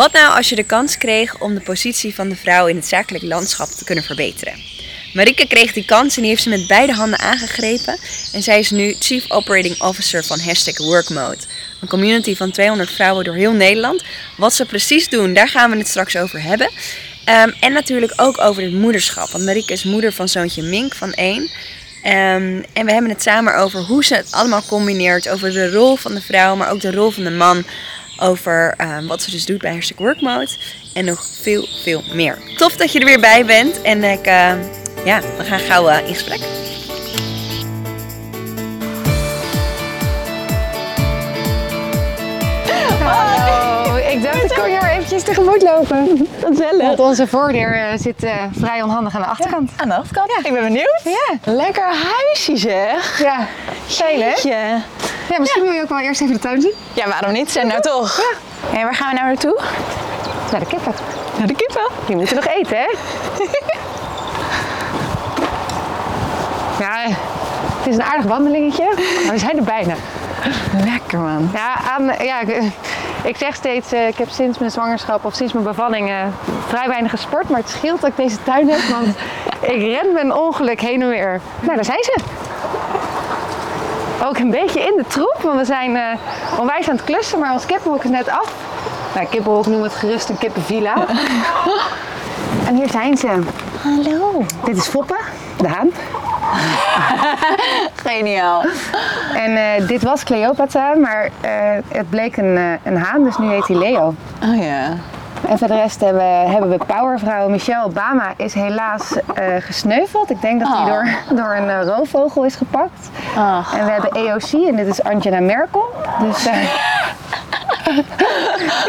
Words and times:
Wat 0.00 0.12
nou 0.12 0.36
als 0.36 0.48
je 0.48 0.56
de 0.56 0.64
kans 0.64 0.98
kreeg 0.98 1.38
om 1.40 1.54
de 1.54 1.60
positie 1.60 2.14
van 2.14 2.28
de 2.28 2.36
vrouw 2.36 2.66
in 2.66 2.76
het 2.76 2.86
zakelijk 2.86 3.24
landschap 3.24 3.68
te 3.68 3.84
kunnen 3.84 4.04
verbeteren? 4.04 4.54
Marike 5.14 5.46
kreeg 5.46 5.72
die 5.72 5.84
kans 5.84 6.16
en 6.16 6.22
die 6.22 6.30
heeft 6.30 6.42
ze 6.42 6.48
met 6.48 6.66
beide 6.66 6.92
handen 6.92 7.18
aangegrepen. 7.18 7.98
En 8.32 8.42
zij 8.42 8.58
is 8.58 8.70
nu 8.70 8.96
Chief 8.98 9.30
Operating 9.30 9.80
Officer 9.80 10.24
van 10.24 10.40
Hashtag 10.40 10.78
Workmode. 10.78 11.38
Een 11.80 11.88
community 11.88 12.36
van 12.36 12.50
200 12.50 12.90
vrouwen 12.90 13.24
door 13.24 13.34
heel 13.34 13.52
Nederland. 13.52 14.04
Wat 14.36 14.54
ze 14.54 14.66
precies 14.66 15.08
doen, 15.08 15.34
daar 15.34 15.48
gaan 15.48 15.70
we 15.70 15.76
het 15.76 15.88
straks 15.88 16.16
over 16.16 16.42
hebben. 16.42 16.70
Ehm, 17.24 17.50
en 17.60 17.72
natuurlijk 17.72 18.12
ook 18.16 18.40
over 18.40 18.62
het 18.62 18.72
moederschap. 18.72 19.30
Want 19.30 19.44
Marike 19.44 19.72
is 19.72 19.84
moeder 19.84 20.12
van 20.12 20.28
zoontje 20.28 20.62
Mink 20.62 20.94
van 20.94 21.12
één. 21.12 21.50
Ehm, 22.02 22.62
en 22.72 22.84
we 22.86 22.92
hebben 22.92 23.10
het 23.10 23.22
samen 23.22 23.56
over 23.56 23.80
hoe 23.80 24.04
ze 24.04 24.14
het 24.14 24.32
allemaal 24.32 24.64
combineert. 24.66 25.28
Over 25.28 25.52
de 25.52 25.70
rol 25.70 25.96
van 25.96 26.14
de 26.14 26.22
vrouw, 26.22 26.56
maar 26.56 26.70
ook 26.70 26.80
de 26.80 26.92
rol 26.92 27.10
van 27.10 27.24
de 27.24 27.30
man. 27.30 27.64
Over 28.20 28.74
ehm, 28.76 29.06
wat 29.06 29.22
ze 29.22 29.30
dus 29.30 29.46
doet 29.46 29.58
bij 29.58 29.72
Hashtag 29.72 29.98
Workmode. 29.98 30.48
En 30.92 31.04
nog 31.04 31.26
veel, 31.40 31.68
veel 31.82 32.02
meer. 32.12 32.38
Tof 32.56 32.76
dat 32.76 32.92
je 32.92 32.98
er 32.98 33.06
weer 33.06 33.20
bij 33.20 33.44
bent. 33.44 33.82
En 33.82 34.04
ik, 34.04 34.26
uh, 34.26 34.52
ja, 35.04 35.20
we 35.36 35.44
gaan 35.44 35.58
gauw 35.58 35.90
uh, 35.90 36.08
in 36.08 36.14
gesprek. 36.14 36.40
Ik 44.10 44.22
dacht 44.22 44.42
ik 44.42 44.52
kon 44.54 44.64
hier 44.64 44.82
eventjes 44.82 45.22
tegemoet 45.22 45.62
lopen. 45.62 46.28
Gezellig. 46.44 46.86
Want 46.86 47.00
onze 47.00 47.26
voordeur 47.26 47.76
uh, 47.76 47.98
zit 47.98 48.24
uh, 48.24 48.32
vrij 48.58 48.82
onhandig 48.82 49.14
aan 49.14 49.20
de 49.20 49.26
achterkant. 49.26 49.70
Ja, 49.76 49.82
aan 49.82 49.88
de 49.88 49.94
achterkant? 49.94 50.30
Ja. 50.30 50.48
Ik 50.48 50.52
ben 50.52 50.62
benieuwd. 50.62 51.00
Ja. 51.04 51.52
Lekker 51.52 51.84
huisje 51.84 52.56
zeg. 52.56 53.18
Ja, 53.22 53.46
fijn 53.86 54.20
hè? 54.20 54.32
Ja. 54.42 54.82
Ja, 55.28 55.38
misschien 55.38 55.62
wil 55.62 55.72
je 55.72 55.82
ook 55.82 55.88
wel 55.88 55.98
eerst 55.98 56.20
even 56.20 56.34
de 56.34 56.40
tuin 56.40 56.60
zien. 56.60 56.72
Ja, 56.92 57.08
waarom 57.08 57.32
niet? 57.32 57.50
Zijn 57.50 57.66
nou 57.66 57.80
toch? 57.80 58.16
Ja. 58.16 58.78
En 58.78 58.84
waar 58.84 58.94
gaan 58.94 59.08
we 59.08 59.14
nou 59.14 59.26
naartoe? 59.26 59.60
Naar 60.50 60.60
de 60.60 60.66
kippen. 60.66 60.94
Naar 61.38 61.46
de 61.46 61.54
kippen. 61.54 61.86
Die 62.06 62.16
moeten 62.16 62.36
nog 62.36 62.46
eten 62.46 62.76
hè? 62.76 62.86
ja, 66.84 67.06
het 67.78 67.86
is 67.86 67.94
een 67.94 68.02
aardig 68.02 68.24
wandelingetje, 68.24 68.84
maar 69.24 69.34
we 69.34 69.38
zijn 69.38 69.56
er 69.56 69.64
bijna. 69.64 69.94
Lekker 70.84 71.18
man. 71.18 71.50
Ja, 71.52 71.74
aan, 71.96 72.04
ja 72.24 72.40
ik, 72.40 72.62
ik 73.22 73.36
zeg 73.36 73.54
steeds, 73.54 73.92
uh, 73.92 74.08
ik 74.08 74.16
heb 74.16 74.28
sinds 74.28 74.58
mijn 74.58 74.70
zwangerschap 74.70 75.24
of 75.24 75.34
sinds 75.34 75.52
mijn 75.52 75.64
bevalling 75.64 76.08
uh, 76.08 76.16
vrij 76.66 76.88
weinig 76.88 77.10
gesport. 77.10 77.48
Maar 77.48 77.60
het 77.60 77.68
scheelt 77.68 78.00
dat 78.00 78.10
ik 78.10 78.16
deze 78.16 78.42
tuin 78.42 78.68
heb, 78.68 78.80
want 78.80 79.06
ik 79.74 79.80
ren 79.80 80.12
mijn 80.12 80.34
ongeluk 80.34 80.80
heen 80.80 81.02
en 81.02 81.08
weer. 81.08 81.40
Nou, 81.60 81.74
daar 81.74 81.84
zijn 81.84 82.02
ze. 82.02 82.18
Ook 84.24 84.38
een 84.38 84.50
beetje 84.50 84.80
in 84.80 84.96
de 84.96 85.04
troep, 85.06 85.36
want 85.42 85.58
we 85.58 85.64
zijn 85.64 85.90
uh, 85.90 86.02
onwijs 86.58 86.88
aan 86.88 86.96
het 86.96 87.04
klussen, 87.04 87.38
maar 87.38 87.52
ons 87.52 87.66
kippenhok 87.66 88.04
is 88.04 88.10
net 88.10 88.28
af. 88.28 88.52
Nou, 89.14 89.26
kippenhok 89.26 89.66
noemen 89.66 89.82
we 89.82 89.88
het 89.88 89.98
gerust 89.98 90.28
een 90.28 90.38
kippenvilla. 90.38 90.94
en 92.66 92.74
hier 92.74 92.90
zijn 92.90 93.16
ze. 93.16 93.38
Hallo. 93.82 94.44
Dit 94.64 94.76
is 94.76 94.86
Foppe, 94.86 95.16
de 95.56 95.68
haan. 95.68 95.90
Geniaal. 98.06 98.62
En 99.34 99.50
uh, 99.50 99.88
dit 99.88 100.02
was 100.02 100.24
Cleopatra, 100.24 100.94
maar 100.94 101.24
uh, 101.24 101.50
het 101.88 102.10
bleek 102.10 102.36
een, 102.36 102.56
uh, 102.56 102.72
een 102.82 102.96
haan, 102.96 103.24
dus 103.24 103.38
nu 103.38 103.48
heet 103.48 103.66
hij 103.66 103.76
Leo. 103.76 104.14
Oh 104.42 104.62
ja. 104.62 104.88
En 105.48 105.58
voor 105.58 105.68
de 105.68 105.74
rest 105.74 106.00
hebben, 106.00 106.50
hebben 106.50 106.70
we 106.70 106.84
powervrouw 106.86 107.48
Michelle 107.48 107.84
Obama 107.84 108.32
is 108.36 108.54
helaas 108.54 109.14
gesneuveld. 109.58 110.30
Ik 110.30 110.40
denk 110.40 110.60
dat 110.60 110.68
hij 110.68 110.78
Oh. 110.80 110.86
door, 110.86 111.06
door 111.38 111.54
een 111.54 111.82
roofvogel 111.84 112.44
is 112.44 112.54
gepakt. 112.54 113.10
Ach. 113.36 113.76
En 113.78 113.84
we 113.84 113.90
hebben 113.90 114.10
EOC 114.10 114.66
en 114.68 114.76
dit 114.76 114.86
is 114.86 115.02
Angela 115.02 115.40
Merkel. 115.40 115.84
Dus 116.20 116.44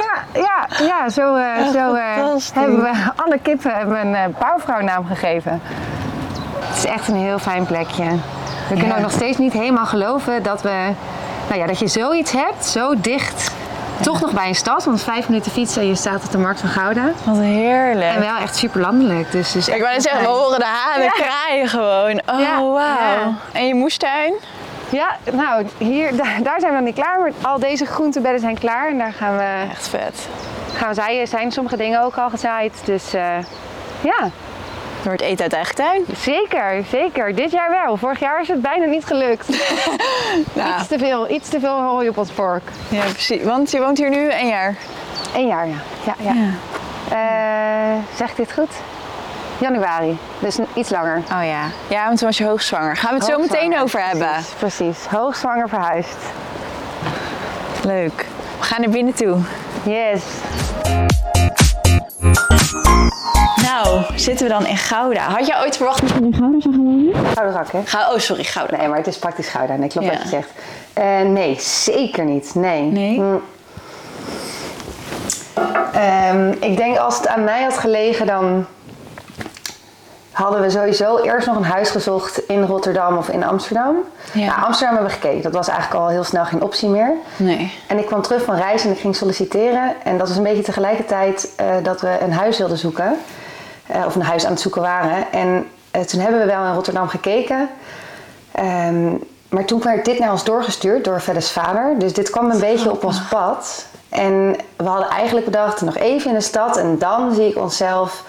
ja, 0.03 0.13
ja, 0.33 0.67
ja, 0.85 1.09
zo, 1.09 1.38
zo 1.73 1.95
hebben 2.53 2.81
we 2.81 2.91
alle 3.16 3.39
kippen 3.41 3.75
hebben 3.75 4.13
een 4.13 4.33
powervrouwnaam 4.38 5.05
gegeven. 5.05 5.61
Het 6.73 6.77
is 6.77 6.86
echt 6.86 7.08
een 7.08 7.16
heel 7.16 7.39
fijn 7.39 7.66
plekje. 7.66 8.03
We 8.06 8.19
kunnen 8.68 8.88
Ja. 8.88 8.94
ook 8.96 9.01
nog 9.01 9.12
steeds 9.12 9.38
niet 9.38 9.53
helemaal 9.53 9.85
geloven 9.85 10.44
dat 10.44 10.62
we, 10.62 10.94
nou 11.47 11.59
ja, 11.59 11.68
dat 11.68 11.79
je 11.79 11.88
zoiets 11.88 12.31
hebt, 12.31 12.66
zo 12.66 12.94
dicht. 12.97 13.51
Toch 14.01 14.22
nog 14.22 14.31
bij 14.31 14.47
een 14.47 14.56
stad, 14.56 14.85
want 14.85 15.03
vijf 15.03 15.28
minuten 15.28 15.51
fietsen 15.51 15.81
en 15.81 15.88
je 15.88 15.96
staat 15.96 16.23
op 16.25 16.31
de 16.31 16.38
markt 16.38 16.59
van 16.59 16.69
Gouda. 16.69 17.12
Wat 17.23 17.38
heerlijk. 17.38 18.16
En 18.16 18.19
wel 18.19 18.35
echt 18.38 18.56
super 18.56 18.81
landelijk. 18.81 19.31
Dus, 19.31 19.51
dus 19.51 19.68
ik 19.68 19.81
wou 19.81 20.01
zeggen, 20.01 20.22
we 20.22 20.28
horen 20.28 20.59
de 20.59 20.66
hanen 20.66 21.09
kraaien 21.12 21.68
gewoon. 21.68 22.22
Oh, 22.35 22.40
Ja, 22.40 22.62
wauw. 22.62 22.73
ja. 22.73 23.34
En 23.51 23.67
je 23.67 23.75
moestuin? 23.75 24.34
Ja, 24.90 25.16
nou, 25.31 25.66
hier, 25.78 26.16
daar, 26.22 26.38
daar 26.44 26.59
zijn 26.59 26.72
we 26.72 26.78
nog 26.78 26.85
niet 26.85 26.96
klaar. 26.96 27.19
Maar 27.19 27.31
al 27.41 27.59
deze 27.59 27.85
groentebedden 27.85 28.40
zijn 28.40 28.59
klaar. 28.59 28.90
En 28.90 28.97
daar 28.97 29.13
gaan 29.13 29.38
we, 29.38 29.63
Echt 29.72 29.88
vet. 29.88 30.28
gaan 30.75 30.88
we 30.90 30.94
zaaien. 30.96 31.28
Zijn 31.28 31.51
sommige 31.51 31.78
dingen 31.78 32.03
ook 32.03 32.16
al 32.17 32.29
gezaaid. 32.29 32.73
Dus 32.85 33.13
eh, 33.13 33.23
ja, 34.01 34.29
Er 35.01 35.07
wordt 35.07 35.22
eten 35.22 35.44
uit 35.44 35.53
eigen 35.53 35.75
tuin. 35.75 36.03
zeker, 36.17 36.84
zeker. 36.89 37.35
Dit 37.35 37.51
jaar 37.51 37.69
wel. 37.69 37.97
Vorig 37.97 38.19
jaar 38.19 38.41
is 38.41 38.47
het 38.47 38.62
bijna 38.62 38.85
niet 38.85 39.06
gelukt. 39.06 39.47
Nou, 40.53 40.79
Iets 40.79 40.88
te 40.88 40.97
veel, 40.97 41.29
iets 41.29 41.50
te 41.50 41.59
veel 41.59 41.81
hooi 41.81 42.09
op 42.09 42.17
ons 42.17 42.31
vork. 42.31 42.62
ja, 42.89 43.03
precies. 43.03 43.44
Want 43.44 43.72
je 43.72 43.79
woont 43.79 43.97
hier 43.97 44.09
nu 44.09 44.31
een 44.31 44.47
jaar. 44.47 44.75
Eén 45.35 45.47
jaar, 45.47 45.67
ja. 45.67 45.75
ja, 46.03 46.16
ja. 46.34 46.34
Eh, 47.09 47.97
zeg 48.16 48.35
dit 48.35 48.51
goed? 48.51 48.69
Januari, 49.57 50.17
dus 50.40 50.57
een- 50.57 50.67
iets 50.73 50.90
langer. 50.90 51.17
Oh 51.17 51.45
ja. 51.45 51.61
Ja, 51.88 52.06
want 52.06 52.17
toen 52.17 52.28
was 52.28 52.38
je 52.38 52.45
hoogzwanger. 52.45 52.97
Gaan 52.97 53.09
we 53.13 53.16
het 53.16 53.25
zo 53.34 53.40
meteen 53.40 53.79
over 53.79 54.03
hebben. 54.06 54.28
Precies, 54.29 54.53
precies. 54.57 55.06
Hoogzwanger 55.06 55.69
verhuisd. 55.69 56.17
Leuk. 57.84 58.25
We 58.59 58.66
gaan 58.66 58.84
er 58.84 58.90
binnen 58.90 59.13
toe. 59.13 59.38
Yes. 59.84 60.23
Nou, 63.84 64.02
zitten 64.16 64.47
we 64.47 64.53
dan 64.53 64.66
in 64.66 64.78
Gouda. 64.78 65.22
Had 65.22 65.47
je 65.47 65.58
ooit 65.62 65.78
verwacht 65.78 66.02
dat 66.02 66.09
je 66.09 66.16
in 66.16 66.34
Gouda 66.34 66.59
zou 66.59 66.74
gaan 66.75 66.84
wonen? 66.84 67.16
Gouden 67.34 67.53
rak, 67.56 67.68
hè? 67.72 67.80
Oh, 67.80 68.18
sorry, 68.18 68.44
Gouda. 68.44 68.78
Nee, 68.78 68.88
maar 68.88 68.97
het 68.97 69.08
is 69.08 69.18
praktisch 69.18 69.47
Gouda. 69.47 69.75
Nee, 69.75 69.90
klopt 69.90 70.08
Ja. 70.08 70.14
wat 70.14 70.22
je 70.22 70.28
zegt. 70.28 70.50
Eh, 70.94 71.22
nee, 71.22 71.56
zeker 71.59 72.25
niet. 72.25 72.56
Nee. 72.56 72.81
Nee? 72.81 73.20
Mm. 73.20 73.41
Ehm, 75.94 76.52
ik 76.59 76.78
denk 76.78 76.97
als 76.97 77.18
het 77.18 77.28
aan 77.28 77.44
mij 77.44 77.64
had 77.64 77.78
gelegen, 77.78 78.25
dan 78.25 78.66
hadden 80.31 80.62
we 80.62 80.70
sowieso 80.70 81.18
eerst 81.18 81.47
nog 81.47 81.56
een 81.56 81.64
huis 81.64 81.90
gezocht 81.90 82.38
in 82.47 82.64
Rotterdam 82.64 83.18
of 83.18 83.30
in 83.30 83.44
Amsterdam. 83.44 83.96
Ja. 84.34 84.46
Nou, 84.46 84.62
Amsterdam 84.66 84.96
hebben 84.96 85.14
we 85.14 85.20
gekeken. 85.22 85.41
Dat 85.44 85.53
was 85.53 85.68
eigenlijk 85.68 86.00
al 86.02 86.08
heel 86.08 86.24
snel 86.24 86.46
geen 86.46 86.62
optie 86.62 86.90
meer. 86.90 87.14
Nee. 87.38 87.72
En 87.88 87.97
ik 87.97 88.06
kwam 88.06 88.22
terug 88.22 88.44
van 88.44 88.56
reizen 88.56 88.90
en 88.90 88.96
ik 88.96 89.02
ging 89.02 89.16
solliciteren. 89.16 89.94
En 90.03 90.18
dat 90.18 90.28
was 90.28 90.38
een 90.38 90.44
beetje 90.44 90.64
tegelijkertijd 90.64 91.50
eh, 91.56 91.66
dat 91.84 92.02
we 92.02 92.18
een 92.22 92.34
huis 92.34 92.58
wilden 92.58 92.78
zoeken. 92.78 93.18
Eh, 93.91 94.06
of 94.06 94.16
een 94.16 94.22
huis 94.22 94.46
aan 94.46 94.52
het 94.52 94.62
zoeken 94.62 94.81
waren. 94.81 95.31
En 95.31 95.68
eh, 95.91 96.02
toen 96.02 96.19
hebben 96.19 96.40
we 96.40 96.46
wel 96.46 96.66
in 96.66 96.74
Rotterdam 96.74 97.07
gekeken. 97.07 97.69
Ehm, 98.52 99.09
maar 99.50 99.66
toen 99.66 99.81
werd 99.81 100.06
dit 100.06 100.19
naar 100.19 100.31
ons 100.31 100.44
doorgestuurd 100.44 101.03
door 101.03 101.19
Feddes 101.19 101.52
vader. 101.52 101.96
Dus 102.00 102.13
dit 102.13 102.29
kwam 102.29 102.50
een 102.52 102.59
beetje 102.59 102.91
op 102.91 103.03
ons 103.03 103.22
pad. 103.29 103.85
En 104.09 104.56
we 104.75 104.84
hadden 104.84 105.09
eigenlijk 105.09 105.46
bedacht, 105.46 105.81
nog 105.81 105.97
even 105.97 106.29
in 106.29 106.35
de 106.35 106.41
stad. 106.41 106.78
En 106.78 106.97
dan 106.97 107.34
zie 107.34 107.47
ik 107.47 107.57
onszelf, 107.57 108.24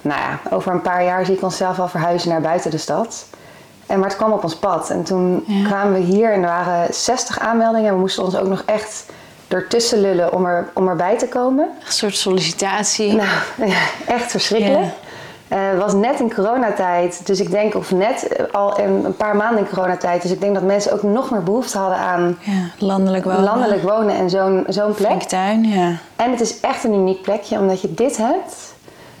nou 0.00 0.20
ja, 0.20 0.54
over 0.56 0.72
een 0.72 0.82
paar 0.82 1.04
jaar 1.04 1.24
zie 1.24 1.34
ik 1.36 1.42
onszelf 1.42 1.78
al 1.78 1.88
verhuizen 1.88 2.28
naar 2.28 2.40
buiten 2.40 2.70
de 2.70 2.78
stad. 2.78 3.24
En, 3.86 3.98
maar 3.98 4.08
het 4.08 4.16
kwam 4.18 4.32
op 4.32 4.44
ons 4.44 4.56
pad. 4.56 4.90
En 4.90 5.02
toen 5.02 5.44
Ja. 5.46 5.66
kwamen 5.66 5.92
we 5.92 5.98
hier 5.98 6.32
en 6.32 6.42
er 6.42 6.48
waren 6.48 6.94
60 6.94 7.38
aanmeldingen. 7.38 7.88
En 7.88 7.94
we 7.94 8.00
moesten 8.00 8.24
ons 8.24 8.36
ook 8.36 8.48
nog 8.48 8.62
echt 8.66 9.04
ertussen 9.52 10.00
lullen 10.00 10.32
om, 10.32 10.46
er, 10.46 10.68
om 10.74 10.88
erbij 10.88 11.18
te 11.18 11.26
komen. 11.28 11.68
Een 11.86 11.92
soort 11.92 12.16
sollicitatie. 12.16 13.12
Nou, 13.14 13.28
echt 14.06 14.30
verschrikkelijk. 14.30 14.84
Het 15.48 15.78
was 15.78 15.92
net 15.94 16.20
in 16.20 16.34
coronatijd, 16.34 17.26
dus 17.26 17.40
ik 17.40 17.50
denk, 17.50 17.74
of 17.74 17.90
net 17.90 18.26
eh, 18.28 18.44
al 18.52 18.78
een, 18.80 19.04
een 19.04 19.16
paar 19.16 19.36
maanden 19.36 19.58
in 19.58 19.68
coronatijd. 19.68 20.22
Dus 20.22 20.30
ik 20.30 20.40
denk 20.40 20.54
dat 20.54 20.62
mensen 20.62 20.92
ook 20.92 21.02
nog 21.02 21.30
meer 21.30 21.42
behoefte 21.42 21.78
hadden 21.78 21.98
aan 21.98 22.38
Ja, 22.40 22.52
landelijk 22.78 23.24
wonen. 23.24 23.42
landelijk 23.42 23.82
wonen 23.82 24.14
en 24.14 24.30
zo'n 24.30 24.64
zo'n 24.68 24.94
plek. 24.94 25.22
Tuin, 25.22 25.64
ja. 25.68 25.96
En 26.16 26.30
het 26.30 26.40
is 26.40 26.60
echt 26.60 26.84
een 26.84 26.94
uniek 26.94 27.22
plekje, 27.22 27.58
omdat 27.58 27.80
je 27.80 27.94
dit 27.94 28.16
hebt. 28.16 28.74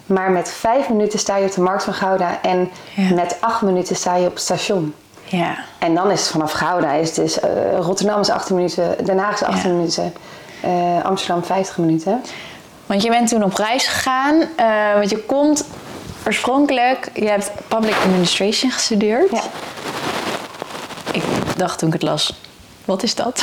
Maar 0.06 0.30
met 0.30 0.50
vijf 0.50 0.88
minuten 0.88 1.18
sta 1.18 1.36
je 1.36 1.46
op 1.46 1.54
de 1.54 1.60
Markt 1.60 1.84
van 1.84 1.94
Gouda 1.94 2.38
en 2.42 2.70
Ja. 2.94 3.14
met 3.14 3.36
acht 3.40 3.62
minuten 3.62 3.96
sta 3.96 4.16
je 4.16 4.26
op 4.26 4.32
het 4.32 4.42
station. 4.42 4.94
Ja. 5.36 5.54
En 5.78 5.94
dan 5.94 6.10
is 6.10 6.20
het 6.20 6.28
vanaf 6.28 6.52
Gouda, 6.52 6.92
is 6.92 7.06
het 7.06 7.16
dus, 7.16 7.40
eh, 7.40 7.50
Rotterdam 7.80 8.20
is 8.20 8.30
18 8.30 8.54
minuten, 8.56 9.04
Den 9.04 9.18
Haag 9.18 9.34
is 9.34 9.42
18 9.42 9.70
Ja. 9.70 9.76
minuten, 9.76 10.12
eh, 10.60 11.04
Amsterdam 11.04 11.44
50 11.44 11.78
minuten. 11.78 12.22
Want 12.86 13.02
je 13.02 13.08
bent 13.10 13.28
toen 13.28 13.42
op 13.44 13.54
reis 13.56 13.86
gegaan. 13.86 14.40
eh, 14.56 14.66
want 14.94 15.10
je 15.10 15.18
komt 15.18 15.64
oorspronkelijk... 16.26 17.10
Je 17.14 17.28
hebt 17.28 17.50
public 17.68 17.94
administration 18.04 18.70
gestudeerd. 18.70 19.30
Ja. 19.30 19.40
Ik 21.12 21.22
dacht 21.56 21.78
toen 21.78 21.86
ik 21.88 21.94
het 21.94 22.02
las... 22.02 22.40
Wat 22.84 23.02
is 23.02 23.14
dat? 23.14 23.42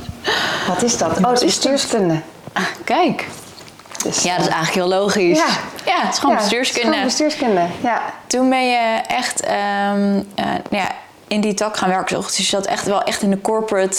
Wat 0.68 0.82
is 0.82 0.98
dat? 0.98 1.18
Oh, 1.18 1.28
het 1.28 1.32
is 1.42 1.44
bestuurskunde. 1.44 2.20
Ah, 2.52 2.62
kijk. 2.84 3.28
Dus, 4.04 4.22
Ja, 4.22 4.36
dat 4.36 4.46
is 4.46 4.52
eigenlijk 4.52 4.86
heel 4.86 4.98
logisch. 4.98 5.38
Ja. 5.38 5.46
ja 5.84 6.00
het 6.02 6.12
is 6.12 6.18
gewoon 6.18 6.34
ja, 6.36 6.42
het 6.42 6.52
is 6.52 6.58
bestuurskunde. 6.58 6.88
gewoon 6.90 7.04
bestuurskunde, 7.04 7.66
ja. 7.82 8.02
Toen 8.26 8.48
ben 8.48 8.66
je 8.68 9.00
echt 9.06 9.40
ehm, 9.40 10.20
eh, 10.34 10.44
nou 10.44 10.60
ja, 10.70 10.90
in 11.26 11.40
die 11.40 11.54
tak 11.54 11.76
gaan 11.76 11.88
werken. 11.88 12.20
Dus 12.20 12.36
je 12.36 12.42
zat 12.42 12.66
echt 12.66 12.86
wel 12.86 13.02
echt 13.02 13.22
in 13.22 13.30
de 13.30 13.40
corporate 13.40 13.96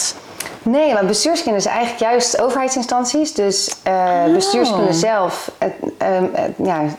Nee, 0.66 0.94
maar 0.94 1.06
bestuurskunde 1.06 1.58
is 1.58 1.66
eigenlijk 1.66 2.00
juist 2.00 2.42
overheidsinstanties. 2.42 3.34
Dus 3.34 3.76
uh, 3.88 4.24
bestuurskunde 4.34 4.94
zelf, 4.94 5.52
ehm, 5.98 6.26
ja, 6.64 6.82
uh, 6.82 6.90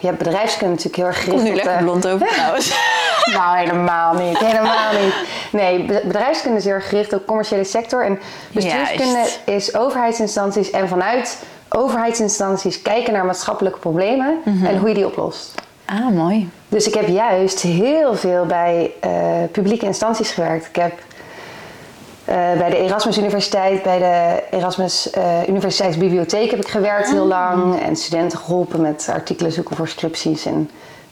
je 0.00 0.06
hebt 0.06 0.18
bedrijfskunde 0.18 0.68
natuurlijk 0.68 0.96
heel 0.96 1.06
erg 1.06 1.24
gericht 1.24 1.42
nu 1.42 1.54
lekker 1.54 1.76
blond 1.76 2.06
over 2.08 2.26
trouwens. 2.36 2.76
nou, 3.24 3.58
helemaal 3.58 4.14
niet. 4.14 4.38
Helemaal 4.38 4.92
niet. 5.02 5.14
Nee, 5.52 5.84
bedrijfskunde 6.04 6.58
is 6.58 6.64
heel 6.64 6.72
erg 6.72 6.88
gericht 6.88 7.12
op 7.12 7.26
commerciële 7.26 7.64
sector. 7.64 8.04
En 8.04 8.18
bestuurskunde 8.52 9.12
juist. 9.12 9.40
is 9.44 9.74
overheidsinstanties. 9.74 10.70
En 10.70 10.88
vanuit 10.88 11.38
overheidsinstanties 11.68 12.82
kijken 12.82 13.12
naar 13.12 13.24
maatschappelijke 13.24 13.78
problemen 13.78 14.38
mm 14.44 14.58
-hmm. 14.58 14.66
en 14.66 14.78
hoe 14.78 14.88
je 14.88 14.94
die 14.94 15.06
oplost. 15.06 15.54
Ah, 15.90 16.08
mooi. 16.08 16.50
Dus 16.68 16.86
ik 16.86 16.94
heb 16.94 17.08
juist 17.08 17.60
heel 17.60 18.14
veel 18.14 18.46
bij 18.46 18.92
uh, 19.04 19.10
publieke 19.52 19.86
instanties 19.86 20.30
gewerkt. 20.30 20.66
Ik 20.66 20.76
heb 20.76 20.92
uh, 20.92 22.34
bij 22.58 22.70
de 22.70 22.76
Erasmus 22.76 23.18
Universiteit, 23.18 23.82
bij 23.82 23.98
de 23.98 24.42
Erasmus 24.56 25.10
uh, 25.16 25.48
Universiteitsbibliotheek 25.48 26.50
heb 26.50 26.60
ik 26.60 26.68
gewerkt 26.68 27.10
heel 27.10 27.26
lang. 27.26 27.80
En 27.80 27.96
studenten 27.96 28.38
geholpen 28.38 28.80
met 28.80 29.08
artikelen 29.12 29.52
zoeken 29.52 29.76
voor 29.76 29.88
scripties. 29.88 30.46
En 30.46 30.70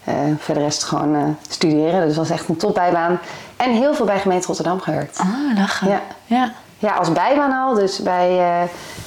uh, 0.08 0.14
verder 0.38 0.62
rest 0.62 0.84
gewoon 0.84 1.36
studeren. 1.48 2.00
Dus 2.00 2.14
dat 2.14 2.28
was 2.28 2.38
echt 2.38 2.48
een 2.48 2.56
topbijbaan. 2.56 3.18
En 3.56 3.70
heel 3.70 3.94
veel 3.94 4.06
bij 4.06 4.18
gemeente 4.18 4.46
Rotterdam 4.46 4.80
gewerkt. 4.80 5.18
Ah, 5.18 5.58
lachen. 5.58 5.88
Ja. 5.88 6.00
ja. 6.26 6.52
Ja, 6.78 6.92
als 6.94 7.12
bijbaan 7.12 7.52
al. 7.52 7.74
Dus 7.74 7.98
bij 7.98 8.40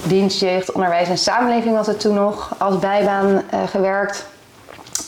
dienst, 0.04 0.40
jeugd, 0.40 0.72
onderwijs 0.72 1.10
en 1.10 1.18
samenleving 1.18 1.76
was 1.76 1.88
het 1.88 2.00
toen 2.00 2.14
nog 2.14 2.56
als 2.58 2.80
bijbaan 2.80 3.42
gewerkt. 3.66 4.26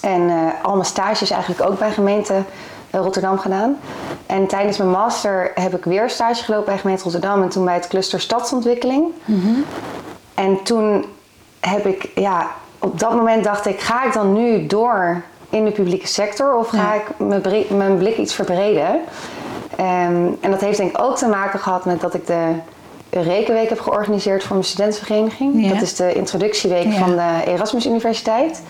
En 0.01 0.53
al 0.61 0.73
mijn 0.73 0.85
stages 0.85 1.29
eigenlijk 1.29 1.69
ook 1.69 1.79
bij 1.79 1.91
gemeente 1.91 2.43
Rotterdam 2.91 3.39
gedaan. 3.39 3.77
En 4.25 4.47
tijdens 4.47 4.77
mijn 4.77 4.89
master 4.89 5.51
heb 5.55 5.75
ik 5.75 5.83
weer 5.83 6.09
stage 6.09 6.43
gelopen 6.43 6.65
bij 6.65 6.77
gemeente 6.77 7.03
Rotterdam 7.03 7.41
en 7.41 7.49
toen 7.49 7.65
bij 7.65 7.73
het 7.73 7.87
cluster 7.87 8.19
Stadsontwikkeling. 8.19 9.05
Mhm. 9.25 9.49
En 10.33 10.63
toen 10.63 11.05
heb 11.59 11.85
ik, 11.85 12.11
ja, 12.15 12.47
op 12.79 12.99
dat 12.99 13.13
moment 13.13 13.43
dacht 13.43 13.65
ik, 13.65 13.79
ga 13.79 14.05
ik 14.05 14.13
dan 14.13 14.33
nu 14.33 14.67
door 14.67 15.21
in 15.49 15.65
de 15.65 15.71
publieke 15.71 16.07
sector 16.07 16.55
of 16.55 16.67
ga 16.67 16.93
ik 16.93 17.03
mijn, 17.17 17.65
mijn, 17.69 17.97
blik 17.97 18.17
iets 18.17 18.33
verbreden? 18.33 18.99
Um, 19.79 20.37
en 20.41 20.51
dat 20.51 20.61
heeft 20.61 20.77
denk 20.77 20.89
ik 20.89 21.01
ook 21.01 21.17
te 21.17 21.27
maken 21.27 21.59
gehad 21.59 21.85
met 21.85 22.01
dat 22.01 22.13
ik 22.13 22.27
de 22.27 22.53
Rekenweek 23.09 23.69
heb 23.69 23.79
georganiseerd 23.79 24.43
voor 24.43 24.55
mijn 24.55 24.67
studentenvereniging. 24.67 25.69
Dat 25.69 25.81
is 25.81 25.95
de 25.95 26.13
introductieweek 26.13 26.93
van 26.93 27.09
de 27.09 27.41
Erasmus 27.45 27.85
Universiteit. 27.85 28.61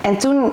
En 0.00 0.18
toen 0.18 0.52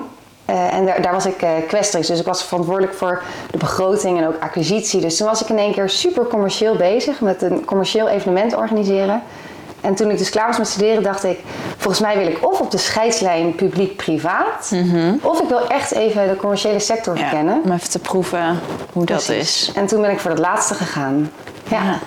uh, 0.50 0.74
en 0.74 0.86
daar, 0.86 1.02
daar, 1.02 1.12
was 1.12 1.26
ik 1.26 1.42
uh, 1.42 1.80
dus 1.90 2.10
ik 2.10 2.26
was 2.26 2.44
verantwoordelijk 2.44 2.94
voor 2.94 3.22
de 3.50 3.58
begroting 3.58 4.18
en 4.18 4.26
ook 4.26 4.40
acquisitie. 4.40 5.00
Dus 5.00 5.16
toen 5.16 5.26
was 5.26 5.42
ik 5.42 5.48
in 5.48 5.58
één 5.58 5.72
keer 5.72 5.88
super 5.88 6.26
commercieel 6.26 6.76
bezig 6.76 7.20
met 7.20 7.42
een 7.42 7.64
commercieel 7.64 8.08
evenement 8.08 8.56
organiseren. 8.56 9.22
En 9.80 9.94
toen 9.94 10.10
ik 10.10 10.18
dus 10.18 10.30
klaar 10.30 10.46
was 10.46 10.58
met 10.58 10.68
studeren, 10.68 11.02
dacht 11.02 11.24
ik: 11.24 11.38
volgens 11.76 12.00
mij 12.00 12.18
wil 12.18 12.26
ik 12.26 12.46
of 12.46 12.60
op 12.60 12.70
de 12.70 12.78
scheidslijn 12.78 13.54
publiek-privaat, 13.54 14.70
mm 14.70 15.18
of 15.22 15.40
ik 15.40 15.48
wil 15.48 15.66
echt 15.66 15.92
even 15.92 16.28
de 16.28 16.36
commerciële 16.36 16.78
sector 16.78 17.16
ja, 17.16 17.20
verkennen. 17.20 17.60
Om 17.64 17.72
even 17.72 17.90
te 17.90 17.98
proeven 17.98 18.60
hoe 18.92 19.04
Precies. 19.04 19.26
dat 19.26 19.36
is. 19.36 19.72
En 19.74 19.86
toen 19.86 20.00
ben 20.00 20.10
ik 20.10 20.20
voor 20.20 20.30
het 20.30 20.40
laatste 20.40 20.74
gegaan. 20.74 21.30
Ja. 21.68 21.98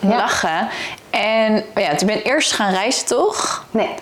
ja. 0.00 0.16
Lachen. 0.16 0.68
En 1.10 1.64
ja, 1.74 1.94
toen 1.94 2.06
ben 2.06 2.16
je 2.16 2.22
eerst 2.22 2.52
gaan 2.52 2.72
reizen, 2.72 3.06
toch? 3.06 3.64
Nee. 3.70 3.94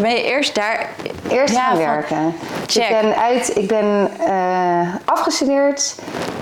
Ben 0.00 0.10
je 0.10 0.22
eerst 0.22 0.54
daar... 0.54 0.88
Eerst 1.32 1.56
gaan 1.56 1.76
werken. 1.76 2.34
Check. 2.66 2.82
Ik 2.82 3.00
ben, 3.00 3.16
uit, 3.16 3.56
ik 3.56 3.66
ben 3.66 4.10
uh, 4.26 4.94
afgestudeerd 5.04 5.94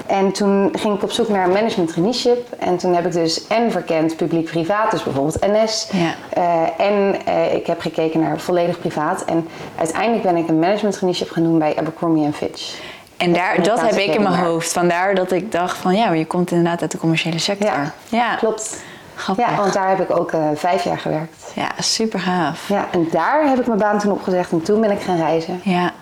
en 0.06 0.32
toen 0.32 0.72
ging 0.78 0.94
ik 0.94 1.02
op 1.02 1.10
zoek 1.10 1.28
naar 1.28 1.44
een 1.44 1.52
management 1.52 1.88
traineeship. 1.88 2.52
En 2.58 2.76
toen 2.76 2.94
heb 2.94 3.06
ik 3.06 3.12
dus 3.12 3.46
en 3.46 3.70
verkend 3.70 4.16
publiek-privaat, 4.16 4.90
dus 4.90 5.02
bijvoorbeeld 5.02 5.40
NS. 5.40 5.88
Ja. 5.92 6.14
Uh, 6.38 6.86
en 6.86 7.16
uh, 7.28 7.54
ik 7.54 7.66
heb 7.66 7.80
gekeken 7.80 8.20
naar 8.20 8.38
volledig 8.38 8.78
privaat. 8.78 9.24
En 9.24 9.48
uiteindelijk 9.76 10.22
ben 10.22 10.36
ik 10.36 10.48
een 10.48 10.58
management 10.58 10.94
traineeship 10.94 11.30
gaan 11.30 11.42
doen 11.42 11.58
bij 11.58 11.76
Abercrombie 11.76 12.32
Fitch. 12.32 12.74
En 13.16 13.32
daar, 13.32 13.62
dat 13.62 13.80
heb 13.80 13.94
ik 13.94 14.14
in 14.14 14.22
mijn 14.22 14.34
hoofd. 14.34 14.72
Vandaar 14.72 15.14
dat 15.14 15.32
ik 15.32 15.52
dacht 15.52 15.76
van 15.76 15.94
ja, 15.94 16.06
maar 16.06 16.16
je 16.16 16.26
komt 16.26 16.50
inderdaad 16.50 16.80
uit 16.80 16.90
de 16.90 16.98
commerciële 16.98 17.38
sector. 17.38 17.68
Ja, 17.68 17.92
ja. 18.08 18.34
klopt. 18.34 18.82
Grappig. 19.20 19.48
Ja, 19.48 19.56
want 19.56 19.72
daar 19.72 19.88
heb 19.88 20.00
ik 20.00 20.18
ook 20.18 20.32
uh, 20.32 20.40
vijf 20.54 20.84
jaar 20.84 20.98
gewerkt. 20.98 21.52
Ja, 21.54 21.68
super 21.78 22.18
gaaf. 22.18 22.68
Ja, 22.68 22.86
en 22.90 23.08
daar 23.10 23.48
heb 23.48 23.58
ik 23.58 23.66
mijn 23.66 23.78
baan 23.78 23.98
toen 23.98 24.12
opgezegd 24.12 24.52
en 24.52 24.62
toen 24.62 24.80
ben 24.80 24.90
ik 24.90 25.00
gaan 25.00 25.16
reizen. 25.16 25.60
Ja. 25.64 25.92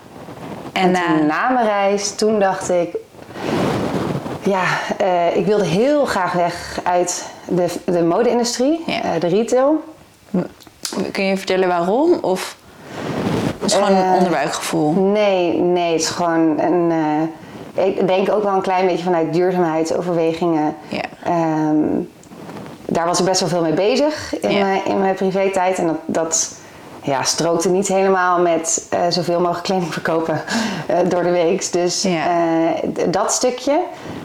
En, 0.73 0.95
en 0.95 1.03
toen, 1.03 1.25
na 1.25 1.49
mijn 1.49 1.65
reis, 1.65 2.15
toen 2.15 2.39
dacht 2.39 2.69
ik, 2.69 2.95
ja, 4.41 4.63
uh, 5.01 5.35
ik 5.35 5.45
wilde 5.45 5.65
heel 5.65 6.05
graag 6.05 6.33
weg 6.33 6.79
uit 6.83 7.25
de, 7.47 7.65
de 7.85 8.03
mode-industrie, 8.03 8.83
ja. 8.85 9.19
de 9.19 9.27
retail. 9.27 9.83
Kun 11.11 11.23
je 11.23 11.37
vertellen 11.37 11.67
waarom? 11.67 12.17
Of 12.21 12.57
is 13.65 13.73
het 13.73 13.83
gewoon 13.83 14.01
een 14.01 14.13
onderbuikgevoel? 14.13 14.93
Nee, 14.93 15.57
nee, 15.57 15.91
het 15.91 16.01
is 16.01 16.09
gewoon 16.09 16.59
een. 16.59 16.91
ik 17.73 18.07
denk 18.07 18.31
ook 18.31 18.43
wel 18.43 18.53
een 18.53 18.61
klein 18.61 18.87
beetje 18.87 19.03
vanuit 19.03 19.33
duurzaamheidsoverwegingen. 19.33 20.75
Ja. 20.87 21.03
Um, 21.69 22.09
daar 22.89 23.05
was 23.05 23.19
ik 23.19 23.25
best 23.25 23.39
wel 23.39 23.49
veel 23.49 23.61
mee 23.61 23.73
bezig 23.73 24.39
in, 24.39 24.51
Ja. 24.51 24.65
mijn, 24.65 24.85
in 24.85 24.99
mijn 24.99 25.15
privé-tijd. 25.15 25.77
En 25.77 25.85
dat, 25.87 25.97
dat 26.05 26.57
ja, 27.03 27.23
strookte 27.23 27.69
niet 27.69 27.87
helemaal 27.87 28.39
met 28.39 28.87
eh, 28.89 28.99
zoveel 29.09 29.39
mogelijk 29.39 29.63
kleding 29.63 29.93
verkopen 29.93 30.41
eh, 30.87 30.97
door 31.07 31.23
de 31.23 31.31
week. 31.31 31.71
Dus 31.71 32.01
Ja. 32.01 32.23
eh, 32.27 32.89
dat 33.09 33.31
stukje. 33.31 33.79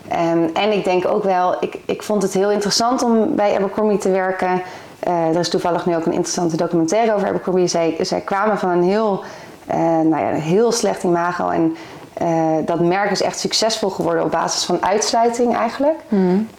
Ehm, 0.08 0.48
en 0.54 0.72
ik 0.72 0.84
denk 0.84 1.06
ook 1.06 1.24
wel, 1.24 1.56
ik, 1.60 1.78
ik 1.84 2.02
vond 2.02 2.22
het 2.22 2.32
heel 2.34 2.50
interessant 2.50 3.02
om 3.02 3.34
bij 3.34 3.56
Abercrombie 3.56 3.98
te 3.98 4.10
werken. 4.10 4.62
Er 5.04 5.38
is 5.38 5.48
toevallig 5.48 5.86
nu 5.86 5.96
ook 5.96 6.06
een 6.06 6.12
interessante 6.12 6.56
documentaire 6.56 7.14
over 7.14 7.28
Abercrombie. 7.28 7.66
Zij, 7.66 7.96
zij 8.00 8.20
kwamen 8.20 8.58
van 8.58 8.68
een 8.68 8.82
heel, 8.82 9.24
nou 10.02 10.16
ja, 10.16 10.30
een 10.32 10.40
heel 10.40 10.72
slecht 10.72 11.02
imago. 11.02 11.48
En 11.48 11.76
eh, 12.14 12.28
dat 12.64 12.80
merk 12.80 13.10
is 13.10 13.22
echt 13.22 13.38
succesvol 13.38 13.90
geworden 13.90 14.24
op 14.24 14.30
basis 14.30 14.64
van 14.64 14.84
uitsluiting 14.84 15.56
eigenlijk. 15.56 15.98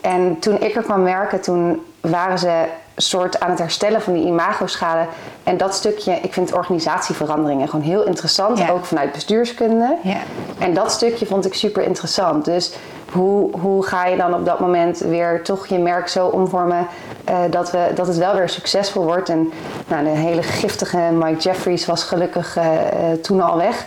En 0.01 0.39
toen 0.39 0.61
ik 0.61 0.75
er 0.75 0.83
kwam 0.83 1.03
werken, 1.03 1.41
toen 1.41 1.81
waren 2.01 2.39
ze 2.39 2.63
soort 2.97 3.39
aan 3.39 3.49
het 3.49 3.59
herstellen 3.59 4.01
van 4.01 4.13
die 4.13 4.25
imagoschade. 4.25 5.05
En 5.43 5.57
dat 5.57 5.75
stukje, 5.75 6.19
ik 6.21 6.33
vind 6.33 6.53
organisatieveranderingen 6.53 7.67
gewoon 7.67 7.85
heel 7.85 8.03
interessant, 8.05 8.57
Ja. 8.57 8.69
ook 8.69 8.85
vanuit 8.85 9.11
bestuurskunde. 9.11 9.95
Ja. 10.01 10.17
En 10.59 10.73
dat 10.73 10.91
stukje 10.91 11.25
vond 11.25 11.45
ik 11.45 11.53
super 11.53 11.83
interessant. 11.83 12.45
Dus 12.45 12.73
hoe, 13.11 13.59
hoe 13.59 13.83
ga 13.85 14.05
je 14.05 14.17
dan 14.17 14.33
op 14.33 14.45
dat 14.45 14.59
moment 14.59 14.97
weer 14.99 15.43
toch 15.43 15.67
je 15.67 15.79
merk 15.79 16.07
zo 16.07 16.27
omvormen 16.27 16.87
eh, 17.23 17.37
dat, 17.49 17.71
we, 17.71 17.91
dat 17.95 18.07
het 18.07 18.17
wel 18.17 18.35
weer 18.35 18.49
succesvol 18.49 19.03
wordt? 19.03 19.29
En 19.29 19.51
nou, 19.87 20.03
de 20.03 20.09
hele 20.09 20.43
giftige 20.43 20.97
Mike 20.97 21.39
Jeffries 21.39 21.85
was 21.85 22.03
gelukkig 22.03 22.57
eh, 22.57 22.65
eh, 22.65 23.19
toen 23.21 23.41
al 23.41 23.57
weg. 23.57 23.85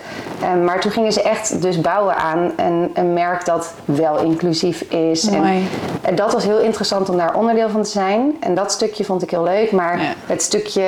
Maar 0.64 0.80
toen 0.80 0.90
gingen 0.90 1.12
ze 1.12 1.22
echt 1.22 1.62
dus 1.62 1.80
bouwen 1.80 2.16
aan 2.16 2.52
een, 2.56 2.90
een 2.94 3.12
merk 3.12 3.44
dat 3.44 3.74
wel 3.84 4.18
inclusief 4.18 4.80
is. 4.80 5.26
En, 5.26 5.38
Mooi. 5.38 5.68
en 6.02 6.14
dat 6.14 6.32
was 6.32 6.44
heel 6.44 6.58
interessant 6.60 7.08
om 7.08 7.16
daar 7.16 7.34
onderdeel 7.34 7.68
van 7.68 7.82
te 7.82 7.90
zijn. 7.90 8.36
En 8.40 8.54
dat 8.54 8.72
stukje 8.72 9.04
vond 9.04 9.22
ik 9.22 9.30
heel 9.30 9.42
leuk. 9.42 9.72
Maar 9.72 10.02
Ja. 10.02 10.12
het 10.26 10.42
stukje 10.42 10.84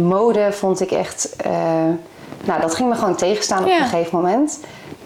mode 0.00 0.52
vond 0.52 0.80
ik 0.80 0.90
echt... 0.90 1.36
nou, 2.44 2.60
dat 2.60 2.74
ging 2.74 2.88
me 2.88 2.94
gewoon 2.94 3.16
tegenstaan 3.16 3.62
op 3.62 3.68
Ja. 3.68 3.78
een 3.80 3.86
gegeven 3.86 4.20
moment. 4.20 4.58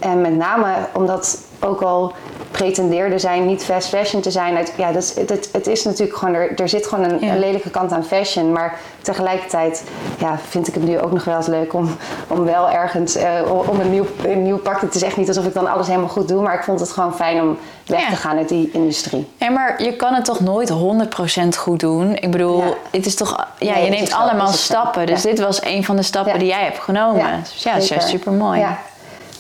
En 0.03 0.21
met 0.21 0.37
name 0.37 0.67
omdat 0.93 1.39
ook 1.61 1.81
al 1.81 2.13
pretendeerde 2.51 3.19
zij 3.19 3.41
niet 3.41 3.65
fast 3.65 3.89
fashion 3.89 4.23
te 4.23 4.31
zijn. 4.31 4.57
Het, 4.57 4.73
ja, 4.77 4.93
dat 4.93 5.03
is, 5.03 5.15
het, 5.15 5.49
het 5.53 5.67
is 5.67 5.85
natuurlijk 5.85 6.19
gewoon, 6.19 6.35
er, 6.35 6.55
er 6.61 6.69
zit 6.69 6.87
gewoon 6.87 7.05
een, 7.11 7.21
Ja. 7.21 7.33
een 7.33 7.39
lelijke 7.39 7.71
kant 7.71 7.93
aan 7.93 8.05
fashion. 8.05 8.53
Maar 8.53 8.79
tegelijkertijd 9.03 9.85
ja, 10.19 10.39
vind 10.49 10.69
ik 10.69 10.75
het 10.75 10.83
nu 10.85 11.01
ook 11.01 11.13
nog 11.13 11.25
wel 11.25 11.37
eens 11.37 11.47
leuk 11.47 11.73
om, 11.75 11.97
om 12.27 12.45
wel 12.45 12.71
ergens 12.71 13.15
eh, 13.15 13.31
om 13.69 13.81
een 13.81 13.91
nieuw, 13.91 14.07
een 14.25 14.43
nieuw 14.43 14.59
pak. 14.59 14.81
Het 14.81 14.95
is 14.95 15.03
echt 15.03 15.17
niet 15.17 15.29
alsof 15.29 15.45
ik 15.47 15.55
dan 15.55 15.67
alles 15.67 15.87
helemaal 15.87 16.09
goed 16.09 16.29
doe. 16.29 16.43
Maar 16.43 16.55
ik 16.55 16.63
vond 16.63 16.81
het 16.81 16.91
gewoon 16.93 17.15
fijn 17.15 17.41
om 17.43 17.59
weg 17.87 18.01
Ja. 18.01 18.09
te 18.09 18.17
gaan 18.17 18.37
uit 18.37 18.49
die 18.49 18.71
industrie. 18.73 19.31
Ja, 19.37 19.51
maar 19.51 19.83
je 19.83 19.97
kan 19.97 20.15
het 20.15 20.25
toch 20.25 20.41
nooit 20.41 20.71
100% 20.71 21.57
goed 21.59 21.81
doen? 21.81 22.17
Ik 22.17 22.31
bedoel, 22.31 22.59
Ja. 22.65 22.73
het 22.91 23.07
is 23.07 23.15
toch... 23.15 23.47
Ja, 23.59 23.73
Nee, 23.73 23.85
je 23.85 23.91
het 23.91 23.99
neemt 23.99 24.13
allemaal 24.13 24.47
het 24.47 24.57
stappen. 24.57 25.07
Dus 25.07 25.23
dit 25.23 25.41
was 25.41 25.63
een 25.65 25.85
van 25.85 25.97
de 25.97 26.03
stappen 26.03 26.39
die 26.39 26.49
jij 26.49 26.63
hebt 26.65 26.79
genomen. 26.79 27.41
dus 27.53 27.63
ja, 27.63 27.75
dat 27.75 27.83
is 27.91 28.09
super 28.09 28.33
mooi. 28.33 28.67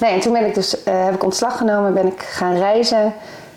Nee, 0.02 0.12
en 0.12 0.20
toen 0.20 0.32
ben 0.32 0.46
ik 0.46 0.54
dus, 0.54 0.82
eh, 0.82 1.04
heb 1.04 1.14
ik 1.14 1.24
ontslag 1.24 1.56
genomen, 1.56 1.94
ben 1.94 2.06
ik 2.06 2.20
gaan 2.20 2.56
reizen. 2.56 3.12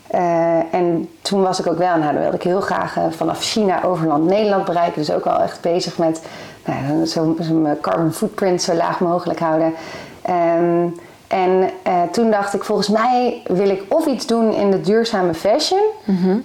Eh, 0.08 0.74
en 0.74 1.10
toen 1.22 1.42
was 1.42 1.60
ik 1.60 1.68
ook 1.68 1.78
wel, 1.78 1.98
nou, 1.98 2.14
dan 2.14 2.22
wilde 2.22 2.36
ik 2.36 2.44
heel 2.44 2.62
graag 2.62 2.98
eh, 2.98 3.04
vanaf 3.10 3.42
China 3.42 3.84
overland 3.84 4.26
Nederland 4.26 4.66
bereiken. 4.66 5.00
Dus 5.00 5.12
ook 5.12 5.24
wel 5.24 5.42
echt 5.42 5.62
bezig 5.62 5.98
met 5.98 6.22
nou, 6.66 7.06
zo'n 7.06 7.78
carbon 7.82 8.12
footprint 8.12 8.62
zo 8.62 8.74
laag 8.74 9.00
mogelijk 9.00 9.40
houden. 9.40 9.74
Ehm, 10.22 10.88
en 11.28 11.70
toen 12.12 12.32
dacht 12.32 12.54
ik, 12.54 12.64
volgens 12.64 12.90
mij 12.90 13.42
wil 13.48 13.70
ik 13.70 13.84
of 13.90 14.06
iets 14.06 14.26
doen 14.26 14.54
in 14.54 14.72
de 14.72 14.82
duurzame 14.82 15.34
fashion. 15.34 15.82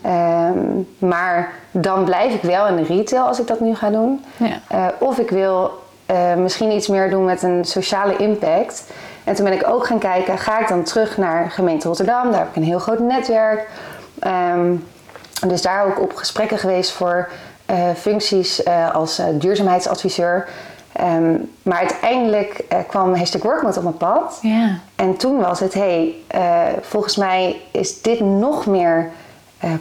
Ehm, 0.02 0.58
maar 0.98 1.52
dan 1.70 2.04
blijf 2.04 2.34
ik 2.34 2.42
wel 2.42 2.66
in 2.66 2.76
de 2.76 2.82
retail 2.82 3.22
als 3.22 3.40
ik 3.40 3.46
dat 3.46 3.60
nu 3.60 3.74
ga 3.74 3.90
doen. 3.90 4.24
Ja. 4.36 4.92
Of 4.98 5.18
ik 5.18 5.30
wil 5.30 5.70
misschien 6.36 6.70
iets 6.70 6.88
meer 6.88 7.10
doen 7.10 7.24
met 7.24 7.42
een 7.42 7.64
sociale 7.64 8.16
impact. 8.16 8.84
En 9.24 9.34
toen 9.34 9.44
ben 9.44 9.54
ik 9.54 9.68
ook 9.68 9.86
gaan 9.86 9.98
kijken, 9.98 10.38
ga 10.38 10.60
ik 10.60 10.68
dan 10.68 10.82
terug 10.82 11.16
naar 11.16 11.50
gemeente 11.50 11.88
Rotterdam? 11.88 12.30
Daar 12.30 12.40
heb 12.40 12.48
ik 12.48 12.56
een 12.56 12.62
heel 12.62 12.78
groot 12.78 12.98
netwerk. 12.98 13.68
Ehm, 14.18 14.74
dus 15.46 15.62
daar 15.62 15.86
ook 15.86 16.00
op 16.00 16.14
gesprekken 16.14 16.58
geweest 16.58 16.90
voor 16.90 17.28
eh, 17.66 17.90
functies 17.96 18.62
eh, 18.62 18.94
als 18.94 19.18
eh, 19.18 19.26
duurzaamheidsadviseur. 19.32 20.48
Ehm, 20.92 21.34
maar 21.62 21.78
uiteindelijk 21.78 22.64
kwam 22.88 23.14
hashtag 23.14 23.42
Workmode 23.42 23.76
op 23.76 23.82
mijn 23.82 23.96
pad. 23.96 24.40
En 24.96 25.16
toen 25.16 25.38
was 25.40 25.60
het, 25.60 25.74
hé, 25.74 26.14
hey, 26.28 26.74
volgens 26.80 27.16
mij 27.16 27.60
is 27.70 28.02
dit 28.02 28.20
nog 28.20 28.66
meer 28.66 29.10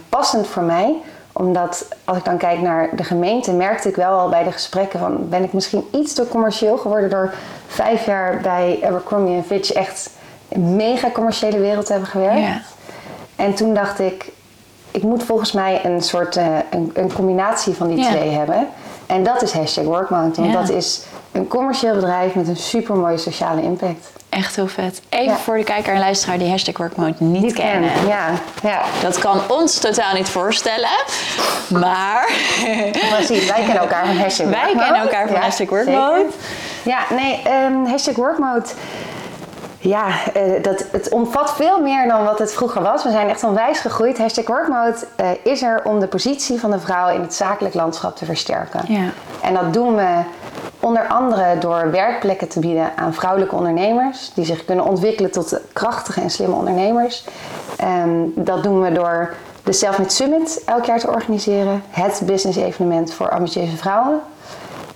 passend 0.08 0.46
voor 0.46 0.62
mij. 0.62 0.96
Omdat 1.40 1.86
als 2.04 2.16
ik 2.16 2.24
dan 2.24 2.36
kijk 2.36 2.60
naar 2.60 2.88
de 2.96 3.04
gemeente, 3.04 3.52
merkte 3.52 3.88
ik 3.88 3.96
wel 3.96 4.18
al 4.18 4.28
bij 4.28 4.42
de 4.42 4.52
gesprekken 4.52 4.98
van... 4.98 5.28
ben 5.28 5.44
ik 5.44 5.52
misschien 5.52 5.88
iets 5.92 6.12
te 6.14 6.28
commercieel 6.28 6.76
geworden 6.76 7.10
door 7.10 7.34
vijf 7.66 8.06
jaar 8.06 8.40
bij 8.42 8.78
Abercrombie 8.84 9.42
Fitch 9.42 9.72
echt 9.72 10.10
een 10.48 10.76
mega 10.76 11.10
commerciële 11.10 11.58
wereld 11.58 11.86
te 11.86 11.92
hebben 11.92 12.10
gewerkt. 12.10 12.40
Ja. 12.40 12.60
En 13.36 13.54
toen 13.54 13.74
dacht 13.74 13.98
ik, 13.98 14.32
ik 14.90 15.02
moet 15.02 15.22
volgens 15.22 15.52
mij 15.52 15.84
een 15.84 16.02
soort 16.02 16.36
eh, 16.36 16.46
een, 16.70 16.90
een 16.94 17.12
combinatie 17.12 17.74
van 17.74 17.88
die 17.88 17.98
Ja. 17.98 18.08
twee 18.10 18.30
hebben. 18.30 18.68
En 19.06 19.22
dat 19.22 19.42
is 19.42 19.52
hashtag 19.52 19.84
Workmount. 19.84 20.36
Want 20.36 20.52
Ja. 20.52 20.60
dat 20.60 20.68
is 20.68 21.02
een 21.32 21.48
commercieel 21.48 21.94
bedrijf 21.94 22.34
met 22.34 22.48
een 22.48 22.56
super 22.56 22.96
mooie 22.96 23.18
sociale 23.18 23.62
impact. 23.62 24.12
Echt 24.30 24.56
heel 24.56 24.68
vet. 24.68 25.00
Even 25.08 25.24
Ja. 25.24 25.36
voor 25.36 25.56
de 25.56 25.64
kijker 25.64 25.92
en 25.92 25.98
luisteraar 25.98 26.38
die 26.38 26.50
hashtag 26.50 26.76
Workmode 26.76 27.14
niet, 27.18 27.52
kennen. 27.52 27.90
Ja, 28.08 28.26
ja. 28.62 28.80
Dat 29.02 29.18
kan 29.18 29.40
ons 29.48 29.78
totaal 29.78 30.14
niet 30.14 30.28
voorstellen. 30.28 30.88
Maar 31.68 32.30
Precies, 33.10 33.46
wij 33.46 33.56
kennen 33.60 33.78
elkaar 33.78 34.06
van 34.06 34.16
hashtag 34.16 34.46
wij 34.46 34.56
Workmode. 34.60 34.82
kennen 34.84 35.00
elkaar 35.02 35.26
van 35.26 35.36
Ja, 35.36 35.42
hashtag 35.42 35.68
Workmode. 35.68 36.14
zeker. 36.16 36.30
Ja, 36.82 36.98
nee, 37.16 37.40
ehm, 37.44 37.84
hashtag 37.86 38.14
Workmode. 38.14 38.66
Ja, 39.80 40.08
eh, 40.34 40.62
dat, 40.62 40.84
het 40.90 41.08
omvat 41.08 41.52
veel 41.52 41.80
meer 41.80 42.08
dan 42.08 42.24
wat 42.24 42.38
het 42.38 42.52
vroeger 42.52 42.82
was. 42.82 43.04
We 43.04 43.10
zijn 43.10 43.28
echt 43.28 43.44
onwijs 43.44 43.78
gegroeid. 43.78 44.18
Hashtag 44.18 44.46
Workmode 44.46 44.96
eh, 45.16 45.28
is 45.42 45.62
er 45.62 45.80
om 45.84 46.00
de 46.00 46.06
positie 46.06 46.60
van 46.60 46.70
de 46.70 46.78
vrouw 46.78 47.14
in 47.14 47.20
het 47.20 47.34
zakelijk 47.34 47.74
landschap 47.74 48.16
te 48.16 48.24
versterken. 48.24 48.80
Ja. 48.86 49.04
En 49.42 49.54
dat 49.54 49.72
doen 49.72 49.96
we 49.96 50.22
onder 50.80 51.06
andere 51.06 51.58
door 51.58 51.90
werkplekken 51.90 52.48
te 52.48 52.60
bieden 52.60 52.92
aan 52.96 53.14
vrouwelijke 53.14 53.54
ondernemers. 53.54 54.30
Die 54.34 54.44
zich 54.44 54.64
kunnen 54.64 54.84
ontwikkelen 54.84 55.30
tot 55.30 55.60
krachtige 55.72 56.20
en 56.20 56.30
slimme 56.30 56.54
ondernemers. 56.54 57.24
Ehm, 57.76 58.24
dat 58.34 58.62
doen 58.62 58.80
we 58.80 58.92
door 58.92 59.34
de 59.64 59.72
Selfmade 59.72 60.10
Summit 60.10 60.62
elk 60.66 60.84
jaar 60.84 60.98
te 60.98 61.08
organiseren. 61.08 61.82
Het 61.90 62.22
business 62.24 62.58
evenement 62.58 63.12
voor 63.12 63.30
ambitieuze 63.30 63.76
vrouwen. 63.76 64.20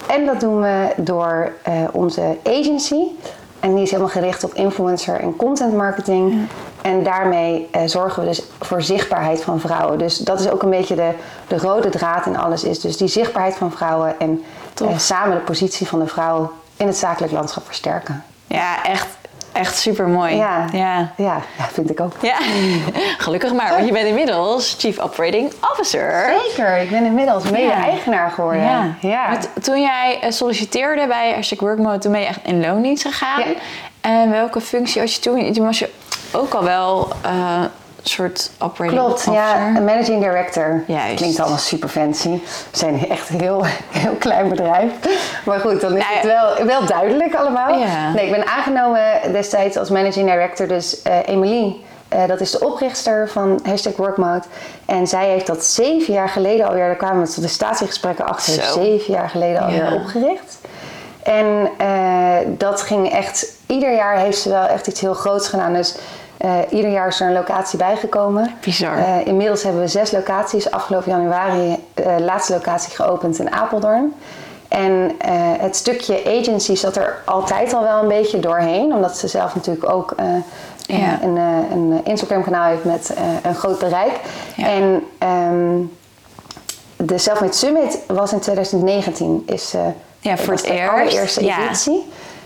En 0.07 0.27
dat 0.27 0.41
doen 0.41 0.61
we 0.61 0.93
door 0.97 1.53
eh, 1.63 1.73
onze 1.93 2.37
agency. 2.43 3.05
En 3.65 3.75
die 3.75 3.83
is 3.83 3.91
helemaal 3.91 4.13
gericht 4.13 4.45
op 4.45 4.55
influencer 4.55 5.21
en 5.21 5.37
content 5.37 5.75
marketing. 5.75 6.49
En 6.83 7.03
daarmee 7.03 7.69
eh, 7.71 7.83
zorgen 7.87 8.23
we 8.23 8.29
dus 8.29 8.43
voor 8.61 8.83
zichtbaarheid 8.83 9.43
van 9.43 9.61
vrouwen. 9.61 9.99
Dus 9.99 10.17
dat 10.19 10.41
is 10.41 10.49
ook 10.49 10.63
een 10.63 10.71
beetje 10.71 10.95
de, 10.95 11.11
de 11.47 11.59
rode 11.59 11.89
draad 11.89 12.27
in 12.27 12.37
alles. 12.37 12.65
Is 12.65 12.81
dus 12.81 12.97
die 12.97 13.09
zichtbaarheid 13.09 13.57
van 13.57 13.73
vrouwen 13.73 14.21
en 14.21 14.45
eh, 14.83 14.99
samen 14.99 15.37
de 15.37 15.43
positie 15.43 15.87
van 15.87 15.99
de 15.99 16.07
vrouw 16.07 16.53
in 16.77 16.87
het 16.87 16.97
zakelijk 16.97 17.33
landschap 17.33 17.67
versterken. 17.67 18.25
Ja, 18.47 18.85
echt, 18.85 19.07
echt 19.55 19.77
super 19.77 20.09
mooi. 20.09 20.37
Ja. 20.37 20.67
ja. 20.73 21.11
Ja, 21.17 21.43
vind 21.73 21.91
ik 21.91 22.01
ook. 22.01 22.13
Ja, 22.21 22.37
gelukkig 23.25 23.53
maar, 23.53 23.71
want 23.71 23.87
je 23.87 23.93
bent 23.93 24.07
inmiddels 24.07 24.75
Chief 24.79 24.99
Operating 24.99 25.53
Officer. 25.73 26.35
Zeker, 26.47 26.77
ik 26.79 26.91
ben 26.91 27.05
inmiddels 27.05 27.51
mede-eigenaar 27.51 28.31
geworden. 28.31 28.63
Ja. 28.63 28.95
ja. 29.01 29.29
Maar 29.29 29.41
toen 29.63 29.81
jij 29.81 30.19
eh, 30.21 30.31
solliciteerde 30.31 31.07
bij 31.07 31.33
Hashtag 31.33 31.61
Workmode, 31.61 31.99
toen 31.99 32.13
ben 32.13 32.21
je 32.21 32.27
echt 32.27 32.41
in 32.43 32.61
loondienst 32.61 33.03
gegaan. 33.03 33.43
En 34.01 34.31
welke 34.31 34.61
functie 34.61 35.01
had 35.01 35.15
je 35.15 35.21
toen? 35.21 35.53
Toen 35.53 35.65
was 35.65 35.79
je 35.79 35.91
ook 36.33 36.55
al 36.55 36.65
wel 36.65 37.09
eh, 37.23 37.65
soort 38.09 38.51
operating 38.59 39.01
Klopt, 39.01 39.13
officer. 39.15 39.33
ja, 39.33 39.67
een 39.77 39.85
managing 39.85 40.21
director. 40.23 40.83
Juist. 40.87 41.15
Klinkt 41.15 41.41
allemaal 41.41 41.59
super 41.59 41.89
fancy. 41.89 42.29
We 42.31 42.77
zijn 42.79 43.09
echt 43.09 43.29
een 43.31 43.41
heel, 43.41 43.65
heel 43.91 44.13
klein 44.19 44.49
bedrijf. 44.49 44.91
Maar 45.45 45.61
goed, 45.61 45.81
dan 45.81 45.97
is 45.97 46.03
Nou 46.05 46.15
het 46.15 46.25
wel, 46.57 46.67
wel 46.67 46.87
duidelijk 46.87 47.35
allemaal. 47.35 47.79
Ja. 47.79 48.13
Nee, 48.13 48.25
ik 48.27 48.31
ben 48.33 48.47
aangenomen 48.47 49.03
destijds 49.33 49.77
als 49.77 49.91
managing 49.91 50.31
director. 50.31 50.67
Dus 50.69 51.03
eh 51.03 51.19
Emilie, 51.27 51.85
eh, 52.09 52.27
dat 52.27 52.41
is 52.41 52.51
de 52.51 52.61
oprichter 52.67 53.29
van 53.29 53.61
Hashtag 53.65 53.97
Workmode. 53.97 54.43
En 54.87 55.07
zij 55.07 55.29
heeft 55.29 55.47
dat 55.47 55.65
zeven 55.65 56.15
jaar 56.15 56.29
geleden 56.29 56.67
alweer, 56.67 56.87
daar 56.87 56.97
kwamen 56.97 57.17
we 57.17 57.23
met 57.23 57.33
sollicitatiegesprekken 57.33 58.27
achter, 58.27 58.53
Zo. 58.53 58.73
zeven 58.83 59.13
jaar 59.15 59.29
geleden 59.29 59.61
alweer 59.63 59.85
Ja. 59.85 59.95
opgericht. 59.95 60.59
En 61.23 61.69
eh, 61.79 62.37
dat 62.47 62.83
ging 62.83 63.13
echt, 63.13 63.47
ieder 63.67 63.95
jaar 63.95 64.17
heeft 64.17 64.39
ze 64.39 64.49
wel 64.49 64.67
echt 64.67 64.87
iets 64.87 65.01
heel 65.01 65.15
groots 65.15 65.49
gedaan. 65.49 65.73
Dus 65.73 65.95
eh, 66.45 66.51
ieder 66.71 66.91
jaar 66.91 67.07
is 67.09 67.21
er 67.21 67.27
een 67.27 67.33
locatie 67.33 67.79
bijgekomen. 67.79 68.55
Bizar. 68.61 68.97
Eh, 68.99 69.27
inmiddels 69.27 69.63
hebben 69.63 69.81
we 69.83 69.89
zes 69.89 70.11
locaties. 70.13 70.71
Afgelopen 70.71 71.11
januari 71.11 71.77
de 71.95 72.17
laatste 72.21 72.53
locatie 72.53 72.95
geopend 72.95 73.39
in 73.39 73.53
Apeldoorn. 73.53 74.15
En 74.69 75.13
eh, 75.19 75.31
het 75.59 75.77
stukje 75.77 76.21
agency 76.41 76.75
zat 76.75 76.97
er 76.97 77.23
altijd 77.25 77.75
al 77.75 77.83
wel 77.83 78.03
een 78.03 78.09
beetje 78.09 78.41
doorheen. 78.41 78.95
Omdat 78.95 79.17
ze 79.19 79.29
zelf 79.29 79.55
natuurlijk 79.55 79.91
ook 79.91 80.13
eh, 80.17 80.27
Ja. 80.99 81.19
een, 81.23 81.37
eh, 81.37 81.71
een 81.71 82.01
Instagram 82.05 82.45
kanaal 82.45 82.69
heeft 82.69 82.85
met 82.85 83.15
eh, 83.17 83.23
een 83.43 83.55
groot 83.55 83.79
bereik. 83.79 84.13
Ja. 84.57 84.67
En 84.69 85.03
ehm, 85.19 85.77
de 86.97 87.19
Selfmade 87.19 87.53
Summit 87.53 87.99
was 88.07 88.33
in 88.33 88.41
2019. 88.41 89.43
Is, 89.47 89.75
eh, 89.75 89.81
Ja, 90.21 90.37
voor 90.37 90.53
het 90.55 90.63
de 90.65 90.73
eerst. 90.73 90.91
allereerste 90.91 91.45
Ja. 91.45 91.57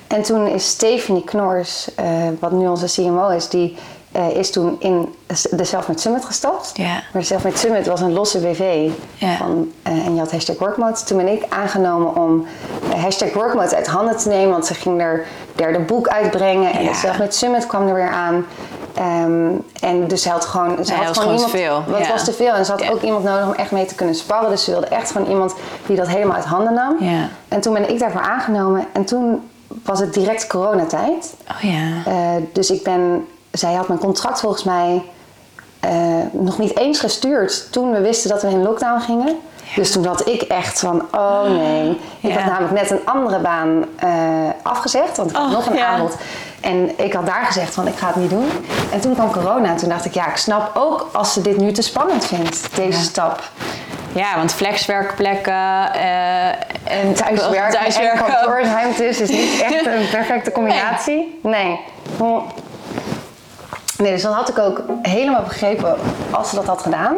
En 0.09 0.23
toen 0.23 0.47
is 0.47 0.69
Stephanie 0.69 1.25
Knors, 1.25 1.95
eh, 1.95 2.07
wat 2.41 2.53
nu 2.53 2.69
onze 2.69 2.87
CMO 2.87 3.29
is, 3.29 3.49
die 3.49 3.77
eh, 4.13 4.31
is 4.31 4.51
toen 4.51 4.77
in 4.79 5.15
de 5.51 5.65
Selfmade 5.65 6.01
Summit 6.01 6.25
gestapt. 6.25 6.71
Ja. 6.75 6.85
Maar 6.93 7.03
de 7.13 7.23
Selfmade 7.23 7.57
Summit 7.57 7.87
was 7.87 8.01
een 8.01 8.13
losse 8.13 8.39
BV 8.39 8.91
van, 9.39 9.73
eh, 9.83 10.07
en 10.07 10.15
je 10.15 10.21
had 10.21 10.31
hashtag 10.31 10.59
Workmode. 10.59 11.03
Toen 11.05 11.17
ben 11.17 11.29
ik 11.29 11.45
aangenomen 11.49 12.17
om 12.17 12.47
hashtag 12.97 13.33
Workmode 13.33 13.77
uit 13.77 13.87
handen 13.87 14.17
te 14.17 14.29
nemen, 14.29 14.51
want 14.51 14.67
ze 14.67 14.75
ging 14.75 15.01
er 15.01 15.27
derde 15.55 15.79
boek 15.79 16.09
uitbrengen 16.09 16.73
en 16.73 16.85
de 16.87 16.95
Selfmade 16.95 17.33
Summit 17.33 17.67
kwam 17.67 17.89
er 17.89 17.95
weer 17.95 18.11
aan. 18.11 18.47
Ehm, 18.95 19.51
en 19.81 20.09
dus 20.09 20.23
ze 20.23 20.29
had 20.29 20.45
gewoon, 20.45 20.85
ze 20.85 20.93
Ja, 20.93 21.03
had 21.03 21.19
gewoon 21.19 21.35
iemand, 21.35 21.51
veel. 21.51 21.85
Wat 21.87 22.09
was 22.09 22.25
te 22.25 22.33
veel 22.33 22.53
en 22.53 22.65
ze 22.65 22.71
had 22.71 22.91
ook 22.91 23.03
iemand 23.03 23.25
nodig 23.25 23.47
om 23.47 23.53
echt 23.53 23.71
mee 23.71 23.85
te 23.85 23.95
kunnen 23.95 24.15
sparren. 24.15 24.51
Dus 24.51 24.65
ze 24.65 24.71
wilde 24.71 24.87
echt 24.87 25.11
gewoon 25.11 25.29
iemand 25.29 25.55
die 25.87 25.97
dat 25.97 26.09
helemaal 26.09 26.37
uit 26.37 26.45
handen 26.45 26.75
nam. 26.75 26.97
Ja. 27.01 27.29
En 27.49 27.61
toen 27.61 27.73
ben 27.73 27.91
ik 27.91 27.99
daarvoor 27.99 28.21
aangenomen 28.21 28.87
en 28.93 29.05
toen 29.05 29.49
was 29.89 30.01
het 30.01 30.15
direct 30.15 30.47
coronatijd. 30.47 31.35
Oh 31.51 31.71
ja. 31.71 32.03
Eh, 32.13 32.43
dus 32.53 32.71
ik 32.71 32.83
ben, 32.83 33.27
zij 33.51 33.73
had 33.75 33.89
mijn 33.89 34.01
contract 34.01 34.41
volgens 34.41 34.65
mij 34.65 35.03
eh, 35.81 35.93
nog 36.33 36.59
niet 36.59 36.77
eens 36.77 37.01
gestuurd 37.01 37.73
toen 37.73 37.91
we 37.93 38.01
wisten 38.01 38.31
dat 38.31 38.43
we 38.43 38.49
in 38.49 38.63
lockdown 38.63 39.01
gingen. 39.01 39.37
Dus 39.77 39.93
toen 39.93 40.05
had 40.07 40.27
ik 40.29 40.43
echt 40.43 40.81
van, 40.81 41.03
oh 41.15 41.43
nee. 41.43 41.91
Ik 42.21 42.31
Ja. 42.33 42.39
had 42.39 42.45
namelijk 42.45 42.75
net 42.75 42.91
een 42.91 43.01
andere 43.07 43.39
baan 43.39 43.85
eh, 43.97 44.11
afgezegd, 44.63 45.17
want 45.17 45.31
ik 45.31 45.37
had 45.37 45.47
Oh, 45.47 45.53
nog 45.53 45.67
een 45.67 45.77
ja. 45.77 45.87
aanbod. 45.87 46.15
En 46.61 46.91
ik 47.05 47.13
had 47.13 47.27
daar 47.27 47.45
gezegd 47.45 47.75
van, 47.75 47.87
ik 47.87 47.97
ga 47.97 48.07
het 48.07 48.17
niet 48.17 48.31
doen. 48.31 48.47
En 48.93 49.01
toen 49.01 49.15
kwam 49.15 49.31
corona 49.33 49.69
en 49.69 49.77
toen 49.77 49.89
dacht 49.89 50.05
ik, 50.05 50.15
ja, 50.15 50.29
ik 50.31 50.37
snap 50.37 50.71
ook 50.77 51.09
als 51.13 51.33
ze 51.33 51.43
dit 51.43 51.57
nu 51.57 51.73
te 51.73 51.83
spannend 51.83 52.25
vindt, 52.25 52.69
deze 52.77 53.03
stap. 53.03 53.43
Ja, 54.13 54.37
want 54.37 54.53
flexwerkplekken 54.53 55.93
eh, 55.95 56.49
en 56.85 57.15
Thuiswerken, 57.15 57.71
thuiswerken. 57.71 58.27
en 58.27 58.33
kantoorruimtes 58.33 59.21
is 59.21 59.31
niet 59.31 59.61
echt 59.61 59.87
een 59.87 60.09
perfecte 60.19 60.53
combinatie. 60.53 61.39
Nee. 61.43 61.81
Hm. 62.17 62.25
Nee, 63.99 64.13
dus 64.13 64.23
dat 64.23 64.35
had 64.35 64.49
ik 64.49 64.59
ook 64.59 64.83
helemaal 65.03 65.43
begrepen 65.43 65.97
als 66.31 66.49
ze 66.49 66.55
dat 66.55 66.67
had 66.67 66.83
gedaan. 66.83 67.17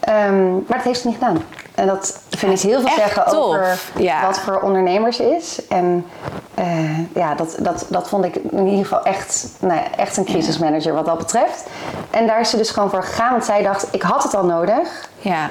Ehm, 0.00 0.52
maar 0.52 0.76
dat 0.76 0.82
heeft 0.82 1.00
ze 1.00 1.06
niet 1.06 1.16
gedaan. 1.18 1.44
En 1.74 1.86
dat 1.86 2.20
vind 2.30 2.52
ik 2.62 2.70
heel 2.70 2.80
veel 2.80 2.90
zeggen 2.96 3.24
tof. 3.24 3.34
over 3.34 3.78
Ja. 3.96 4.26
wat 4.26 4.38
voor 4.40 4.60
ondernemers 4.60 5.20
is. 5.20 5.66
En 5.68 6.06
eh, 6.54 6.98
ja, 7.14 7.34
dat, 7.34 7.56
dat, 7.58 7.86
dat 7.88 8.08
vond 8.08 8.24
ik 8.24 8.34
in 8.34 8.66
ieder 8.66 8.84
geval 8.84 9.02
echt, 9.04 9.48
nou 9.58 9.74
ja, 9.74 9.82
echt 9.96 10.16
een 10.16 10.24
crisismanager 10.24 10.94
wat 10.94 11.06
dat 11.06 11.18
betreft. 11.18 11.64
En 12.10 12.26
daar 12.26 12.40
is 12.40 12.50
ze 12.50 12.56
dus 12.56 12.70
gewoon 12.70 12.90
voor 12.90 13.02
gegaan, 13.02 13.30
want 13.30 13.44
zij 13.44 13.62
dacht, 13.62 13.86
ik 13.90 14.02
had 14.02 14.22
het 14.22 14.34
al 14.34 14.44
nodig 14.44 15.08
Ja. 15.18 15.48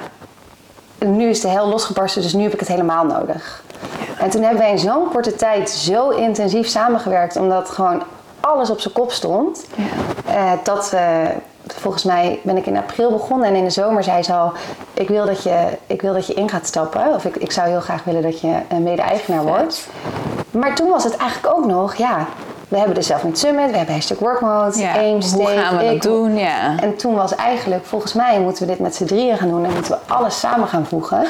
Nu 1.04 1.28
is 1.28 1.40
de 1.40 1.48
hel 1.48 1.68
losgebarsten, 1.68 2.22
dus 2.22 2.32
nu 2.32 2.42
heb 2.42 2.52
ik 2.52 2.60
het 2.60 2.68
helemaal 2.68 3.04
nodig. 3.04 3.62
En 4.18 4.30
toen 4.30 4.42
hebben 4.42 4.60
wij 4.60 4.70
in 4.70 4.78
zo'n 4.78 5.08
korte 5.12 5.34
tijd 5.34 5.70
zo 5.70 6.08
intensief 6.08 6.68
samengewerkt, 6.68 7.36
omdat 7.36 7.70
gewoon 7.70 8.02
alles 8.40 8.70
op 8.70 8.80
zijn 8.80 8.94
kop 8.94 9.12
stond. 9.12 9.66
Eh, 10.26 10.52
dat 10.62 10.90
we, 10.90 11.28
volgens 11.66 12.04
mij 12.04 12.40
ben 12.42 12.56
ik 12.56 12.66
in 12.66 12.76
april 12.76 13.10
begonnen 13.10 13.48
en 13.48 13.54
in 13.54 13.64
de 13.64 13.70
zomer 13.70 14.04
zei 14.04 14.22
ze 14.22 14.32
al, 14.32 14.52
ik 14.94 15.08
wil 15.08 15.26
dat 15.26 15.42
je, 15.42 15.66
ik 15.86 16.02
wil 16.02 16.12
dat 16.12 16.26
je 16.26 16.34
in 16.34 16.48
gaat 16.48 16.66
stappen. 16.66 17.14
Of 17.14 17.24
ik, 17.24 17.36
ik 17.36 17.52
zou 17.52 17.68
heel 17.68 17.80
graag 17.80 18.04
willen 18.04 18.22
dat 18.22 18.40
je 18.40 18.56
een 18.68 18.82
mede-eigenaar 18.82 19.42
wordt. 19.42 19.86
Maar 20.50 20.74
toen 20.74 20.88
was 20.88 21.04
het 21.04 21.16
eigenlijk 21.16 21.56
ook 21.56 21.66
nog, 21.66 21.94
ja, 21.94 22.26
we 22.72 22.78
hebben 22.78 22.96
de 22.96 23.02
Selfmade 23.02 23.36
Summit, 23.36 23.70
we 23.70 23.76
hebben 23.76 23.94
hashtag 23.94 24.18
Workmode, 24.18 24.78
Ja, 24.78 24.94
Aim, 24.94 25.12
hoe 25.12 25.22
Stake, 25.22 25.58
gaan 25.58 25.76
we 25.76 25.84
dat 25.84 26.02
doen? 26.02 26.36
Ja. 26.36 26.78
En 26.78 26.96
toen 26.96 27.14
was 27.14 27.34
eigenlijk, 27.34 27.84
volgens 27.86 28.12
mij 28.12 28.40
moeten 28.40 28.66
we 28.66 28.70
dit 28.70 28.80
met 28.80 28.94
z'n 28.94 29.04
drieën 29.04 29.36
gaan 29.36 29.48
doen 29.48 29.64
en 29.64 29.72
moeten 29.72 29.92
we 29.92 30.14
alles 30.14 30.40
samen 30.40 30.68
gaan 30.68 30.86
voegen. 30.86 31.26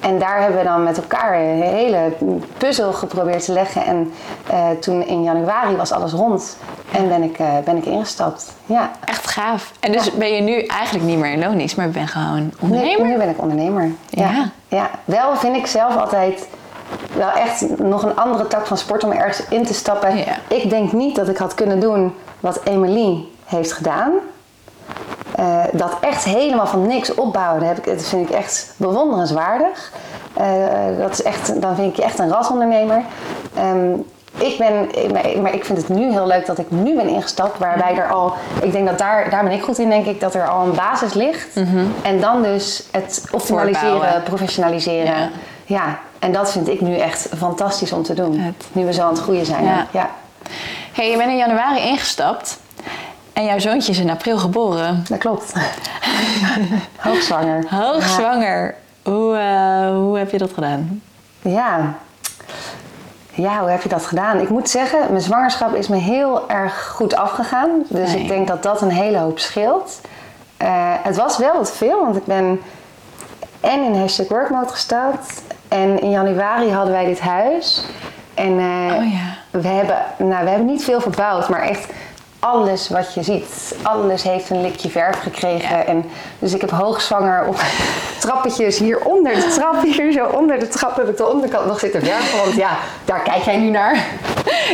En 0.00 0.18
daar 0.18 0.40
hebben 0.40 0.58
we 0.58 0.64
dan 0.64 0.82
met 0.82 0.96
elkaar 0.96 1.40
een 1.40 1.62
hele 1.62 2.12
puzzel 2.58 2.92
geprobeerd 2.92 3.44
te 3.44 3.52
leggen. 3.52 3.84
En 3.84 4.12
eh, 4.46 4.70
toen 4.80 5.06
in 5.06 5.22
januari 5.22 5.76
was 5.76 5.92
alles 5.92 6.12
rond 6.12 6.56
en 6.92 7.08
ben 7.08 7.22
ik, 7.22 7.38
eh, 7.38 7.58
ben 7.64 7.76
ik 7.76 7.84
ingestapt. 7.84 8.52
Ja. 8.66 8.90
Echt 9.04 9.30
gaaf. 9.30 9.72
En 9.80 9.92
dus 9.92 10.12
ben 10.12 10.32
je 10.34 10.40
nu 10.40 10.60
eigenlijk 10.60 11.04
niet 11.04 11.18
meer 11.18 11.32
in 11.32 11.38
loondienst, 11.38 11.76
maar 11.76 11.90
ben 11.90 12.08
gewoon 12.08 12.52
ondernemer? 12.60 13.06
nu 13.06 13.16
ben 13.16 13.28
ik 13.28 13.40
ondernemer. 13.40 13.90
Ja. 14.08 14.30
Ja. 14.30 14.50
ja. 14.68 14.90
Wel 15.04 15.36
vind 15.36 15.56
ik 15.56 15.66
zelf 15.66 15.96
altijd 15.96 16.48
wel 17.16 17.30
echt 17.30 17.78
nog 17.78 18.02
een 18.02 18.16
andere 18.16 18.46
tak 18.46 18.66
van 18.66 18.76
sport 18.76 19.04
om 19.04 19.12
ergens 19.12 19.42
in 19.48 19.64
te 19.66 19.74
stappen. 19.74 20.16
Ja. 20.16 20.24
Ik 20.48 20.70
denk 20.70 20.92
niet 20.92 21.16
dat 21.16 21.28
ik 21.28 21.36
had 21.36 21.54
kunnen 21.54 21.80
doen 21.80 22.14
wat 22.40 22.60
Emily 22.64 23.24
heeft 23.44 23.72
gedaan. 23.72 24.12
Eh, 25.36 25.64
dat 25.72 25.96
echt 26.00 26.24
helemaal 26.24 26.66
van 26.66 26.86
niks 26.86 27.14
opbouwen, 27.14 27.62
heb 27.62 27.78
ik, 27.78 27.84
dat 27.84 28.02
vind 28.06 28.28
ik 28.30 28.36
echt 28.36 28.74
bewonderenswaardig. 28.76 29.92
Eh, 30.34 30.46
dat 30.98 31.12
is 31.12 31.22
echt, 31.22 31.60
dan 31.62 31.74
vind 31.76 31.90
ik 31.90 31.96
je 31.96 32.02
echt 32.02 32.18
een 32.18 32.28
rasondernemer. 32.30 33.02
Ehm, 33.54 33.92
ik 34.38 34.58
ben, 34.58 34.88
maar- 35.42 35.54
ik 35.54 35.64
vind 35.64 35.78
het 35.78 35.88
nu 35.88 36.10
heel 36.10 36.26
leuk 36.26 36.46
dat 36.46 36.58
ik 36.58 36.70
nu 36.70 36.96
ben 36.96 37.08
ingestapt, 37.08 37.58
waarbij 37.58 37.96
er 37.96 38.08
al, 38.12 38.32
ik 38.62 38.72
denk 38.72 38.86
dat 38.88 38.98
daar, 38.98 39.30
daar 39.30 39.42
ben 39.42 39.52
ik 39.52 39.62
goed 39.62 39.78
in, 39.78 39.88
denk 39.88 40.06
ik, 40.06 40.20
dat 40.20 40.34
er 40.34 40.48
al 40.48 40.64
een 40.64 40.74
basis 40.74 41.12
ligt. 41.14 41.56
En 42.02 42.20
dan 42.20 42.42
dus 42.42 42.88
het 42.90 43.24
optimaliseren, 43.32 43.90
Voorbouwen. 43.90 44.22
professionaliseren. 44.22 45.04
Ja. 45.14 45.28
Ja. 45.64 45.98
En 46.24 46.32
dat 46.32 46.52
vind 46.52 46.68
ik 46.68 46.80
nu 46.80 46.96
echt 46.96 47.28
fantastisch 47.36 47.92
om 47.92 48.02
te 48.02 48.14
doen. 48.14 48.38
Het- 48.38 48.64
Nu 48.72 48.84
we 48.84 48.92
zo 48.92 49.02
aan 49.02 49.08
het 49.12 49.20
groeien 49.22 49.46
zijn. 49.46 49.64
Ja. 49.64 49.86
ja. 49.90 50.10
hey, 50.92 51.10
je 51.10 51.16
bent 51.16 51.30
in 51.30 51.36
januari 51.36 51.80
ingestapt 51.80 52.58
en 53.32 53.44
jouw 53.44 53.58
zoontje 53.58 53.92
is 53.92 53.98
in 53.98 54.10
april 54.10 54.38
geboren. 54.38 55.04
Dat 55.08 55.18
klopt. 55.18 55.52
Hoogzwanger. 57.06 57.64
Hoogzwanger. 57.70 58.74
Hoe, 59.02 59.36
eh, 59.36 59.88
hoe 59.96 60.18
heb 60.18 60.30
je 60.30 60.38
dat 60.38 60.52
gedaan? 60.54 61.02
Ja. 61.42 61.94
Ja, 63.36 63.58
hoe 63.60 63.68
heb 63.70 63.82
je 63.82 63.88
dat 63.88 64.06
gedaan? 64.06 64.40
Ik 64.40 64.48
moet 64.48 64.68
zeggen, 64.70 64.98
mijn 65.10 65.20
zwangerschap 65.22 65.74
is 65.74 65.88
me 65.88 65.96
heel 65.96 66.48
erg 66.48 66.86
goed 66.96 67.16
afgegaan. 67.16 67.70
Dus 67.88 68.12
Nee. 68.12 68.22
ik 68.22 68.28
denk 68.28 68.48
dat 68.48 68.62
dat 68.62 68.80
een 68.82 68.90
hele 68.90 69.18
hoop 69.18 69.38
scheelt. 69.38 70.00
Eh, 70.56 70.68
het 71.02 71.16
was 71.16 71.38
wel 71.38 71.52
wat 71.56 71.72
veel, 71.72 72.00
want 72.04 72.16
ik 72.16 72.24
ben 72.24 72.60
en 73.60 73.82
in 73.84 73.94
hashtag 74.00 74.28
workmode 74.28 74.68
gestapt. 74.68 75.42
En 75.74 76.00
in 76.00 76.10
januari 76.10 76.70
hadden 76.70 76.92
wij 76.92 77.04
dit 77.04 77.20
huis. 77.20 77.84
En 78.34 78.58
eh, 78.58 78.96
Oh 78.96 79.12
ja. 79.12 79.36
we, 79.60 79.68
hebben, 79.68 79.96
nou, 80.18 80.44
we 80.44 80.50
hebben 80.50 80.66
niet 80.66 80.84
veel 80.84 81.00
verbouwd, 81.00 81.48
maar 81.48 81.62
echt 81.62 81.92
alles 82.44 82.88
wat 82.88 83.14
je 83.14 83.22
ziet. 83.22 83.74
Alles 83.82 84.22
heeft 84.22 84.50
een 84.50 84.60
likje 84.60 84.90
verf 84.90 85.18
gekregen. 85.18 85.76
Ja. 85.76 85.84
En, 85.84 86.10
dus 86.38 86.54
ik 86.54 86.60
heb 86.60 86.70
hoogzwanger 86.70 87.46
op 87.46 87.60
trappetjes 88.18 88.78
hier 88.78 89.00
onder 89.04 89.34
de 89.34 89.46
trap. 89.46 89.82
Hier 89.82 90.12
zo 90.12 90.24
onder 90.24 90.58
de 90.58 90.68
trap 90.68 90.96
heb 90.96 91.08
ik 91.08 91.16
de 91.16 91.28
onderkant 91.28 91.66
nog 91.66 91.78
zitten 91.78 92.02
verven. 92.02 92.38
Want 92.38 92.54
ja, 92.54 92.76
daar 93.04 93.22
kijk 93.22 93.42
jij 93.42 93.56
nu 93.56 93.70
naar. 93.70 94.04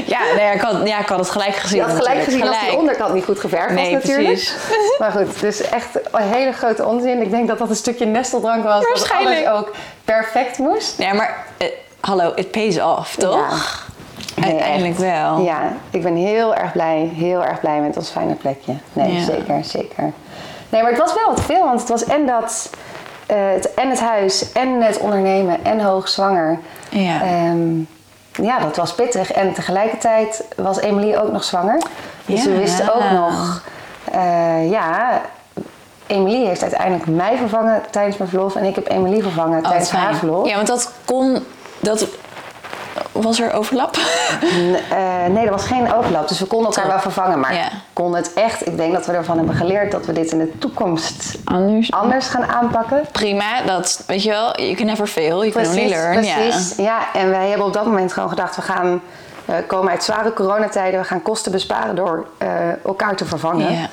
Ja, 0.06 0.20
nee, 0.36 0.54
ik, 0.54 0.60
had, 0.60 0.88
ja 0.88 0.98
ik 0.98 1.08
had 1.08 1.18
het 1.18 1.30
gelijk 1.30 1.54
gezien. 1.54 1.76
Je 1.76 1.84
had 1.84 1.96
gelijk 1.96 2.18
natuurlijk. 2.18 2.44
gezien 2.44 2.60
als 2.60 2.70
die 2.70 2.78
onderkant 2.78 3.14
niet 3.14 3.24
goed 3.24 3.40
geverfd 3.40 3.74
Nee, 3.74 3.94
was 3.94 4.04
natuurlijk. 4.04 4.28
precies. 4.28 4.54
Maar 4.98 5.10
goed, 5.10 5.40
dus 5.40 5.60
echt 5.60 5.88
een 6.12 6.22
hele 6.22 6.52
grote 6.52 6.86
onzin. 6.86 7.22
Ik 7.22 7.30
denk 7.30 7.48
dat 7.48 7.58
dat 7.58 7.68
een 7.68 7.76
stukje 7.76 8.06
nesteldrank 8.06 8.64
was. 8.64 8.88
Waarschijnlijk. 8.88 9.44
Dat 9.44 9.46
alles 9.46 9.60
ook 9.60 9.74
perfect 10.04 10.58
moest. 10.58 10.94
Ja, 10.98 11.12
maar 11.12 11.44
eh, 11.56 11.66
hallo, 12.00 12.32
it 12.34 12.50
pays 12.50 12.80
off, 12.80 13.16
toch? 13.16 13.88
Nee, 14.40 14.50
Uiteindelijk 14.50 14.98
echt. 14.98 15.12
wel. 15.12 15.38
Ja, 15.40 15.58
ik 15.90 16.02
ben 16.02 16.14
heel 16.16 16.54
erg 16.54 16.72
blij, 16.72 17.10
heel 17.14 17.44
erg 17.44 17.60
blij 17.60 17.80
met 17.80 17.96
ons 17.96 18.08
fijne 18.10 18.34
plekje. 18.34 18.74
Nee, 18.92 19.12
Ja. 19.12 19.24
zeker, 19.24 19.64
zeker. 19.64 20.12
Nee, 20.68 20.82
maar 20.82 20.90
het 20.90 21.00
was 21.00 21.14
wel 21.14 21.26
wat 21.26 21.40
veel, 21.40 21.64
want 21.64 21.80
het 21.80 21.88
was 21.88 22.04
en 22.04 22.26
dat, 22.26 22.70
eh, 23.26 23.36
het, 23.54 23.74
en 23.74 23.90
het 23.90 24.00
huis, 24.00 24.52
en 24.52 24.82
het 24.82 24.98
ondernemen, 24.98 25.64
en 25.64 25.80
hoogzwanger. 25.80 26.58
Ja. 26.88 27.20
Ehm, 27.22 27.78
ja, 28.44 28.58
dat 28.58 28.76
was 28.76 28.94
pittig. 28.94 29.32
En 29.32 29.52
tegelijkertijd 29.52 30.44
was 30.56 30.80
Emily 30.80 31.16
ook 31.16 31.32
nog 31.32 31.44
zwanger. 31.44 31.78
Dus 32.26 32.44
we 32.44 32.52
Ja. 32.52 32.58
wisten 32.58 32.94
ook 32.94 33.10
nog, 33.10 33.62
eh, 34.12 34.70
ja, 34.70 35.20
Emily 36.06 36.46
heeft 36.46 36.62
uiteindelijk 36.62 37.06
mij 37.06 37.36
vervangen 37.36 37.82
tijdens 37.90 38.16
mijn 38.16 38.30
verlof 38.30 38.54
en 38.56 38.64
ik 38.64 38.74
heb 38.74 38.88
Emily 38.90 39.22
vervangen 39.22 39.58
Oh, 39.58 39.68
tijdens 39.68 39.90
haar 39.90 40.14
verlof. 40.14 40.48
Ja, 40.48 40.54
want 40.54 40.66
dat 40.66 40.92
kon... 41.04 41.44
Dat, 41.80 42.06
was 43.12 43.40
er 43.40 43.52
overlap? 43.52 43.96
Eh, 44.90 45.26
nee, 45.28 45.44
er 45.44 45.50
was 45.50 45.64
geen 45.64 45.94
overlap. 45.94 46.28
Dus 46.28 46.38
we 46.38 46.46
konden 46.46 46.72
elkaar 46.72 46.86
wel 46.86 47.00
vervangen. 47.00 47.40
Maar 47.40 47.72
konden 47.92 48.22
het 48.22 48.32
echt... 48.32 48.66
Ik 48.66 48.76
denk 48.76 48.92
dat 48.92 49.06
we 49.06 49.12
ervan 49.12 49.36
hebben 49.36 49.54
geleerd 49.54 49.92
dat 49.92 50.06
we 50.06 50.12
dit 50.12 50.32
in 50.32 50.38
de 50.38 50.58
toekomst 50.58 51.38
Anders. 51.44 51.90
anders 51.90 52.26
gaan 52.26 52.44
aanpakken. 52.44 53.06
Prima, 53.12 53.62
dat 53.66 54.02
weet 54.06 54.22
je 54.22 54.30
wel. 54.30 54.60
You 54.60 54.74
can 54.74 54.86
never 54.86 55.06
fail, 55.06 55.44
you 55.44 55.50
can 55.50 55.66
only 55.66 55.88
learn. 55.88 56.12
precies. 56.12 56.76
Ja. 56.76 56.98
en 57.14 57.30
wij 57.30 57.48
hebben 57.48 57.66
op 57.66 57.72
dat 57.72 57.84
moment 57.84 58.12
gewoon 58.12 58.28
gedacht... 58.28 58.56
we 58.56 58.62
gaan 58.62 59.00
we 59.44 59.64
komen 59.66 59.90
uit 59.90 60.04
zware 60.04 60.32
coronatijden. 60.32 61.00
We 61.00 61.06
gaan 61.06 61.22
kosten 61.22 61.52
besparen 61.52 61.96
door 61.96 62.26
eh, 62.38 62.48
elkaar 62.84 63.16
te 63.16 63.24
vervangen. 63.24 63.72
Ja. 63.72 63.88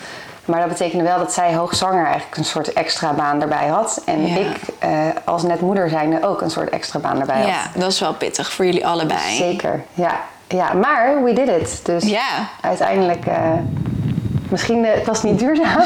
Maar 0.47 0.59
dat 0.59 0.69
betekende 0.69 1.03
wel 1.03 1.17
dat 1.17 1.33
zij 1.33 1.53
hoogzwanger 1.55 2.05
eigenlijk 2.05 2.37
een 2.37 2.45
soort 2.45 2.73
extra 2.73 3.13
baan 3.13 3.41
erbij 3.41 3.67
had. 3.67 4.01
En 4.05 4.27
Ja. 4.27 4.35
ik 4.35 4.57
eh, 4.79 4.89
als 5.23 5.43
net 5.43 5.61
moeder 5.61 5.89
zijnde 5.89 6.23
ook 6.27 6.41
een 6.41 6.49
soort 6.51 6.69
extra 6.69 6.99
baan 6.99 7.19
erbij 7.19 7.45
Ja, 7.45 7.51
had. 7.53 7.81
dat 7.81 7.91
is 7.91 7.99
wel 7.99 8.13
pittig 8.13 8.51
voor 8.51 8.65
jullie 8.65 8.87
allebei. 8.87 9.35
Zeker, 9.35 9.83
ja. 9.93 10.19
ja. 10.47 10.73
Maar 10.73 11.23
we 11.23 11.33
did 11.33 11.47
it. 11.49 11.79
Dus 11.85 12.03
Ja. 12.03 12.27
uiteindelijk, 12.61 13.25
eh, 13.25 13.51
misschien 14.49 14.85
eh, 14.85 14.93
het 14.93 15.05
was 15.05 15.21
het 15.21 15.31
niet 15.31 15.39
duurzaam, 15.39 15.81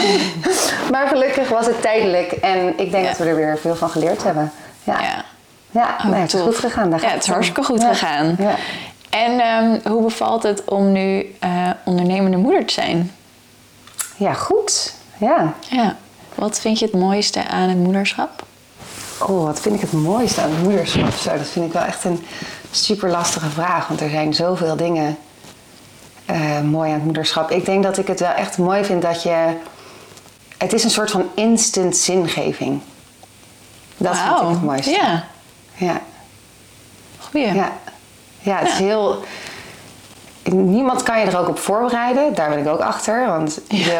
maar 0.92 1.08
gelukkig 1.08 1.50
was 1.50 1.66
het 1.66 1.82
tijdelijk. 1.82 2.32
En 2.32 2.68
ik 2.68 2.92
denk 2.92 3.04
Ja. 3.04 3.10
dat 3.10 3.18
we 3.18 3.26
er 3.26 3.36
weer 3.36 3.58
veel 3.58 3.76
van 3.76 3.90
geleerd 3.90 4.24
hebben. 4.24 4.52
Ja, 4.84 5.00
ja. 5.02 5.24
Ja. 5.72 5.96
nee, 6.10 6.22
het 6.22 6.34
is 6.34 6.42
goed 6.42 6.56
gegaan. 6.58 6.90
Daar 6.90 7.02
Ja, 7.02 7.10
het 7.10 7.24
is 7.24 7.30
hartstikke 7.30 7.64
goed 7.64 7.82
Ja. 7.82 7.88
gegaan. 7.88 8.36
Ja. 8.40 8.52
En 9.10 9.40
ehm, 9.40 9.92
hoe 9.94 10.04
bevalt 10.04 10.44
het 10.44 10.64
om 10.66 10.92
nu 10.92 11.36
ondernemende 11.84 12.38
moeder 12.38 12.66
te 12.66 12.74
zijn? 12.74 13.12
Ja, 14.22 14.34
goed. 14.34 14.94
Ja. 15.18 15.54
Ja. 15.70 15.96
Wat 16.36 16.60
vind 16.60 16.80
je 16.80 16.86
het 16.86 16.94
mooiste 16.94 17.48
aan 17.48 17.70
het 17.70 17.78
moederschap? 17.78 18.44
Oh, 19.20 19.44
wat 19.46 19.60
vind 19.60 19.76
ik 19.76 19.82
het 19.82 19.92
mooiste 19.92 20.42
aan 20.42 20.50
het 20.50 20.64
moederschap? 20.64 21.12
Zo, 21.14 21.38
dat 21.38 21.48
vind 21.48 21.66
ik 21.66 21.74
wel 21.74 21.84
echt 21.84 22.04
een 22.04 22.26
super 22.72 23.10
lastige 23.10 23.50
vraag. 23.50 23.88
Want 23.88 24.02
er 24.02 24.10
zijn 24.10 24.34
zoveel 24.34 24.76
dingen 24.76 25.18
eh, 26.26 26.62
mooi 26.62 26.90
aan 26.90 26.96
het 26.96 27.04
moederschap. 27.04 27.52
Ik 27.52 27.66
denk 27.66 27.84
dat 27.84 27.98
ik 27.98 28.08
het 28.08 28.20
wel 28.20 28.32
echt 28.32 28.58
mooi 28.58 28.84
vind 28.86 29.02
dat 29.02 29.24
je... 29.24 29.54
Het 30.58 30.74
is 30.74 30.84
een 30.84 30.90
soort 30.90 31.12
van 31.12 31.30
instant 31.36 31.98
zingeving. 31.98 32.82
Dat 33.98 34.18
vind 34.18 34.42
ik 34.42 34.48
het 34.48 34.64
mooiste. 34.64 34.90
Ja, 34.92 35.24
Ja. 35.76 36.02
goeie. 37.20 37.54
Ja, 37.54 37.72
ja 38.40 38.58
het 38.58 38.68
is 38.68 38.78
heel. 38.78 39.24
Niemand 40.54 41.04
kan 41.04 41.20
je 41.20 41.26
er 41.26 41.40
ook 41.40 41.48
op 41.50 41.60
voorbereiden. 41.60 42.34
Daar 42.36 42.50
ben 42.50 42.60
ik 42.60 42.68
ook 42.68 42.80
achter. 42.80 43.26
Want 43.28 43.60
je, 43.68 44.00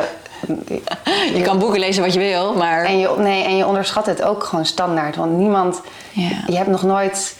Je 1.34 1.42
kan 1.44 1.60
boeken 1.60 1.80
lezen 1.80 2.04
wat 2.04 2.14
je 2.14 2.20
wil, 2.20 2.54
maar... 2.54 2.84
en, 2.84 3.00
je, 3.00 3.14
nee, 3.18 3.44
en 3.44 3.58
je 3.58 3.68
onderschat 3.68 4.06
het 4.06 4.24
ook 4.24 4.44
gewoon 4.44 4.66
standaard. 4.66 5.16
Want 5.16 5.38
niemand. 5.38 5.82
Ja. 6.12 6.30
Je 6.48 6.56
hebt 6.58 6.70
nog 6.70 6.84
nooit 6.84 7.36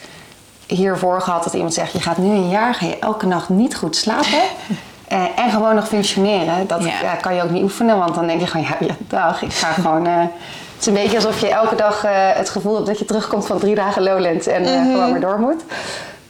hiervoor 0.68 1.22
gehad 1.22 1.44
dat 1.44 1.54
iemand 1.54 1.74
zegt: 1.74 1.92
Je 1.92 2.00
gaat 2.02 2.18
nu 2.18 2.30
een 2.30 2.50
jaar, 2.50 2.74
ga 2.74 2.86
je 2.86 3.00
elke 3.00 3.26
nacht 3.26 3.50
niet 3.50 3.76
goed 3.76 3.96
slapen. 3.96 4.28
eh, 5.08 5.24
en 5.36 5.52
gewoon 5.52 5.76
nog 5.76 5.88
functioneren. 5.88 6.68
Dat 6.68 6.84
Ja. 6.84 6.94
ja, 7.02 7.16
kan 7.16 7.36
je 7.36 7.44
ook 7.44 7.50
niet 7.50 7.64
oefenen. 7.64 7.98
Want 7.98 8.16
dan 8.16 8.28
denk 8.28 8.40
je 8.40 8.48
gewoon: 8.48 8.66
Ja, 8.66 8.76
ja 8.88 8.94
dag, 9.08 9.42
ik 9.42 9.54
ga 9.54 9.68
gewoon. 9.72 10.08
eh, 10.08 10.14
het 10.20 10.80
is 10.80 10.86
een 10.86 11.04
beetje 11.04 11.16
alsof 11.16 11.42
je 11.42 11.50
elke 11.50 11.76
dag 11.76 12.04
eh, 12.04 12.12
het 12.16 12.50
gevoel 12.50 12.74
hebt 12.76 12.88
dat 12.88 13.00
je 13.00 13.06
terugkomt 13.06 13.46
van 13.46 13.60
drie 13.60 13.76
dagen 13.76 14.04
Lowlands 14.04 14.48
en 14.48 14.66
eh, 14.66 14.72
Mhm. 14.80 14.92
gewoon 14.92 15.12
weer 15.12 15.22
door 15.22 15.40
moet. 15.40 15.64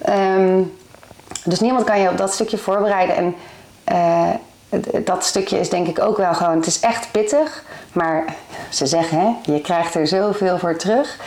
Ehm, 0.02 0.60
dus 1.44 1.60
niemand 1.60 1.84
kan 1.84 2.00
je 2.00 2.10
op 2.10 2.18
dat 2.18 2.34
stukje 2.34 2.58
voorbereiden. 2.58 3.16
En 3.16 3.36
eh, 3.84 4.30
dat 5.06 5.26
stukje 5.26 5.60
is 5.60 5.70
denk 5.70 5.88
ik 5.88 6.00
ook 6.00 6.18
wel 6.18 6.34
gewoon... 6.34 6.56
Het 6.56 6.68
is 6.68 6.80
echt 6.80 7.12
pittig, 7.12 7.64
maar 7.94 8.26
ze 8.70 8.86
zeggen, 8.86 9.20
hè, 9.20 9.54
je 9.54 9.62
krijgt 9.62 9.96
er 9.96 10.08
zoveel 10.08 10.58
voor 10.58 10.78
terug. 10.78 11.18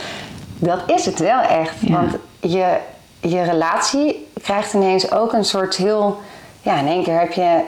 Dat 0.58 0.80
is 0.86 1.06
het 1.06 1.18
wel 1.18 1.40
echt. 1.40 1.74
Ja. 1.80 1.92
Want 1.92 2.16
je, 2.40 2.76
je 3.20 3.42
relatie 3.42 4.28
krijgt 4.42 4.72
ineens 4.72 5.10
ook 5.10 5.32
een 5.32 5.44
soort 5.44 5.76
heel... 5.76 6.20
Ja, 6.62 6.78
in 6.78 6.86
één 6.86 7.02
keer 7.02 7.18
heb 7.18 7.32
je... 7.32 7.60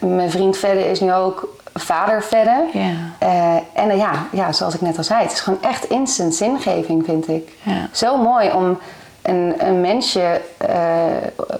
Mijn 0.00 0.30
vriend 0.30 0.56
Vedde 0.56 0.90
is 0.90 1.00
nu 1.00 1.12
ook 1.12 1.48
vader 1.74 2.22
Vedde. 2.22 2.64
Ja. 2.72 2.92
Eh, 3.18 3.54
en 3.72 3.90
eh, 3.90 3.96
ja, 3.96 4.26
ja, 4.32 4.52
zoals 4.52 4.74
ik 4.74 4.80
net 4.80 4.98
al 4.98 5.04
zei, 5.04 5.22
het 5.22 5.32
is 5.32 5.40
gewoon 5.40 5.62
echt 5.62 5.84
instant 5.84 6.34
zingeving, 6.34 7.04
vind 7.04 7.28
ik. 7.28 7.52
Ja. 7.62 7.88
Zo 7.92 8.16
mooi 8.16 8.52
om 8.52 8.78
een, 9.24 9.54
een 9.58 9.80
mensje 9.80 10.40
eh, 10.56 10.76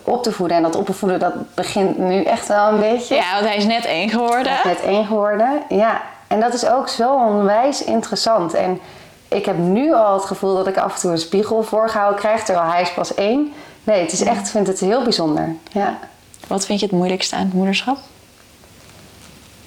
op 0.03 0.23
te 0.23 0.33
voeden. 0.33 0.57
En 0.57 0.63
dat 0.63 0.77
opvoeden, 0.77 1.19
dat 1.19 1.55
begint 1.55 1.99
nu 1.99 2.23
echt 2.23 2.49
wel 2.49 2.69
een 2.69 2.81
beetje. 2.81 3.15
Ja, 3.15 3.33
want 3.33 3.47
hij 3.47 3.57
is 3.57 3.65
net 3.65 3.85
één 3.85 4.09
geworden. 4.09 4.53
Hij 4.53 4.73
is 4.73 4.79
net 4.79 4.87
één 4.87 5.07
geworden. 5.07 5.63
Ja, 5.69 6.03
en 6.27 6.41
dat 6.41 6.55
is 6.55 6.67
ook 6.67 6.89
zo 6.89 7.15
onwijs 7.15 7.85
interessant. 7.85 8.55
En 8.55 8.81
ik 9.29 9.45
heb 9.45 9.59
nu 9.59 9.95
al 9.95 10.15
het 10.15 10.25
gevoel 10.25 10.55
dat 10.55 10.67
ik 10.67 10.77
af 10.77 10.95
en 10.95 11.01
toe 11.01 11.11
een 11.11 11.19
spiegel 11.19 11.63
voorgehouden 11.63 12.21
krijg, 12.21 12.45
terwijl 12.45 12.71
hij 12.71 12.83
is 12.83 12.93
pas 12.93 13.15
één. 13.15 13.53
Nee, 13.85 14.01
het 14.01 14.13
is 14.13 14.23
echt, 14.23 14.41
ik 14.41 14.47
vind 14.47 14.67
het 14.67 14.81
heel 14.81 15.03
bijzonder. 15.03 15.55
Ja. 15.73 15.99
Wat 16.47 16.67
vind 16.67 16.81
je 16.81 16.87
het 16.87 16.95
moeilijkste 16.95 17.37
aan 17.37 17.45
het 17.45 17.53
moederschap? 17.53 17.99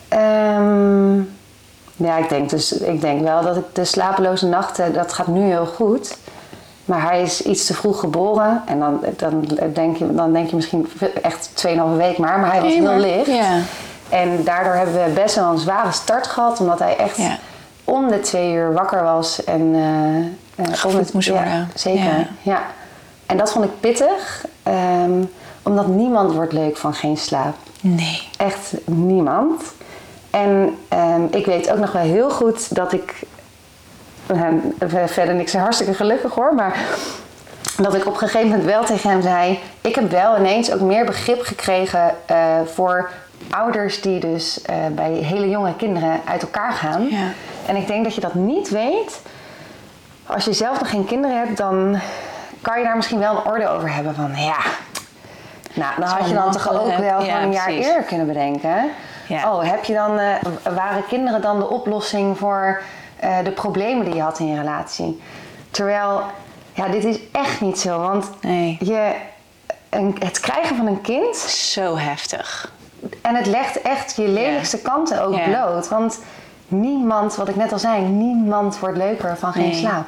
Ehm, 0.07 1.17
ja, 1.95 2.17
ik 2.17 2.29
denk, 2.29 2.49
dus, 2.49 2.71
ik 2.71 3.01
denk 3.01 3.21
wel 3.21 3.41
dat 3.41 3.55
ik 3.55 3.65
de 3.73 3.85
slapeloze 3.85 4.45
nachten, 4.45 4.93
dat 4.93 5.13
gaat 5.13 5.27
nu 5.27 5.41
heel 5.41 5.65
goed. 5.65 6.17
Maar 6.87 7.01
hij 7.01 7.21
is 7.21 7.41
iets 7.41 7.65
te 7.65 7.73
vroeg 7.73 7.99
geboren. 7.99 8.61
En 8.65 8.79
dan, 8.79 8.99
dan, 9.17 9.47
denk, 9.73 9.97
je, 9.97 10.13
dan 10.15 10.33
denk 10.33 10.49
je 10.49 10.55
misschien 10.55 10.89
echt 11.21 11.49
2,5 11.67 11.73
week 11.97 12.17
maar. 12.17 12.39
Maar 12.39 12.51
hij 12.51 12.61
was 12.61 12.73
heel 12.73 12.97
licht. 12.97 13.25
Ja. 13.27 13.59
En 14.09 14.43
daardoor 14.43 14.73
hebben 14.73 14.93
we 15.03 15.09
best 15.13 15.35
wel 15.35 15.51
een 15.51 15.57
zware 15.57 15.91
start 15.91 16.27
gehad. 16.27 16.59
Omdat 16.59 16.79
hij 16.79 16.97
echt 16.97 17.17
Ja. 17.17 17.37
om 17.83 18.07
de 18.07 18.19
twee 18.19 18.53
uur 18.53 18.73
wakker 18.73 19.03
was. 19.03 19.43
En, 19.43 19.75
Gevoed 20.71 20.93
om 20.93 20.99
het- 20.99 21.13
moest 21.13 21.27
ja, 21.27 21.33
worden. 21.33 21.69
Zeker, 21.75 22.03
Ja. 22.03 22.27
ja. 22.41 22.61
En 23.25 23.37
dat 23.37 23.51
vond 23.51 23.65
ik 23.65 23.71
pittig. 23.79 24.45
ehm, 24.63 25.23
omdat 25.63 25.87
niemand 25.87 26.33
wordt 26.33 26.53
leuk 26.53 26.77
van 26.77 26.93
geen 26.93 27.17
slaap. 27.17 27.55
Nee. 27.81 28.27
Echt 28.37 28.73
niemand. 28.85 29.61
En 30.29 30.77
ehm, 30.87 31.21
ik 31.31 31.45
weet 31.45 31.71
ook 31.71 31.77
nog 31.77 31.91
wel 31.91 32.01
heel 32.01 32.29
goed 32.29 32.75
dat 32.75 32.93
ik... 32.93 33.13
eh, 34.27 35.03
verder 35.05 35.35
niks 35.35 35.53
hartstikke 35.53 35.93
gelukkig 35.93 36.33
hoor, 36.33 36.55
maar... 36.55 36.77
Dat 37.81 37.95
ik 37.95 38.05
op 38.05 38.13
een 38.13 38.19
gegeven 38.19 38.47
moment 38.47 38.65
wel 38.65 38.83
tegen 38.83 39.09
hem 39.09 39.21
zei... 39.21 39.59
Ik 39.81 39.95
heb 39.95 40.11
wel 40.11 40.37
ineens 40.37 40.71
ook 40.71 40.81
meer 40.81 41.05
begrip 41.05 41.41
gekregen 41.41 42.15
eh, 42.25 42.37
voor 42.65 43.09
ouders 43.49 44.01
die 44.01 44.19
dus 44.19 44.61
eh, 44.61 44.75
bij 44.91 45.11
hele 45.11 45.49
jonge 45.49 45.75
kinderen 45.75 46.19
uit 46.25 46.41
elkaar 46.41 46.71
gaan. 46.71 47.07
Ja. 47.09 47.31
En 47.65 47.75
ik 47.75 47.87
denk 47.87 48.03
dat 48.03 48.15
je 48.15 48.21
dat 48.21 48.33
niet 48.33 48.69
weet. 48.69 49.21
Als 50.25 50.45
je 50.45 50.53
zelf 50.53 50.79
nog 50.79 50.89
geen 50.89 51.05
kinderen 51.05 51.37
hebt, 51.37 51.57
dan 51.57 51.99
kan 52.61 52.77
je 52.79 52.83
daar 52.85 52.95
misschien 52.95 53.19
wel 53.19 53.31
een 53.31 53.45
orde 53.45 53.67
over 53.67 53.93
hebben 53.93 54.15
van 54.15 54.31
ja. 54.35 54.59
Nou, 55.73 55.91
dan 55.99 56.09
had 56.09 56.27
je 56.27 56.33
dan 56.33 56.51
toch 56.51 56.73
ook 56.73 56.97
wel 56.97 57.01
Ja, 57.01 57.19
gewoon 57.19 57.41
een 57.41 57.51
jaar 57.51 57.65
precies. 57.65 57.85
eerder 57.87 58.03
kunnen 58.03 58.27
bedenken. 58.27 58.89
Ja. 59.27 59.53
Oh, 59.53 59.63
heb 59.63 59.83
je 59.83 59.93
dan, 59.93 60.19
waren 60.75 61.05
kinderen 61.07 61.41
dan 61.41 61.59
de 61.59 61.69
oplossing 61.69 62.37
voor 62.37 62.81
eh, 63.19 63.37
de 63.43 63.51
problemen 63.51 64.05
die 64.05 64.15
je 64.15 64.21
had 64.21 64.39
in 64.39 64.47
je 64.47 64.57
relatie? 64.57 65.21
Terwijl, 65.71 66.21
ja, 66.73 66.87
dit 66.87 67.03
is 67.03 67.17
echt 67.31 67.61
niet 67.61 67.79
zo. 67.79 67.99
Want 67.99 68.29
Nee. 68.41 68.77
je, 68.79 69.11
een, 69.89 70.15
het 70.19 70.39
krijgen 70.39 70.75
van 70.75 70.87
een 70.87 71.01
kind 71.01 71.35
Zo 71.49 71.97
heftig. 71.97 72.71
en 73.21 73.35
het 73.35 73.45
legt 73.45 73.81
echt 73.81 74.15
je 74.15 74.27
lelijkste 74.27 74.81
kanten 74.81 75.21
ook 75.23 75.43
bloot. 75.43 75.87
Want 75.87 76.19
niemand, 76.67 77.35
wat 77.35 77.47
ik 77.47 77.55
net 77.55 77.71
al 77.71 77.79
zei, 77.79 78.01
niemand 78.01 78.79
wordt 78.79 78.97
leuker 78.97 79.37
van 79.37 79.51
geen 79.53 79.63
Nee. 79.63 79.73
slaap. 79.75 80.05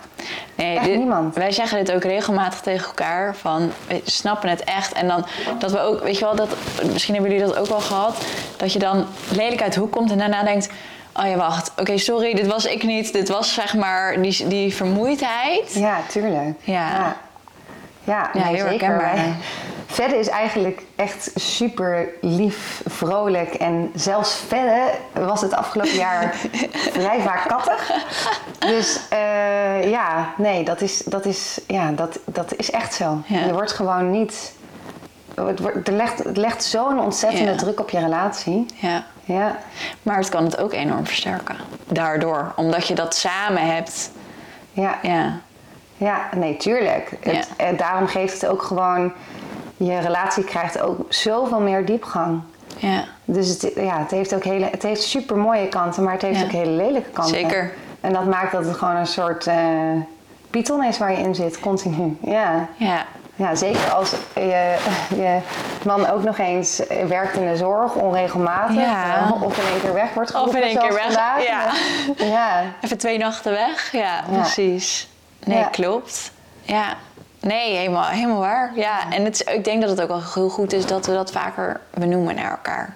Nee, 0.56 0.76
Echt 0.76 0.86
dit- 0.86 0.98
niemand. 0.98 1.36
Wij 1.36 1.52
zeggen 1.52 1.78
dit 1.86 1.95
ook 1.95 2.04
regelmatig 2.04 2.60
tegen 2.62 2.88
elkaar. 2.88 3.36
Van, 3.36 3.72
we 3.88 4.02
snappen 4.06 4.50
het 4.50 4.63
echt. 4.63 4.93
En 4.93 5.08
dan 5.08 5.26
dat 5.60 5.72
we 5.72 5.80
ook, 5.80 6.04
weet 6.04 6.17
je 6.17 6.26
wel, 6.26 6.36
dat, 6.36 6.50
misschien 6.91 7.13
hebben 7.13 7.32
jullie 7.32 7.48
dat 7.48 7.58
ook 7.58 7.65
wel 7.67 7.80
gehad. 7.80 8.15
Dat 8.58 8.74
je 8.74 8.80
dan 8.80 9.06
lelijk 9.32 9.62
uit 9.62 9.74
de 9.74 9.80
hoek 9.80 9.91
komt 9.91 10.12
en 10.12 10.17
daarna 10.17 10.43
denkt... 10.43 10.69
Oh 11.13 11.26
ja, 11.26 11.36
wacht. 11.36 11.72
Oké, 11.78 11.98
sorry, 11.98 12.34
dit 12.34 12.48
was 12.48 12.65
ik 12.65 12.84
niet. 12.84 13.13
Dit 13.13 13.30
was 13.30 13.54
zeg 13.54 13.74
maar 13.76 14.22
die, 14.22 14.48
die 14.48 14.76
vermoeidheid. 14.76 15.74
Ja, 15.74 15.98
tuurlijk. 16.08 16.58
Ja. 16.60 16.89
Ja, 16.89 17.15
ja, 18.04 18.30
Ja, 18.34 18.43
nee, 18.43 18.56
heel 18.56 18.67
zeker. 18.67 18.88
herkenbaar. 18.88 19.26
Fedde 19.88 20.17
is 20.17 20.28
eigenlijk 20.28 20.82
echt 20.95 21.32
super 21.36 22.10
lief, 22.22 22.82
vrolijk. 22.88 23.54
En 23.54 23.91
zelfs 23.95 24.34
Fedde 24.48 24.82
was 25.13 25.41
het 25.41 25.54
afgelopen 25.54 25.95
jaar 25.95 26.36
vrij 26.98 27.19
vaak 27.22 27.48
kattig. 27.48 27.91
Dus 28.60 29.00
eh, 29.10 29.89
ja, 29.89 30.34
nee, 30.38 30.63
dat 30.63 30.82
is, 30.82 30.98
dat 30.98 31.26
is, 31.26 31.60
ja, 31.67 31.91
dat, 31.91 32.19
dat 32.26 32.54
is 32.58 32.72
echt 32.72 32.93
zo. 32.93 33.22
Ja. 33.26 33.39
Je 33.45 33.54
wordt 33.54 33.72
gewoon 33.72 34.12
niet... 34.12 34.54
Het, 35.36 35.60
wordt, 35.60 35.88
er 35.88 35.93
legt, 35.93 36.24
het 36.24 36.38
legt 36.38 36.63
zo'n 36.63 37.00
ontzettende 37.00 37.52
Ja. 37.52 37.58
druk 37.58 37.80
op 37.80 37.89
je 37.89 38.00
relatie. 38.00 38.65
Ja. 38.76 39.06
Ja, 39.33 39.57
Maar 40.03 40.17
het 40.17 40.29
kan 40.29 40.43
het 40.43 40.57
ook 40.57 40.73
enorm 40.73 41.05
versterken. 41.05 41.55
Daardoor. 41.87 42.51
Omdat 42.55 42.87
je 42.87 42.95
dat 42.95 43.15
samen 43.15 43.65
hebt. 43.75 44.11
ja. 44.73 44.97
Ja. 45.01 45.39
Ja, 45.97 46.29
nee, 46.35 46.57
tuurlijk. 46.57 47.11
Het, 47.19 47.49
en 47.57 47.77
daarom 47.77 48.07
geeft 48.07 48.41
het 48.41 48.49
ook 48.51 48.61
gewoon... 48.61 49.11
Je 49.77 49.99
relatie 49.99 50.43
krijgt 50.43 50.79
ook 50.81 51.05
zoveel 51.13 51.59
meer 51.59 51.85
diepgang. 51.85 52.41
Ja. 52.77 53.03
Dus 53.25 53.47
het, 53.49 53.71
ja, 53.75 53.99
het 53.99 54.11
heeft 54.11 54.35
ook 54.35 54.43
hele, 54.43 54.65
het 54.65 54.83
heeft 54.83 55.03
super 55.03 55.37
mooie 55.37 55.67
kanten, 55.67 56.03
maar 56.03 56.13
het 56.13 56.21
heeft 56.21 56.39
Ja. 56.39 56.45
ook 56.45 56.51
hele 56.51 56.71
lelijke 56.71 57.09
kanten. 57.09 57.35
Zeker. 57.35 57.73
En 58.01 58.13
dat 58.13 58.25
maakt 58.25 58.51
dat 58.51 58.65
het 58.65 58.77
gewoon 58.77 58.95
een 58.95 59.07
soort 59.07 59.47
eh 59.47 59.57
python 60.49 60.83
is 60.83 60.97
waar 60.97 61.11
je 61.11 61.17
in 61.17 61.35
zit, 61.35 61.59
continu. 61.59 62.17
Ja, 62.21 62.67
Ja. 62.77 63.05
Ja 63.39 63.56
zeker 63.56 63.91
als 63.93 64.13
je, 64.36 64.78
je 65.15 65.39
man 65.86 66.10
ook 66.10 66.23
nog 66.23 66.38
eens 66.38 66.82
werkt 67.08 67.36
in 67.36 67.47
de 67.47 67.58
zorg, 67.58 67.93
onregelmatig. 67.93 68.75
Ja. 68.75 69.17
eh, 69.28 69.43
Of 69.43 69.58
in 69.58 69.71
één 69.73 69.82
keer 69.82 69.93
weg 69.93 70.13
wordt 70.13 70.36
Of 70.36 70.45
in 70.45 70.52
geroepen, 70.52 70.69
één 70.69 70.78
keer 70.80 70.93
weg, 70.93 71.04
vandaag. 71.04 71.45
ja. 71.47 71.71
ja. 72.25 72.62
Even 72.82 72.97
twee 72.97 73.17
nachten 73.17 73.52
weg. 73.52 73.91
Ja, 73.91 74.23
precies. 74.32 75.10
Nee, 75.45 75.58
Ja. 75.58 75.63
klopt. 75.67 76.32
Ja. 76.62 76.86
Nee, 77.39 77.75
helemaal, 77.75 78.06
helemaal 78.06 78.39
waar. 78.39 78.71
Ja, 78.75 78.97
en 79.12 79.23
het, 79.25 79.43
ik 79.54 79.63
denk 79.63 79.82
dat 79.82 79.89
het 79.89 80.02
ook 80.02 80.08
wel 80.08 80.21
heel 80.34 80.49
goed 80.49 80.73
is 80.73 80.86
dat 80.86 81.06
we 81.06 81.13
dat 81.13 81.32
vaker 81.32 81.80
benoemen 81.93 82.36
naar 82.36 82.49
elkaar. 82.52 82.95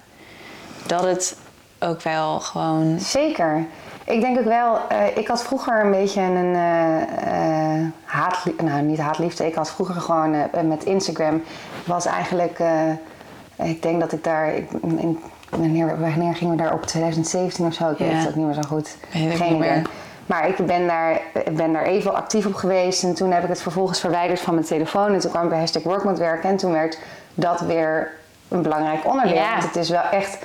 Dat 0.88 1.04
het 1.04 1.36
ook 1.80 2.02
wel 2.02 2.40
gewoon... 2.40 3.00
Zeker. 3.00 3.66
Ik 4.06 4.22
denk 4.22 4.38
ook 4.40 4.46
wel, 4.46 4.78
eh, 4.90 5.18
ik 5.18 5.28
had 5.28 5.44
vroeger 5.44 5.84
een 5.86 5.92
beetje 5.92 6.22
een 6.22 6.54
uh, 6.56 7.88
haat, 8.04 8.38
nou 8.64 8.82
niet 8.82 9.00
haatliefde, 9.00 9.46
ik 9.46 9.56
had 9.56 9.72
vroeger 9.72 9.96
gewoon 9.96 10.34
eh, 10.34 10.62
met 10.62 10.84
Instagram, 10.84 11.44
was 11.86 12.06
eigenlijk, 12.06 12.60
eh, 12.60 13.68
ik 13.70 13.82
denk 13.82 14.00
dat 14.00 14.12
ik 14.12 14.24
daar, 14.24 14.54
ik, 14.56 14.72
in, 14.82 15.20
wanneer, 15.50 16.00
wanneer 16.00 16.36
gingen 16.36 16.56
we 16.58 16.64
daar 16.64 16.74
op 16.74 16.86
2017 16.86 17.66
of 17.66 17.74
zo, 17.74 17.90
ik 17.90 17.98
Ja. 17.98 18.06
weet 18.06 18.18
het 18.18 18.28
ook 18.28 18.36
niet 18.36 18.46
meer 18.46 18.54
zo 18.54 18.62
goed. 18.68 18.98
Geen 19.12 19.56
idee. 19.56 19.82
Maar 20.26 20.48
ik 20.48 20.66
ben 20.66 20.88
daar, 20.88 21.22
ben 21.52 21.74
daar 21.74 21.84
even 21.84 22.16
actief 22.16 22.46
op 22.46 22.54
geweest 22.54 23.04
en 23.04 23.14
toen 23.14 23.32
heb 23.32 23.44
ik 23.44 23.50
het 23.50 23.62
vervolgens 23.62 24.00
verwijderd 24.00 24.40
van 24.40 24.54
mijn 24.54 24.66
telefoon 24.66 25.14
en 25.14 25.20
toen 25.20 25.32
kwam 25.32 25.44
ik 25.44 25.50
bij 25.50 25.60
hashtag 25.60 25.84
workmode 25.84 26.20
werken 26.20 26.50
en 26.50 26.58
toen 26.58 26.72
werd 26.72 27.00
dat 27.34 27.60
weer 27.60 28.12
een 28.48 28.62
belangrijk 28.62 29.06
onderdeel. 29.06 29.36
Ja. 29.36 29.52
Want 29.52 29.64
het 29.64 29.76
is 29.76 29.90
wel 29.90 30.04
echt 30.12 30.38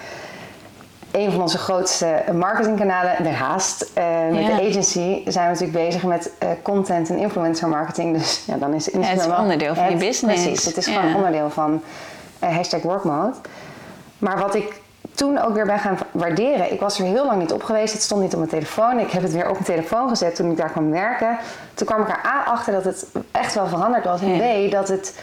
een 1.11 1.31
van 1.33 1.40
onze 1.40 1.59
grootste 1.59 2.23
marketingkanalen, 2.33 3.23
daarnaast. 3.23 3.90
eh 3.94 4.05
met 4.31 4.40
Ja. 4.47 4.57
de 4.57 4.68
agency 4.68 5.23
zijn 5.31 5.47
we 5.47 5.53
natuurlijk 5.53 5.73
bezig 5.73 6.03
met 6.03 6.31
eh, 6.38 6.49
content 6.62 7.09
en 7.09 7.18
influencer 7.18 7.68
marketing. 7.68 8.16
Dus 8.16 8.42
ja, 8.47 8.57
dan 8.57 8.75
is 8.75 8.88
Instagram 8.90 9.18
het 9.21 9.33
is 9.33 9.38
onderdeel 9.38 9.75
van 9.75 9.90
je 9.90 9.97
business. 9.97 10.42
Precies, 10.42 10.64
het 10.64 10.77
is 10.77 10.87
Ja. 10.87 10.92
gewoon 11.01 11.14
onderdeel 11.14 11.51
van 11.51 11.83
eh, 12.38 12.57
hashtag 12.57 12.83
workmode. 12.83 13.33
Maar 14.18 14.38
wat 14.38 14.55
ik 14.55 14.81
toen 15.14 15.38
ook 15.38 15.55
weer 15.55 15.66
ben 15.66 15.79
gaan 15.79 15.99
waarderen, 16.12 16.73
ik 16.73 16.81
was 16.81 16.99
er 16.99 17.05
heel 17.05 17.27
lang 17.27 17.38
niet 17.40 17.53
op 17.53 17.62
geweest, 17.62 17.92
het 17.92 18.03
stond 18.03 18.21
niet 18.23 18.33
op 18.33 18.38
mijn 18.38 18.51
telefoon. 18.51 18.99
Ik 18.99 19.11
heb 19.11 19.23
het 19.23 19.33
weer 19.33 19.47
op 19.49 19.53
mijn 19.53 19.64
telefoon 19.64 20.09
gezet 20.09 20.35
toen 20.35 20.51
ik 20.51 20.57
daar 20.57 20.71
kwam 20.71 20.90
werken. 20.90 21.38
Toen 21.75 21.87
kwam 21.87 22.01
ik 22.03 22.09
er 22.09 22.21
A 22.27 22.42
achter 22.44 22.73
dat 22.73 22.85
het 22.85 23.07
echt 23.31 23.55
wel 23.55 23.66
veranderd 23.66 24.05
was. 24.05 24.21
En 24.21 24.35
Ja. 24.35 24.68
B, 24.68 24.71
dat 24.71 24.88
het, 24.88 25.14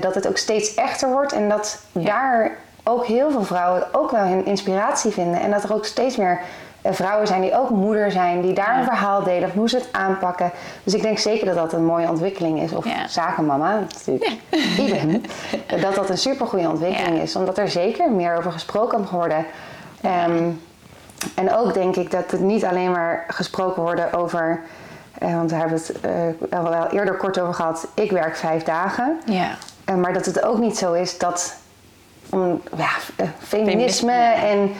dat 0.00 0.14
het 0.14 0.28
ook 0.28 0.36
steeds 0.36 0.74
echter 0.74 1.08
wordt 1.10 1.32
en 1.32 1.48
dat 1.48 1.78
daar 1.92 2.50
ook 2.88 3.06
heel 3.06 3.30
veel 3.30 3.44
vrouwen 3.44 3.82
ook 3.92 4.10
wel 4.10 4.24
hun 4.24 4.44
inspiratie 4.46 5.10
vinden. 5.12 5.40
En 5.40 5.50
dat 5.50 5.64
er 5.64 5.74
ook 5.74 5.84
steeds 5.84 6.16
meer 6.16 6.40
eh, 6.82 6.92
vrouwen 6.92 7.26
zijn 7.26 7.40
die 7.40 7.58
ook 7.58 7.70
moeder 7.70 8.10
zijn, 8.10 8.40
die 8.40 8.52
daar 8.52 8.72
Ja. 8.72 8.78
een 8.78 8.84
verhaal 8.84 9.22
delen 9.22 9.48
of 9.48 9.54
hoe 9.54 9.68
ze 9.68 9.76
het 9.76 9.88
aanpakken. 9.92 10.50
Dus 10.84 10.94
ik 10.94 11.02
denk 11.02 11.18
zeker 11.18 11.46
dat 11.46 11.54
dat 11.54 11.72
een 11.72 11.84
mooie 11.84 12.08
ontwikkeling 12.08 12.60
is. 12.62 12.72
Of 12.72 12.84
Ja. 12.84 13.08
zakenmama, 13.08 13.78
natuurlijk. 13.78 14.32
Idem. 14.78 15.22
Dat 15.80 15.94
dat 15.94 16.10
een 16.10 16.18
super 16.18 16.46
goede 16.46 16.68
ontwikkeling 16.68 17.16
Ja. 17.16 17.22
is, 17.22 17.36
omdat 17.36 17.58
er 17.58 17.68
zeker 17.68 18.10
meer 18.10 18.36
over 18.36 18.52
gesproken 18.52 19.00
mag 19.00 19.10
worden. 19.10 19.44
Ehm, 20.00 20.42
en 21.34 21.54
ook 21.56 21.74
denk 21.74 21.96
ik 21.96 22.10
dat 22.10 22.30
het 22.30 22.40
niet 22.40 22.64
alleen 22.64 22.90
maar 22.90 23.24
gesproken 23.28 23.82
wordt 23.82 24.14
over. 24.16 24.60
eh, 25.18 25.34
want 25.34 25.50
daar 25.50 25.58
hebben 25.58 25.78
we 25.78 25.84
het 25.92 26.00
eh, 26.00 26.48
wel, 26.60 26.70
wel 26.70 26.86
eerder 26.86 27.14
kort 27.16 27.38
over 27.40 27.54
gehad. 27.54 27.86
Ik 27.94 28.10
werk 28.10 28.36
vijf 28.36 28.62
dagen. 28.62 29.20
Ja. 29.24 29.48
Eh, 29.84 29.94
maar 29.94 30.12
dat 30.12 30.24
het 30.26 30.42
ook 30.44 30.58
niet 30.58 30.78
zo 30.78 30.92
is 30.92 31.18
dat 31.18 31.56
om, 32.30 32.62
ja, 32.76 32.88
feminisme 33.38 34.12
en 34.34 34.72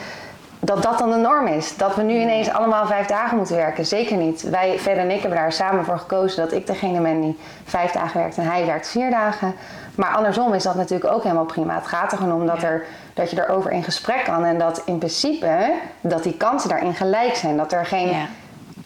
dat 0.61 0.83
dat 0.83 0.99
dan 0.99 1.11
de 1.11 1.17
norm 1.17 1.47
is. 1.47 1.77
Dat 1.77 1.95
we 1.95 2.03
nu 2.03 2.15
ineens 2.21 2.51
allemaal 2.51 2.87
vijf 2.87 3.07
dagen 3.07 3.37
moeten 3.37 3.57
werken. 3.57 3.87
Zeker 3.87 4.17
niet. 4.17 4.43
Wij, 4.43 4.79
Fred 4.79 4.97
en 4.97 5.11
ik, 5.11 5.21
hebben 5.21 5.39
daar 5.39 5.53
samen 5.53 5.85
voor 5.85 5.99
gekozen 5.99 6.43
dat 6.43 6.53
ik 6.53 6.67
degene 6.67 7.01
ben 7.01 7.21
die 7.21 7.39
vijf 7.65 7.91
dagen 7.93 8.21
werkt 8.21 8.37
en 8.37 8.45
hij 8.51 8.67
werkt 8.67 8.89
vier 8.89 9.11
dagen. 9.11 9.55
Maar 9.95 10.15
andersom 10.15 10.55
is 10.55 10.63
dat 10.63 10.75
natuurlijk 10.75 11.13
ook 11.13 11.23
helemaal 11.23 11.45
prima. 11.45 11.75
Het 11.75 11.87
gaat 11.87 12.13
er 12.13 12.19
gewoon 12.19 12.41
om 12.41 12.47
dat, 12.47 12.63
er, 12.63 12.85
dat 13.15 13.31
je 13.31 13.45
erover 13.47 13.71
in 13.71 13.83
gesprek 13.83 14.25
kan. 14.25 14.45
En 14.45 14.59
dat 14.59 14.83
in 14.85 14.99
principe 14.99 15.73
dat 16.01 16.23
die 16.23 16.37
kansen 16.37 16.69
daarin 16.69 16.95
gelijk 16.95 17.35
zijn. 17.35 17.57
Dat 17.57 17.73
er 17.73 17.87
geen 17.87 18.09
Ja. 18.09 18.27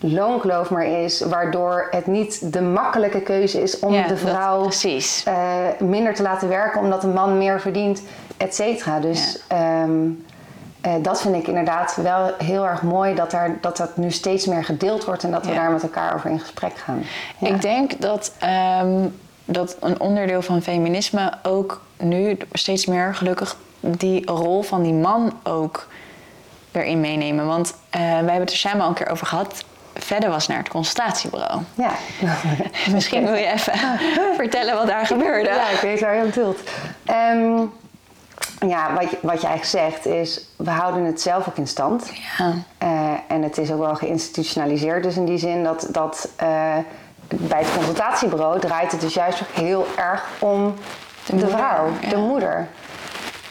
loonkloof 0.00 0.70
meer 0.70 1.04
is, 1.04 1.20
waardoor 1.20 1.86
het 1.90 2.06
niet 2.06 2.52
de 2.52 2.62
makkelijke 2.62 3.20
keuze 3.20 3.62
is 3.62 3.78
om 3.78 3.92
Ja, 3.92 4.06
de 4.06 4.16
vrouw 4.16 4.68
eh, 5.24 5.34
minder 5.78 6.14
te 6.14 6.22
laten 6.22 6.48
werken 6.48 6.80
omdat 6.80 7.04
een 7.04 7.12
man 7.12 7.38
meer 7.38 7.60
verdient, 7.60 8.02
et 8.42 8.54
cetera. 8.54 9.00
Dus 9.00 9.38
ehm, 9.48 9.90
eh, 10.80 10.92
dat 11.02 11.20
vind 11.20 11.34
ik 11.34 11.46
inderdaad 11.46 11.96
wel 12.02 12.30
heel 12.38 12.66
erg 12.66 12.82
mooi 12.82 13.14
dat, 13.14 13.30
daar, 13.30 13.56
dat 13.60 13.76
dat 13.76 13.96
nu 13.96 14.10
steeds 14.10 14.46
meer 14.46 14.64
gedeeld 14.64 15.04
wordt 15.04 15.24
en 15.24 15.30
dat 15.30 15.44
we 15.46 15.52
Ja. 15.52 15.58
daar 15.60 15.70
met 15.70 15.82
elkaar 15.82 16.14
over 16.14 16.30
in 16.30 16.40
gesprek 16.40 16.76
gaan. 16.78 17.02
Ja. 17.38 17.48
Ik 17.48 17.60
denk 17.62 18.00
dat, 18.00 18.32
ehm, 18.38 19.06
dat 19.44 19.76
een 19.80 20.00
onderdeel 20.00 20.42
van 20.42 20.62
feminisme 20.62 21.32
ook 21.42 21.80
nu 21.98 22.36
steeds 22.52 22.86
meer 22.86 23.14
gelukkig 23.14 23.56
die 23.80 24.26
rol 24.30 24.62
van 24.62 24.82
die 24.82 24.92
man 24.94 25.32
ook 25.42 25.86
erin 26.72 27.00
meenemen. 27.00 27.46
Want 27.46 27.74
eh, 27.90 28.00
wij 28.00 28.08
hebben 28.10 28.40
het 28.40 28.50
er 28.50 28.56
samen 28.56 28.82
al 28.82 28.88
een 28.88 28.94
keer 28.94 29.08
over 29.10 29.26
gehad. 29.26 29.64
verder 29.94 30.30
was 30.30 30.46
naar 30.46 30.58
het 30.58 30.68
consultatiebureau. 30.68 31.60
Ja. 31.74 31.90
Misschien 32.94 33.24
wil 33.24 33.34
je 33.34 33.46
even 33.46 33.72
vertellen 34.36 34.74
wat 34.74 34.86
daar 34.86 35.06
gebeurde. 35.06 35.48
Ja, 35.48 35.68
ik 35.68 35.78
weet 35.80 36.00
waar 36.00 36.14
je 36.14 36.20
aan 36.22 36.30
tilt. 36.30 36.58
Ja, 38.68 38.94
wat 38.94 39.10
je, 39.10 39.18
wat 39.22 39.40
je 39.40 39.46
eigenlijk 39.46 39.64
zegt 39.64 40.06
is, 40.06 40.46
we 40.56 40.70
houden 40.70 41.04
het 41.04 41.20
zelf 41.20 41.48
ook 41.48 41.56
in 41.56 41.66
stand. 41.66 42.10
Ja. 42.38 42.52
Eh, 42.78 42.88
en 43.28 43.42
het 43.42 43.58
is 43.58 43.72
ook 43.72 43.78
wel 43.78 43.94
geïnstitutionaliseerd, 43.94 45.02
dus 45.02 45.16
in 45.16 45.24
die 45.24 45.38
zin 45.38 45.62
dat, 45.62 45.88
dat 45.90 46.28
eh, 46.36 46.76
bij 47.28 47.58
het 47.58 47.74
consultatiebureau 47.74 48.60
draait 48.60 48.92
het 48.92 49.00
dus 49.00 49.14
juist 49.14 49.42
ook 49.42 49.62
heel 49.64 49.86
erg 49.96 50.24
om 50.38 50.74
de, 51.26 51.32
moeder, 51.32 51.50
vrouw, 51.50 51.86
ja. 52.00 52.08
de 52.08 52.16
moeder. 52.16 52.68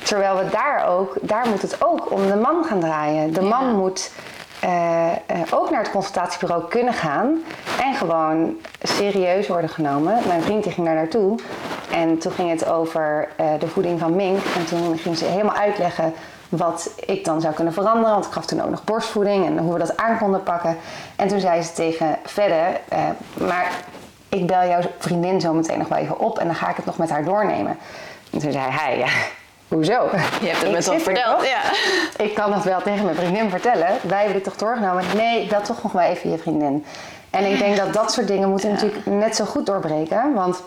Terwijl 0.03 0.37
we 0.37 0.49
daar 0.49 0.87
ook, 0.87 1.15
daar 1.21 1.47
moet 1.49 1.61
het 1.61 1.83
ook 1.83 2.11
om 2.11 2.27
de 2.27 2.35
man 2.35 2.63
gaan 2.63 2.79
draaien. 2.79 3.33
De 3.33 3.41
Ja. 3.41 3.47
man 3.47 3.75
moet 3.75 4.11
eh, 4.59 5.07
ook 5.51 5.69
naar 5.69 5.79
het 5.79 5.91
consultatiebureau 5.91 6.67
kunnen 6.69 6.93
gaan 6.93 7.43
en 7.81 7.95
gewoon 7.95 8.57
serieus 8.81 9.47
worden 9.47 9.69
genomen. 9.69 10.19
Mijn 10.27 10.41
vriend 10.41 10.63
die 10.63 10.71
ging 10.71 10.85
daar 10.85 10.95
naartoe 10.95 11.39
en 11.91 12.17
toen 12.17 12.31
ging 12.31 12.49
het 12.49 12.69
over 12.69 13.27
eh, 13.35 13.45
de 13.59 13.67
voeding 13.67 13.99
van 13.99 14.15
mink. 14.15 14.39
En 14.55 14.65
toen 14.65 14.97
ging 14.97 15.17
ze 15.17 15.25
helemaal 15.25 15.55
uitleggen 15.55 16.13
wat 16.49 16.91
ik 17.05 17.25
dan 17.25 17.41
zou 17.41 17.53
kunnen 17.53 17.73
veranderen. 17.73 18.11
Want 18.11 18.25
ik 18.25 18.31
gaf 18.31 18.45
toen 18.45 18.61
ook 18.61 18.69
nog 18.69 18.83
borstvoeding 18.83 19.45
en 19.45 19.57
hoe 19.57 19.73
we 19.73 19.79
dat 19.79 19.97
aan 19.97 20.17
konden 20.17 20.43
pakken. 20.43 20.77
En 21.15 21.27
toen 21.27 21.39
zei 21.39 21.61
ze 21.61 21.73
tegen 21.73 22.17
verder, 22.23 22.79
eh, 22.89 22.99
maar 23.47 23.71
ik 24.29 24.47
bel 24.47 24.67
jouw 24.67 24.81
vriendin 24.97 25.41
zo 25.41 25.53
meteen 25.53 25.77
nog 25.77 25.87
wel 25.87 25.97
even 25.97 26.19
op 26.19 26.39
en 26.39 26.45
dan 26.45 26.55
ga 26.55 26.69
ik 26.69 26.75
het 26.75 26.85
nog 26.85 26.97
met 26.97 27.09
haar 27.09 27.23
doornemen. 27.23 27.77
En 28.31 28.39
toen 28.39 28.51
zei 28.51 28.69
hij, 28.69 28.97
ja, 28.97 29.07
hoezo? 29.67 30.09
Je 30.41 30.47
hebt 30.47 30.61
het 30.61 30.83
zit 30.83 30.93
er 30.93 30.99
verteld. 30.99 31.39
toch? 31.39 31.47
Ja. 31.47 31.61
Ik 32.23 32.33
kan 32.35 32.51
dat 32.51 32.63
wel 32.63 32.81
tegen 32.81 33.03
mijn 33.03 33.15
vriendin 33.15 33.49
vertellen. 33.49 33.87
Wij 34.01 34.17
hebben 34.17 34.33
dit 34.33 34.43
toch 34.43 34.55
doorgenomen? 34.55 35.03
Nee, 35.15 35.41
ik 35.41 35.49
bel 35.49 35.61
toch 35.61 35.83
nog 35.83 35.91
wel 35.91 36.01
even 36.01 36.29
je 36.31 36.37
vriendin. 36.37 36.85
En 37.29 37.51
ik 37.51 37.57
denk 37.57 37.77
dat 37.77 37.93
dat 37.93 38.11
soort 38.11 38.27
dingen 38.27 38.49
moeten 38.49 38.69
natuurlijk 38.71 39.05
net 39.05 39.35
zo 39.35 39.45
goed 39.45 39.65
doorbreken. 39.65 40.33
Want 40.33 40.63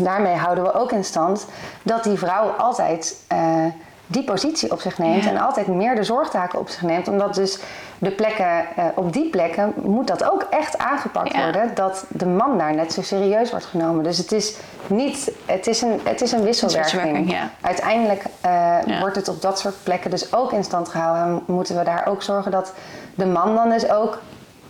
daarmee 0.00 0.34
houden 0.34 0.64
we 0.64 0.72
ook 0.74 0.92
in 0.92 1.04
stand 1.04 1.46
dat 1.82 2.04
die 2.04 2.18
vrouw 2.18 2.48
altijd 2.48 3.16
eh, 3.28 3.64
die 4.06 4.24
positie 4.24 4.70
op 4.72 4.80
zich 4.80 4.98
neemt. 4.98 5.24
Ja. 5.24 5.30
En 5.30 5.36
altijd 5.38 5.66
meer 5.66 5.94
de 5.94 6.02
zorgtaken 6.04 6.58
op 6.58 6.68
zich 6.68 6.82
neemt. 6.82 7.08
Omdat 7.08 7.34
dus 7.34 7.58
de 7.98 8.10
plekken, 8.10 8.46
eh, 8.76 8.84
op 8.94 9.12
die 9.12 9.30
plekken 9.30 9.72
moet 9.76 10.06
dat 10.06 10.30
ook 10.32 10.46
echt 10.50 10.78
aangepakt 10.78 11.32
Ja. 11.32 11.42
worden. 11.42 11.70
Dat 11.74 12.04
de 12.08 12.26
man 12.26 12.58
daar 12.58 12.74
net 12.74 12.92
zo 12.92 13.02
serieus 13.02 13.50
wordt 13.50 13.64
genomen. 13.66 14.04
Dus 14.04 14.18
het 14.18 14.32
is 14.32 14.56
niet, 14.86 15.32
het 15.46 15.66
is 15.66 15.82
een, 15.82 16.00
het 16.04 16.20
is 16.20 16.32
een 16.32 16.42
wisselwerking. 16.42 17.30
ja. 17.30 17.50
Uiteindelijk 17.60 18.24
eh, 18.40 19.00
wordt 19.00 19.16
het 19.16 19.28
op 19.28 19.42
dat 19.42 19.58
soort 19.58 19.74
plekken 19.82 20.10
dus 20.10 20.32
ook 20.34 20.52
in 20.52 20.64
stand 20.64 20.88
gehouden. 20.88 21.22
En 21.24 21.54
moeten 21.54 21.78
we 21.78 21.84
daar 21.84 22.06
ook 22.06 22.22
zorgen 22.22 22.50
dat 22.50 22.72
de 23.14 23.26
man 23.26 23.54
dan 23.54 23.70
dus 23.70 23.90
ook 23.90 24.18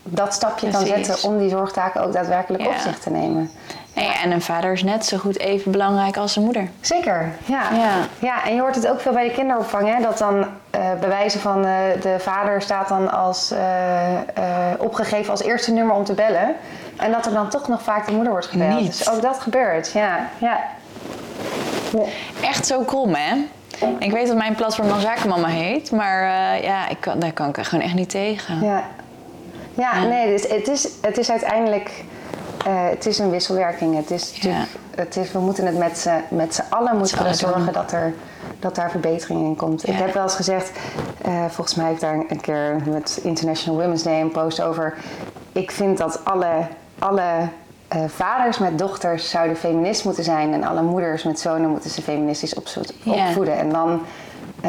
dat 0.03 0.35
stapje 0.35 0.71
kan 0.71 0.87
zetten 0.87 1.29
om 1.29 1.39
die 1.39 1.49
zorgtaken 1.49 2.03
ook 2.05 2.13
daadwerkelijk 2.13 2.67
op 2.67 2.75
zich 2.75 2.99
te 2.99 3.11
nemen. 3.11 3.51
Nee, 3.95 4.13
en 4.23 4.31
een 4.31 4.43
vader 4.43 4.73
is 4.73 4.83
net 4.83 5.07
zo 5.07 5.17
goed 5.17 5.39
even 5.39 5.73
belangrijk 5.73 6.17
als 6.17 6.37
een 6.37 6.43
moeder. 6.43 6.69
Zeker, 6.81 7.33
ja. 7.45 7.63
Ja. 7.73 7.93
ja. 8.19 8.45
en 8.45 8.55
je 8.55 8.61
hoort 8.61 8.75
het 8.75 8.89
ook 8.89 9.01
veel 9.01 9.13
bij 9.13 9.25
de 9.29 9.35
kinderopvang, 9.35 9.95
hè, 9.95 10.03
dat 10.03 10.19
dan 10.19 10.47
eh 10.71 10.81
bij 11.01 11.09
wijze 11.09 11.39
van 11.39 11.65
eh, 11.65 11.73
de 12.03 12.17
vader 12.19 12.63
staat 12.63 12.89
dan 12.89 13.13
als 13.13 13.51
eh, 13.51 13.61
opgegeven 14.79 15.31
als 15.31 15.43
eerste 15.43 15.73
nummer 15.73 15.97
om 15.97 16.05
te 16.05 16.13
bellen. 16.13 16.55
En 16.97 17.13
dat 17.13 17.27
er 17.27 17.33
dan 17.33 17.49
toch 17.49 17.69
nog 17.69 17.83
vaak 17.83 18.07
de 18.07 18.13
moeder 18.13 18.33
wordt 18.33 18.47
gebeld. 18.47 18.81
Niet. 18.81 18.99
Dus 18.99 19.11
ook 19.11 19.23
dat 19.23 19.41
gebeurt, 19.41 19.93
ja. 19.93 20.29
ja. 20.39 20.59
Echt 22.41 22.67
zo 22.67 22.81
krom, 22.81 23.15
hè? 23.15 23.35
Ik 23.99 24.13
weet 24.13 24.27
dat 24.27 24.37
mijn 24.37 24.55
platform 24.55 24.89
dan 24.89 25.01
Zakenmama 25.01 25.49
heet, 25.49 25.91
maar 25.91 26.23
ja, 26.63 26.89
ik 26.89 26.97
kan, 27.01 27.19
daar 27.19 27.33
kan 27.33 27.49
ik 27.49 27.57
er 27.57 27.65
gewoon 27.65 27.85
echt 27.85 27.95
niet 27.95 28.11
tegen. 28.11 28.61
Ja, 28.65 28.83
ja, 29.75 29.95
Ja. 29.95 30.05
nee, 30.05 30.27
dus 30.27 30.49
het, 30.49 30.69
is, 30.69 30.89
het 31.03 31.19
is 31.19 31.31
uiteindelijk 31.31 32.05
eh, 32.65 32.89
het 32.89 33.07
is 33.07 33.19
een 33.19 33.31
wisselwerking. 33.31 33.97
Het 33.97 34.11
is 34.11 34.47
het 34.97 35.17
is, 35.17 35.33
we 35.33 35.39
moeten 35.39 35.67
het 35.67 35.79
met 35.79 35.99
z'n, 35.99 36.23
met 36.35 36.55
z'n 36.55 36.63
allen 36.69 36.97
moeten 36.97 37.19
allen 37.19 37.35
zorgen 37.35 37.65
doen. 37.65 37.73
dat, 37.73 37.93
er, 37.93 38.15
dat 38.59 38.75
daar 38.75 38.91
verbetering 38.91 39.41
in 39.41 39.57
komt. 39.57 39.89
Ik 39.89 39.95
heb 39.95 40.15
wel 40.15 40.23
eens 40.23 40.35
gezegd, 40.35 40.71
eh, 41.23 41.45
volgens 41.49 41.75
mij 41.77 41.85
heb 41.87 41.95
ik 41.95 42.01
daar 42.01 42.15
een 42.29 42.41
keer 42.41 42.77
met 42.87 43.21
International 43.23 43.79
Women's 43.81 44.03
Day 44.03 44.21
een 44.21 44.31
post 44.31 44.63
over. 44.63 44.95
Ik 45.53 45.71
vind 45.71 45.99
dat 45.99 46.25
alle, 46.25 46.67
alle 46.99 47.23
eh, 47.89 48.01
vaders 48.07 48.59
met 48.59 48.79
dochters 48.79 49.31
zouden 49.31 49.57
feminist 49.57 50.05
moeten 50.05 50.25
zijn 50.25 50.53
en 50.53 50.65
alle 50.65 50.83
moeders 50.83 51.23
met 51.23 51.41
zonen 51.41 51.71
moeten 51.71 51.91
ze 51.91 52.03
feministisch 52.03 52.55
Ja. 53.03 53.29
opvoeden. 53.29 53.59
En 53.59 53.71
dan, 53.71 54.01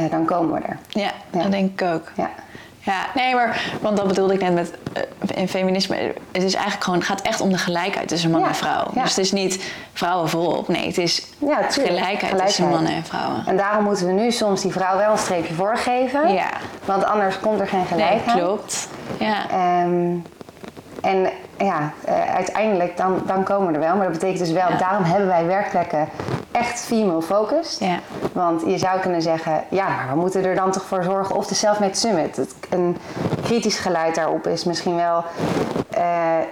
dan 0.09 0.25
komen 0.25 0.53
we 0.61 0.67
er. 0.67 0.77
Ja, 0.89 1.11
Ja. 1.31 1.41
dat 1.41 1.51
denk 1.51 1.81
ik 1.81 1.87
ook. 1.87 2.11
Ja. 2.15 2.29
Ja, 2.85 3.05
nee, 3.15 3.35
maar 3.35 3.61
want 3.81 3.97
dat 3.97 4.07
bedoelde 4.07 4.33
ik 4.33 4.41
net 4.41 4.53
met 4.53 4.71
eh, 4.93 5.41
in 5.41 5.47
feminisme. 5.47 5.95
Het 6.31 6.43
is 6.43 6.53
eigenlijk 6.53 6.83
gewoon, 6.83 6.99
het 6.99 7.07
gaat 7.07 7.21
echt 7.21 7.41
om 7.41 7.49
de 7.49 7.57
gelijkheid 7.57 8.07
tussen 8.07 8.31
man 8.31 8.39
Ja, 8.39 8.47
en 8.47 8.55
vrouw. 8.55 8.87
ja. 8.93 9.01
Dus 9.01 9.09
het 9.15 9.25
is 9.25 9.31
niet 9.31 9.73
vrouwen 9.93 10.29
voorop. 10.29 10.67
Nee, 10.67 10.87
het 10.87 10.97
is 10.97 11.25
Ja, 11.37 11.67
tuurlijk. 11.67 11.97
gelijkheid, 11.97 12.37
tussen 12.45 12.69
mannen 12.69 12.91
en 12.93 13.05
vrouwen. 13.05 13.43
En 13.45 13.57
daarom 13.57 13.83
moeten 13.83 14.05
we 14.05 14.11
nu 14.11 14.31
soms 14.31 14.61
die 14.61 14.71
vrouw 14.71 14.97
wel 14.97 15.11
een 15.11 15.17
streepje 15.17 15.53
voorgeven. 15.53 16.33
Ja. 16.33 16.49
Want 16.85 17.05
anders 17.05 17.39
komt 17.39 17.59
er 17.59 17.67
geen 17.67 17.79
Nee, 17.79 17.87
gelijkheid. 17.87 18.37
klopt. 18.37 18.87
Ja. 19.19 19.49
Ehm, 19.49 20.15
en 21.05 21.29
ja, 21.57 21.91
eh, 22.05 22.35
uiteindelijk 22.35 22.97
dan, 22.97 23.21
dan 23.25 23.43
komen 23.43 23.67
we 23.67 23.73
er 23.73 23.79
wel. 23.79 23.95
Maar 23.95 24.03
dat 24.03 24.13
betekent 24.13 24.39
dus 24.39 24.51
wel, 24.51 24.69
Ja. 24.69 24.77
daarom 24.77 25.03
hebben 25.03 25.27
wij 25.27 25.45
werkplekken 25.45 26.07
echt 26.51 26.79
female 26.79 27.21
focused. 27.21 27.79
Ja. 27.79 27.99
Want 28.33 28.61
je 28.65 28.77
zou 28.77 28.99
kunnen 28.99 29.21
zeggen, 29.21 29.63
ja, 29.69 29.87
maar 29.87 30.07
we 30.09 30.15
moeten 30.19 30.43
er 30.45 30.55
dan 30.55 30.71
toch 30.71 30.83
voor 30.83 31.03
zorgen. 31.03 31.35
Of 31.35 31.47
de 31.47 31.55
Selfmade 31.55 31.95
Summit. 31.95 32.35
Het, 32.35 32.55
een 32.69 32.97
kritisch 33.43 33.79
geluid 33.79 34.15
daarop 34.15 34.47
is 34.47 34.63
misschien 34.63 34.95
wel, 34.95 35.23
eh, 35.89 36.03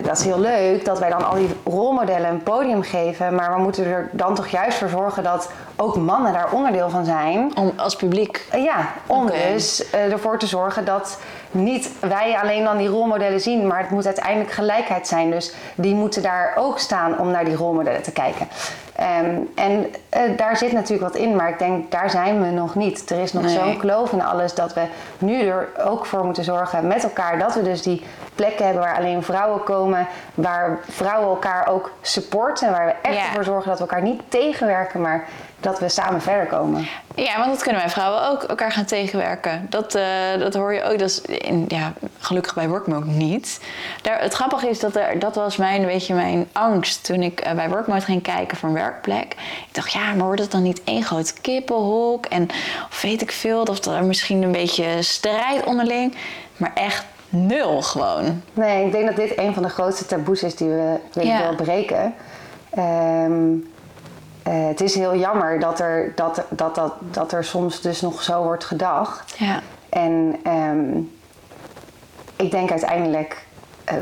dat 0.03 0.17
is 0.17 0.23
heel 0.25 0.39
leuk 0.39 0.85
dat 0.85 0.99
wij 0.99 1.09
dan 1.09 1.27
al 1.27 1.35
die 1.35 1.49
rolmodellen 1.63 2.29
een 2.29 2.43
podium 2.43 2.81
geven. 2.83 3.35
Maar 3.35 3.55
we 3.55 3.61
moeten 3.61 3.85
er 3.85 4.09
dan 4.11 4.35
toch 4.35 4.47
juist 4.47 4.77
voor 4.77 4.89
zorgen 4.89 5.23
dat 5.23 5.51
ook 5.75 5.97
mannen 5.97 6.33
daar 6.33 6.51
onderdeel 6.51 6.89
van 6.89 7.05
zijn. 7.05 7.57
Om 7.57 7.71
als 7.77 7.95
publiek. 7.95 8.45
Ja, 8.51 8.87
om 9.05 9.25
dus 9.25 9.89
eh, 9.89 10.11
ervoor 10.11 10.39
te 10.39 10.47
zorgen 10.47 10.85
dat 10.85 11.19
niet 11.53 11.89
wij 11.99 12.37
alleen 12.41 12.63
dan 12.63 12.77
die 12.77 12.87
rolmodellen 12.87 13.41
zien, 13.41 13.67
maar 13.67 13.79
het 13.79 13.89
moet 13.89 14.05
uiteindelijk 14.05 14.51
gelijkheid 14.51 15.07
zijn. 15.07 15.31
Dus 15.31 15.53
die 15.75 15.95
moeten 15.95 16.21
daar 16.21 16.53
ook 16.55 16.79
staan 16.79 17.19
om 17.19 17.31
naar 17.31 17.45
die 17.45 17.55
rolmodellen 17.55 18.03
te 18.03 18.11
kijken. 18.11 18.47
Ehm, 18.95 19.35
en 19.55 19.85
eh, 20.09 20.21
daar 20.37 20.57
zit 20.57 20.71
natuurlijk 20.71 21.13
wat 21.13 21.21
in, 21.21 21.35
maar 21.35 21.49
ik 21.49 21.59
denk 21.59 21.91
daar 21.91 22.09
zijn 22.09 22.41
we 22.41 22.47
nog 22.49 22.75
niet. 22.75 23.09
Er 23.09 23.19
is 23.19 23.33
nog 23.33 23.43
Nee. 23.43 23.53
zo'n 23.57 23.77
kloof 23.77 24.11
in 24.11 24.23
alles 24.23 24.53
dat 24.55 24.73
we 24.73 24.81
nu 25.17 25.41
er 25.47 25.67
ook 25.85 26.05
voor 26.05 26.25
moeten 26.25 26.43
zorgen 26.43 26.87
met 26.87 27.03
elkaar 27.03 27.39
dat 27.39 27.55
we 27.55 27.61
dus 27.61 27.81
die 27.81 28.03
plekken 28.35 28.65
hebben 28.65 28.83
waar 28.83 28.97
alleen 28.97 29.23
vrouwen 29.23 29.63
komen, 29.63 30.07
waar 30.33 30.79
vrouwen 30.89 31.29
elkaar 31.29 31.67
ook 31.67 31.91
supporten, 32.01 32.71
waar 32.71 32.85
we 32.85 32.93
echt 33.01 33.15
Ja. 33.15 33.25
ervoor 33.27 33.43
zorgen 33.43 33.69
dat 33.69 33.77
we 33.77 33.83
elkaar 33.85 34.01
niet 34.01 34.21
tegenwerken, 34.27 35.01
maar 35.01 35.23
dat 35.63 35.79
we 35.79 35.89
samen 35.89 36.21
verder 36.21 36.45
komen. 36.45 36.87
Ja, 37.15 37.37
want 37.37 37.51
dat 37.51 37.61
kunnen 37.63 37.81
wij 37.81 37.89
vrouwen 37.89 38.29
ook 38.29 38.43
elkaar 38.43 38.71
gaan 38.71 38.85
tegenwerken. 38.85 39.67
Dat, 39.69 39.95
eh, 39.95 40.05
dat 40.39 40.53
hoor 40.53 40.73
je 40.73 40.83
ook. 40.83 40.99
Dat 40.99 41.09
is 41.09 41.21
in, 41.21 41.65
ja, 41.67 41.93
gelukkig 42.19 42.53
bij 42.53 42.67
Workmode 42.69 43.05
niet. 43.09 43.59
Daar, 44.01 44.21
het 44.21 44.33
grappige 44.33 44.69
is 44.69 44.79
dat 44.79 44.95
er, 44.95 45.19
dat 45.19 45.35
was 45.35 45.57
mijn, 45.57 45.85
weet 45.85 46.07
je, 46.07 46.13
mijn 46.13 46.47
angst 46.51 47.05
toen 47.05 47.21
ik 47.21 47.39
eh, 47.39 47.53
bij 47.53 47.69
Workmode 47.69 48.01
ging 48.01 48.21
kijken 48.21 48.57
voor 48.57 48.69
een 48.69 48.75
werkplek. 48.75 49.31
Ik 49.67 49.67
dacht, 49.71 49.91
ja, 49.91 50.13
maar 50.13 50.25
wordt 50.25 50.41
het 50.41 50.51
dan 50.51 50.63
niet 50.63 50.81
één 50.83 51.03
groot 51.03 51.33
kippenhok? 51.41 52.25
En 52.25 52.49
of 52.89 53.01
weet 53.01 53.21
ik 53.21 53.31
veel, 53.31 53.61
of 53.63 53.85
er 53.85 54.03
misschien 54.03 54.41
een 54.41 54.51
beetje 54.51 55.01
strijd 55.01 55.63
onderling. 55.65 56.15
Maar 56.57 56.71
echt 56.73 57.05
nul 57.29 57.81
gewoon. 57.81 58.41
Nee, 58.53 58.85
ik 58.85 58.91
denk 58.91 59.05
dat 59.05 59.15
dit 59.15 59.37
een 59.37 59.53
van 59.53 59.63
de 59.63 59.69
grootste 59.69 60.05
taboes 60.05 60.43
is 60.43 60.55
die 60.55 60.67
we 60.67 60.99
ik 61.13 61.23
Ja. 61.23 61.39
wel 61.39 61.55
breken. 61.55 62.13
Eh, 64.43 64.67
het 64.67 64.81
is 64.81 64.95
heel 64.95 65.15
jammer 65.15 65.59
dat 65.59 65.79
er, 65.79 66.11
dat, 66.15 66.43
dat, 66.49 66.75
dat, 66.75 66.93
dat 66.99 67.31
er 67.31 67.43
soms 67.43 67.81
dus 67.81 68.01
nog 68.01 68.23
zo 68.23 68.43
wordt 68.43 68.63
gedacht. 68.63 69.35
Ja. 69.37 69.61
En 69.89 70.39
ehm, 70.43 70.97
ik 72.35 72.51
denk 72.51 72.71
uiteindelijk, 72.71 73.45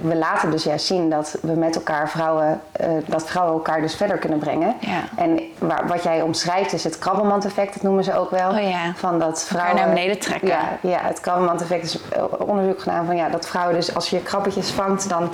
we 0.02 0.16
laten 0.16 0.52
dus 0.52 0.64
juist 0.64 0.86
zien 0.86 1.10
dat 1.10 1.38
we 1.42 1.52
met 1.52 1.76
elkaar 1.76 2.10
vrouwen, 2.10 2.62
eh, 2.72 2.88
dat 3.06 3.30
vrouwen 3.30 3.54
elkaar 3.54 3.82
dus 3.82 3.96
verder 3.96 4.18
kunnen 4.18 4.40
brengen. 4.40 4.76
Ja. 4.80 5.02
En 5.16 5.40
waar, 5.58 5.88
wat 5.88 6.04
jij 6.04 6.22
omschrijft 6.22 6.74
is 6.74 6.84
het 6.84 7.00
krabbelmand-effect, 7.00 7.74
dat 7.74 7.84
noemen 7.84 8.04
ze 8.04 8.18
ook 8.18 8.30
wel. 8.30 8.50
Oh 8.50 8.70
ja. 8.70 8.94
Van 8.96 9.20
dat 9.20 9.44
vrouwen 9.44 9.76
naar 9.76 9.88
beneden 9.88 10.20
trekken. 10.20 10.48
Ja, 10.48 10.78
ja, 10.82 11.00
het 11.02 11.20
krabbelmand-effect 11.20 11.84
is 11.84 12.00
eh, 12.10 12.24
onderzoek 12.38 12.80
gedaan 12.80 13.06
van 13.06 13.16
ja, 13.16 13.30
dat 13.30 13.48
vrouwen 13.48 13.76
dus 13.76 13.96
als 13.96 14.10
je 14.10 14.22
krabbetjes 14.22 14.70
vangt, 14.70 15.10
dan 15.10 15.30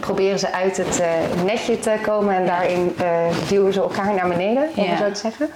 proberen 0.00 0.38
ze 0.38 0.52
uit 0.52 0.76
het 0.76 1.00
eh, 1.00 1.08
netje 1.44 1.78
te 1.78 1.98
komen 2.02 2.34
en 2.34 2.46
daarin 2.46 2.94
eh, 2.98 3.48
duwen 3.48 3.72
ze 3.72 3.80
elkaar 3.80 4.14
naar 4.14 4.28
beneden, 4.28 4.68
om 4.74 4.84
het 4.84 4.98
zo 4.98 5.10
te 5.10 5.20
zeggen. 5.20 5.50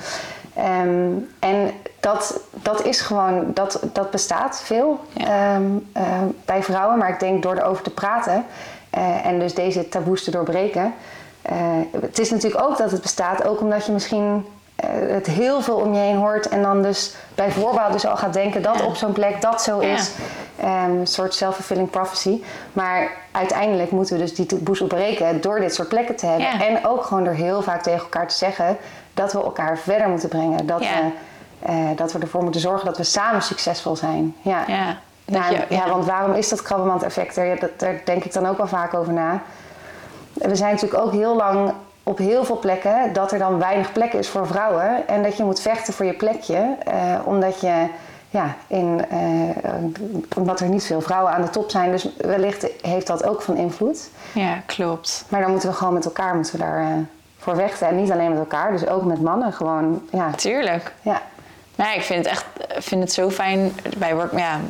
Ehm, 0.61 1.11
en 1.39 1.71
dat, 2.01 2.41
dat 2.51 2.85
is 2.85 3.01
gewoon, 3.01 3.51
dat, 3.55 3.81
dat 3.93 4.11
bestaat 4.11 4.61
veel 4.65 5.01
Ja. 5.13 5.25
ehm, 5.55 5.63
ehm, 5.93 6.25
bij 6.45 6.63
vrouwen, 6.63 6.99
maar 6.99 7.09
ik 7.09 7.21
denk 7.21 7.43
door 7.43 7.55
erover 7.57 7.83
te 7.83 7.91
praten 7.91 8.45
eh, 8.91 9.27
en 9.27 9.39
dus 9.39 9.55
deze 9.55 9.89
taboes 9.89 10.25
te 10.25 10.31
doorbreken. 10.31 10.95
eh, 11.43 11.57
het 12.01 12.19
is 12.19 12.31
natuurlijk 12.31 12.65
ook 12.65 12.77
dat 12.79 12.91
het 12.91 13.03
bestaat, 13.03 13.45
ook 13.47 13.61
omdat 13.61 13.87
je 13.87 13.93
misschien 13.93 14.47
eh, 14.77 14.89
het 15.09 15.27
heel 15.27 15.61
veel 15.61 15.77
om 15.77 15.93
je 15.95 16.01
heen 16.01 16.17
hoort 16.17 16.49
en 16.49 16.63
dan 16.63 16.83
dus 16.83 17.15
bij 17.35 17.51
voorbaat 17.51 17.93
dus 17.93 18.07
al 18.07 18.17
gaat 18.17 18.33
denken 18.33 18.63
dat 18.63 18.79
Ja. 18.79 18.85
op 18.85 18.95
zo'n 18.97 19.13
plek 19.13 19.41
dat 19.41 19.63
zo 19.63 19.79
is. 19.79 20.11
Een 20.63 21.07
soort 21.07 21.35
self-fulfilling 21.35 21.91
prophecy. 21.91 22.43
Maar 22.73 23.11
uiteindelijk 23.31 23.91
moeten 23.91 24.15
we 24.17 24.21
dus 24.23 24.35
die 24.35 24.47
taboes 24.47 24.79
doorbreken 24.79 25.41
door 25.41 25.61
dit 25.61 25.75
soort 25.75 25.89
plekken 25.89 26.17
te 26.17 26.27
hebben. 26.27 26.47
Ja. 26.47 26.67
En 26.67 26.87
ook 26.87 27.05
gewoon 27.05 27.25
door 27.25 27.33
heel 27.33 27.63
vaak 27.63 27.83
tegen 27.83 28.01
elkaar 28.01 28.29
te 28.29 28.35
zeggen 28.37 28.77
dat 29.15 29.33
we 29.33 29.43
elkaar 29.43 29.79
verder 29.79 30.09
moeten 30.09 30.29
brengen. 30.29 30.67
Dat, 30.67 30.83
Ja. 30.85 30.91
we, 30.91 31.11
eh, 31.67 31.75
dat 31.97 32.13
we 32.13 32.19
ervoor 32.19 32.43
moeten 32.43 32.61
zorgen 32.61 32.87
dat 32.87 32.97
we 32.97 33.03
samen 33.05 33.43
succesvol 33.43 33.97
zijn. 33.97 34.35
Ja. 34.43 34.65
Ja. 34.67 34.97
Nou, 35.25 35.53
je- 35.55 35.67
ja, 35.75 35.89
want 35.89 36.05
waarom 36.07 36.35
is 36.35 36.49
dat 36.49 36.63
krabbemand-effect 36.63 37.37
er? 37.37 37.45
Ja, 37.45 37.55
dat, 37.55 37.71
daar 37.79 38.01
denk 38.05 38.25
ik 38.25 38.33
dan 38.33 38.47
ook 38.47 38.57
wel 38.57 38.67
vaak 38.69 38.95
over 38.95 39.13
na. 39.13 39.43
We 40.33 40.57
zijn 40.57 40.75
natuurlijk 40.75 41.03
ook 41.03 41.13
heel 41.13 41.37
lang 41.37 41.73
op 42.03 42.19
heel 42.19 42.45
veel 42.45 42.59
plekken 42.59 43.13
dat 43.13 43.33
er 43.33 43.39
dan 43.39 43.59
weinig 43.59 43.93
plek 43.93 44.13
is 44.13 44.29
voor 44.29 44.47
vrouwen. 44.47 45.09
En 45.09 45.23
dat 45.23 45.37
je 45.37 45.45
moet 45.45 45.61
vechten 45.61 45.93
voor 45.95 46.07
je 46.07 46.13
plekje. 46.13 46.77
eh, 46.85 46.95
omdat, 47.25 47.61
je, 47.61 47.87
ja, 48.31 48.57
in, 48.67 49.05
eh, 49.11 49.19
omdat 50.37 50.61
er 50.61 50.69
niet 50.69 50.85
veel 50.85 51.01
vrouwen 51.01 51.33
aan 51.33 51.43
de 51.43 51.51
top 51.51 51.71
zijn. 51.71 51.91
Dus 51.91 52.09
wellicht 52.17 52.67
heeft 52.83 53.07
dat 53.07 53.25
ook 53.25 53.43
van 53.43 53.57
invloed. 53.57 54.11
ja, 54.35 54.63
klopt. 54.67 55.25
Maar 55.29 55.41
dan 55.41 55.51
moeten 55.51 55.69
we 55.69 55.75
gewoon 55.75 55.95
met 55.95 56.05
elkaar 56.05 56.35
moeten 56.35 56.53
we 56.53 56.59
daar, 56.59 56.81
eh, 56.81 56.93
voor 57.39 57.55
vechten. 57.55 57.89
En 57.89 57.97
niet 57.97 58.11
alleen 58.11 58.31
met 58.31 58.39
elkaar, 58.39 58.73
dus 58.73 58.87
ook 58.87 59.05
met 59.05 59.23
mannen. 59.23 59.53
Gewoon, 59.53 60.03
ja. 60.11 60.31
Tuurlijk. 60.31 60.93
ja. 61.03 61.23
Nou, 61.75 61.95
ik 61.95 62.03
vind 62.03 62.25
het 62.25 62.35
echt 62.35 62.47
vind 62.79 63.03
het 63.03 63.13
zo 63.13 63.31
fijn 63.31 63.73
bij 63.99 64.15
work. 64.15 64.39
Ja, 64.39 64.61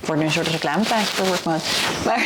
ik 0.00 0.06
word 0.06 0.18
nu 0.18 0.24
een 0.24 0.30
soort 0.30 0.46
reclameplaatje 0.48 1.06
voor 1.06 1.26
Workmode. 1.26 1.58
Maar 2.04 2.18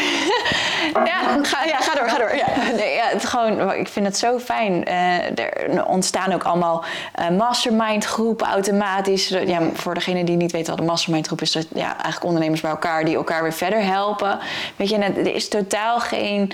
ja, 1.10 1.38
ga, 1.42 1.64
ja, 1.64 1.76
ga 1.80 1.94
door, 1.94 2.08
ga 2.08 2.18
door. 2.18 2.36
Ja, 2.36 2.46
nee, 2.76 2.94
ja, 2.94 3.04
het 3.04 3.24
gewoon, 3.24 3.72
ik 3.72 3.88
vind 3.88 4.06
het 4.06 4.16
zo 4.16 4.38
fijn. 4.38 4.84
Eh, 4.84 5.38
er 5.38 5.84
ontstaan 5.86 6.32
ook 6.32 6.42
allemaal 6.42 6.84
eh, 7.14 7.28
mastermind 7.28 8.04
groepen 8.04 8.46
automatisch. 8.46 9.28
Ja, 9.28 9.60
voor 9.74 9.94
degene 9.94 10.24
die 10.24 10.36
niet 10.36 10.52
weten 10.52 10.70
wat 10.70 10.80
een 10.80 10.86
mastermind 10.86 11.26
groep 11.26 11.40
is, 11.40 11.52
dat 11.52 11.66
ja, 11.74 11.92
eigenlijk 11.92 12.24
ondernemers 12.24 12.60
bij 12.60 12.70
elkaar 12.70 13.04
die 13.04 13.16
elkaar 13.16 13.42
weer 13.42 13.52
verder 13.52 13.84
helpen. 13.84 14.38
Weet 14.76 14.88
je, 14.88 14.96
en 14.96 15.16
er 15.16 15.34
is 15.34 15.48
totaal 15.48 16.00
geen 16.00 16.52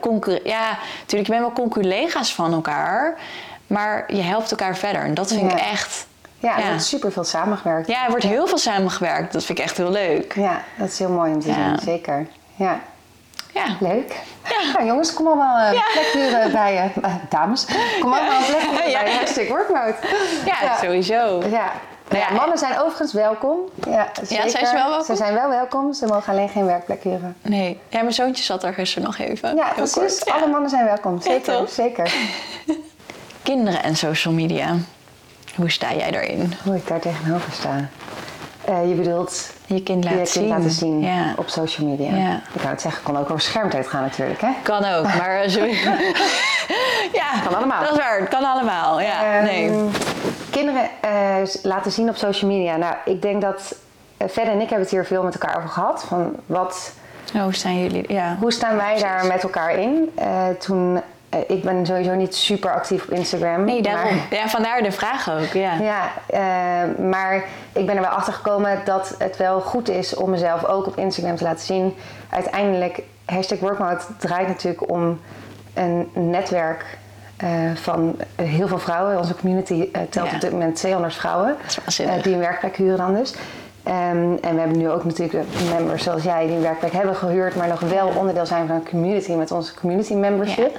concur. 0.00 0.46
Ja, 0.46 0.78
natuurlijk, 1.00 1.30
je 1.30 1.38
bent 1.38 1.54
wel 1.54 1.64
conculega's 1.64 2.34
van 2.34 2.52
elkaar. 2.52 3.18
Maar 3.66 4.14
je 4.14 4.22
helpt 4.22 4.50
elkaar 4.50 4.76
verder. 4.76 5.02
En 5.02 5.14
dat 5.14 5.28
vind 5.32 5.52
ik 5.52 5.58
echt. 5.58 6.06
Ja, 6.38 6.56
er 6.56 6.62
Ja. 6.62 6.68
wordt 6.68 6.84
super 6.84 7.12
veel 7.12 7.24
samengewerkt. 7.24 7.88
Ja, 7.88 8.04
er 8.04 8.10
wordt 8.10 8.24
heel 8.24 8.46
veel 8.46 8.58
samengewerkt. 8.58 9.32
Dat 9.32 9.44
vind 9.44 9.58
ik 9.58 9.64
echt 9.64 9.76
heel 9.76 9.90
leuk. 9.90 10.34
Ja, 10.34 10.62
dat 10.78 10.88
is 10.88 10.98
heel 10.98 11.08
mooi 11.10 11.32
om 11.32 11.40
te 11.40 11.48
Ja. 11.48 11.54
zien, 11.54 11.78
zeker. 11.78 12.26
Ja. 12.56 12.80
Ja. 13.52 13.64
Leuk. 13.80 14.16
Ja. 14.74 14.84
jongens, 14.90 15.12
kom 15.14 15.26
allemaal 15.26 15.66
uh, 15.66 15.72
Ja. 15.72 15.82
plekhuren 15.92 16.52
bij 16.52 16.72
je. 16.74 17.00
eh, 17.02 17.14
dames, 17.28 17.66
kom 18.00 18.12
allemaal 18.12 18.42
plekhuren 18.46 18.90
Ja. 18.90 19.02
bij 19.02 19.12
Hashtag 19.14 19.48
Workmode. 19.48 19.94
Ja, 20.44 20.76
sowieso. 20.82 21.42
Ja. 21.50 21.72
Nou 22.08 22.22
ja, 22.22 22.28
Ja. 22.28 22.34
mannen 22.34 22.58
zijn 22.58 22.78
overigens 22.80 23.12
welkom. 23.12 23.58
Ja, 23.88 24.08
zeker. 24.22 24.50
zijn 24.50 24.66
ze 24.66 24.72
wel 24.72 24.88
welkom? 24.88 25.04
Ze 25.04 25.16
zijn 25.16 25.34
wel 25.34 25.48
welkom. 25.48 25.92
Ze 25.92 26.06
mogen 26.06 26.32
alleen 26.32 26.48
geen 26.48 26.64
werkplek 26.66 27.02
huren. 27.02 27.36
Nee, 27.42 27.80
ja, 27.88 28.00
mijn 28.00 28.12
zoontje 28.14 28.44
zat 28.44 28.60
daar 28.60 28.72
gisteren 28.74 29.04
nog 29.04 29.18
even. 29.18 29.56
Ja, 29.56 29.68
precies. 29.76 30.22
Ja. 30.24 30.32
Alle 30.34 30.46
mannen 30.46 30.70
zijn 30.70 30.84
welkom. 30.84 31.20
Zeker, 31.20 31.68
zeker. 31.68 32.14
Kinderen 33.42 33.82
en 33.82 33.96
social 33.96 34.34
media. 34.34 34.74
Hoe 35.58 35.70
sta 35.70 35.94
jij 35.94 36.10
daarin? 36.10 36.52
Hoe 36.64 36.76
ik 36.76 36.86
daar 36.86 37.00
tegenover 37.00 37.52
sta. 37.52 37.88
Eh, 38.64 38.88
je 38.88 38.94
bedoelt 38.94 39.50
Je 39.66 39.82
kind 39.82 40.04
je 40.04 40.10
laten 40.10 40.16
kind 40.16 40.28
zien. 40.28 40.46
laten 40.48 40.70
zien 40.70 41.00
Ja. 41.00 41.34
op 41.36 41.48
social 41.48 41.86
media. 41.88 42.16
Ja. 42.16 42.34
Ik 42.52 42.60
wou 42.60 42.68
het 42.68 42.80
zeggen, 42.80 43.02
kon 43.02 43.16
ook 43.16 43.24
over 43.30 43.40
schermtijd 43.40 43.86
gaan 43.88 44.02
natuurlijk. 44.02 44.40
Hè? 44.40 44.50
Kan 44.62 44.84
ook, 44.84 45.02
maar 45.04 45.40
eh, 45.42 45.48
sorry. 45.48 45.72
ja, 47.20 47.40
Kan 47.44 47.54
allemaal. 47.56 47.80
Dat 47.82 47.90
is 47.92 47.96
waar, 47.98 48.18
het 48.20 48.28
kan 48.28 48.44
allemaal. 48.44 49.00
Ja, 49.00 49.40
nee. 49.42 49.68
Ehm, 49.70 49.84
Kinderen 50.50 50.88
eh, 51.00 51.36
laten 51.62 51.92
zien 51.92 52.08
op 52.08 52.16
social 52.16 52.50
media. 52.50 52.76
Nou, 52.76 52.94
ik 53.04 53.22
denk 53.22 53.42
dat 53.42 53.74
uh, 54.18 54.28
Fed 54.28 54.44
en 54.44 54.52
ik 54.54 54.58
hebben 54.60 54.80
het 54.80 54.90
hier 54.90 55.04
veel 55.04 55.22
met 55.22 55.34
elkaar 55.40 55.56
over 55.56 55.68
gehad. 55.68 56.04
Van 56.08 56.34
wat, 56.46 56.92
Oh, 57.36 57.42
Hoe 57.42 57.54
staan 57.54 57.82
jullie? 57.82 58.12
Ja. 58.12 58.36
hoe 58.40 58.52
staan 58.52 58.76
wij 58.76 58.98
daar 58.98 59.26
met 59.26 59.42
elkaar 59.42 59.74
in? 59.74 60.10
Toen, 60.58 61.00
ik 61.46 61.62
ben 61.62 61.86
sowieso 61.86 62.14
niet 62.14 62.34
super 62.34 62.72
actief 62.74 63.02
op 63.02 63.10
Instagram. 63.10 63.64
Nee, 63.64 63.82
daarom. 63.82 64.14
maar- 64.14 64.26
Ja, 64.38 64.48
vandaar 64.48 64.82
de 64.82 64.92
vraag 64.92 65.30
ook. 65.30 65.52
Ja. 65.52 65.72
ja, 65.80 66.10
eh, 66.26 67.04
maar 67.04 67.44
ik 67.72 67.86
ben 67.86 67.94
er 67.96 68.00
wel 68.02 68.10
achter 68.10 68.32
gekomen 68.32 68.78
dat 68.84 69.14
het 69.18 69.36
wel 69.36 69.60
goed 69.60 69.88
is 69.88 70.14
om 70.14 70.30
mezelf 70.30 70.64
ook 70.64 70.86
op 70.86 70.96
Instagram 70.98 71.36
te 71.36 71.44
laten 71.44 71.66
zien. 71.66 71.96
Uiteindelijk, 72.28 73.00
hashtag 73.24 73.58
Workmode 73.58 73.98
draait 74.18 74.48
natuurlijk 74.48 74.90
om 74.90 75.20
een 75.74 76.08
netwerk 76.12 76.84
eh, 77.36 77.48
van 77.74 78.16
heel 78.42 78.68
veel 78.68 78.78
vrouwen. 78.78 79.18
Onze 79.18 79.34
community 79.34 79.88
eh, 79.92 80.02
telt 80.10 80.28
Ja. 80.28 80.34
op 80.34 80.40
dit 80.40 80.52
moment 80.52 80.76
200 80.76 81.14
vrouwen 81.14 81.56
eh, 81.98 82.22
die 82.22 82.32
een 82.34 82.38
werkplek 82.40 82.76
huren 82.76 82.96
dan 82.96 83.14
dus. 83.14 83.34
Ehm, 83.82 84.32
en 84.40 84.54
we 84.54 84.60
hebben 84.60 84.78
nu 84.78 84.90
ook 84.90 85.04
natuurlijk 85.04 85.44
members 85.76 86.02
zoals 86.02 86.22
jij 86.22 86.46
die 86.46 86.56
een 86.56 86.62
werkplek 86.62 86.92
hebben 86.92 87.16
gehuurd, 87.16 87.54
maar 87.56 87.68
nog 87.68 87.80
wel 87.80 88.08
onderdeel 88.08 88.46
zijn 88.46 88.66
van 88.66 88.76
een 88.76 88.88
community 88.88 89.32
met 89.32 89.50
onze 89.50 89.74
community 89.74 90.14
membership. 90.14 90.78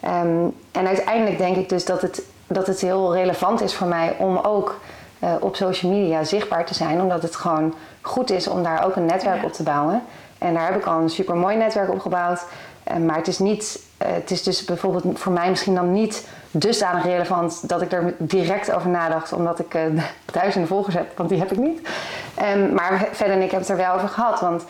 Ehm, 0.00 0.44
en 0.72 0.86
uiteindelijk 0.86 1.38
denk 1.38 1.56
ik 1.56 1.68
dus 1.68 1.84
dat 1.84 2.02
het, 2.02 2.22
dat 2.46 2.66
het 2.66 2.80
heel 2.80 3.14
relevant 3.14 3.60
is 3.60 3.74
voor 3.74 3.86
mij 3.86 4.14
om 4.18 4.36
ook 4.36 4.80
eh, 5.18 5.34
op 5.40 5.56
social 5.56 5.92
media 5.92 6.24
zichtbaar 6.24 6.66
te 6.66 6.74
zijn. 6.74 7.00
Omdat 7.00 7.22
het 7.22 7.36
gewoon 7.36 7.74
goed 8.00 8.30
is 8.30 8.48
om 8.48 8.62
daar 8.62 8.84
ook 8.84 8.96
een 8.96 9.04
netwerk 9.06 9.40
Ja. 9.40 9.44
op 9.44 9.52
te 9.52 9.62
bouwen. 9.62 10.02
En 10.38 10.54
daar 10.54 10.66
heb 10.66 10.76
ik 10.76 10.86
al 10.86 11.00
een 11.00 11.10
super 11.10 11.36
mooi 11.36 11.56
netwerk 11.56 11.90
op 11.90 12.00
gebouwd. 12.00 12.44
Eh, 12.82 12.96
maar 12.96 13.16
het 13.16 13.28
is, 13.28 13.38
niet, 13.38 13.80
eh, 13.96 14.12
het 14.12 14.30
is 14.30 14.42
dus 14.42 14.64
bijvoorbeeld 14.64 15.18
voor 15.18 15.32
mij 15.32 15.48
misschien 15.48 15.74
dan 15.74 15.92
niet 15.92 16.26
dusdanig 16.50 17.04
relevant 17.04 17.68
dat 17.68 17.82
ik 17.82 17.92
er 17.92 18.14
direct 18.18 18.72
over 18.72 18.90
nadacht. 18.90 19.32
Omdat 19.32 19.58
ik 19.58 19.74
eh, 19.74 19.82
duizenden 20.32 20.68
volgers 20.68 20.94
heb, 20.94 21.16
want 21.16 21.28
die 21.28 21.38
heb 21.38 21.52
ik 21.52 21.58
niet. 21.58 21.88
Ehm, 22.34 22.74
maar 22.74 23.08
verder 23.12 23.36
en 23.36 23.42
ik 23.42 23.50
heb 23.50 23.60
het 23.60 23.68
er 23.68 23.76
wel 23.76 23.94
over 23.94 24.08
gehad. 24.08 24.40
Want 24.40 24.64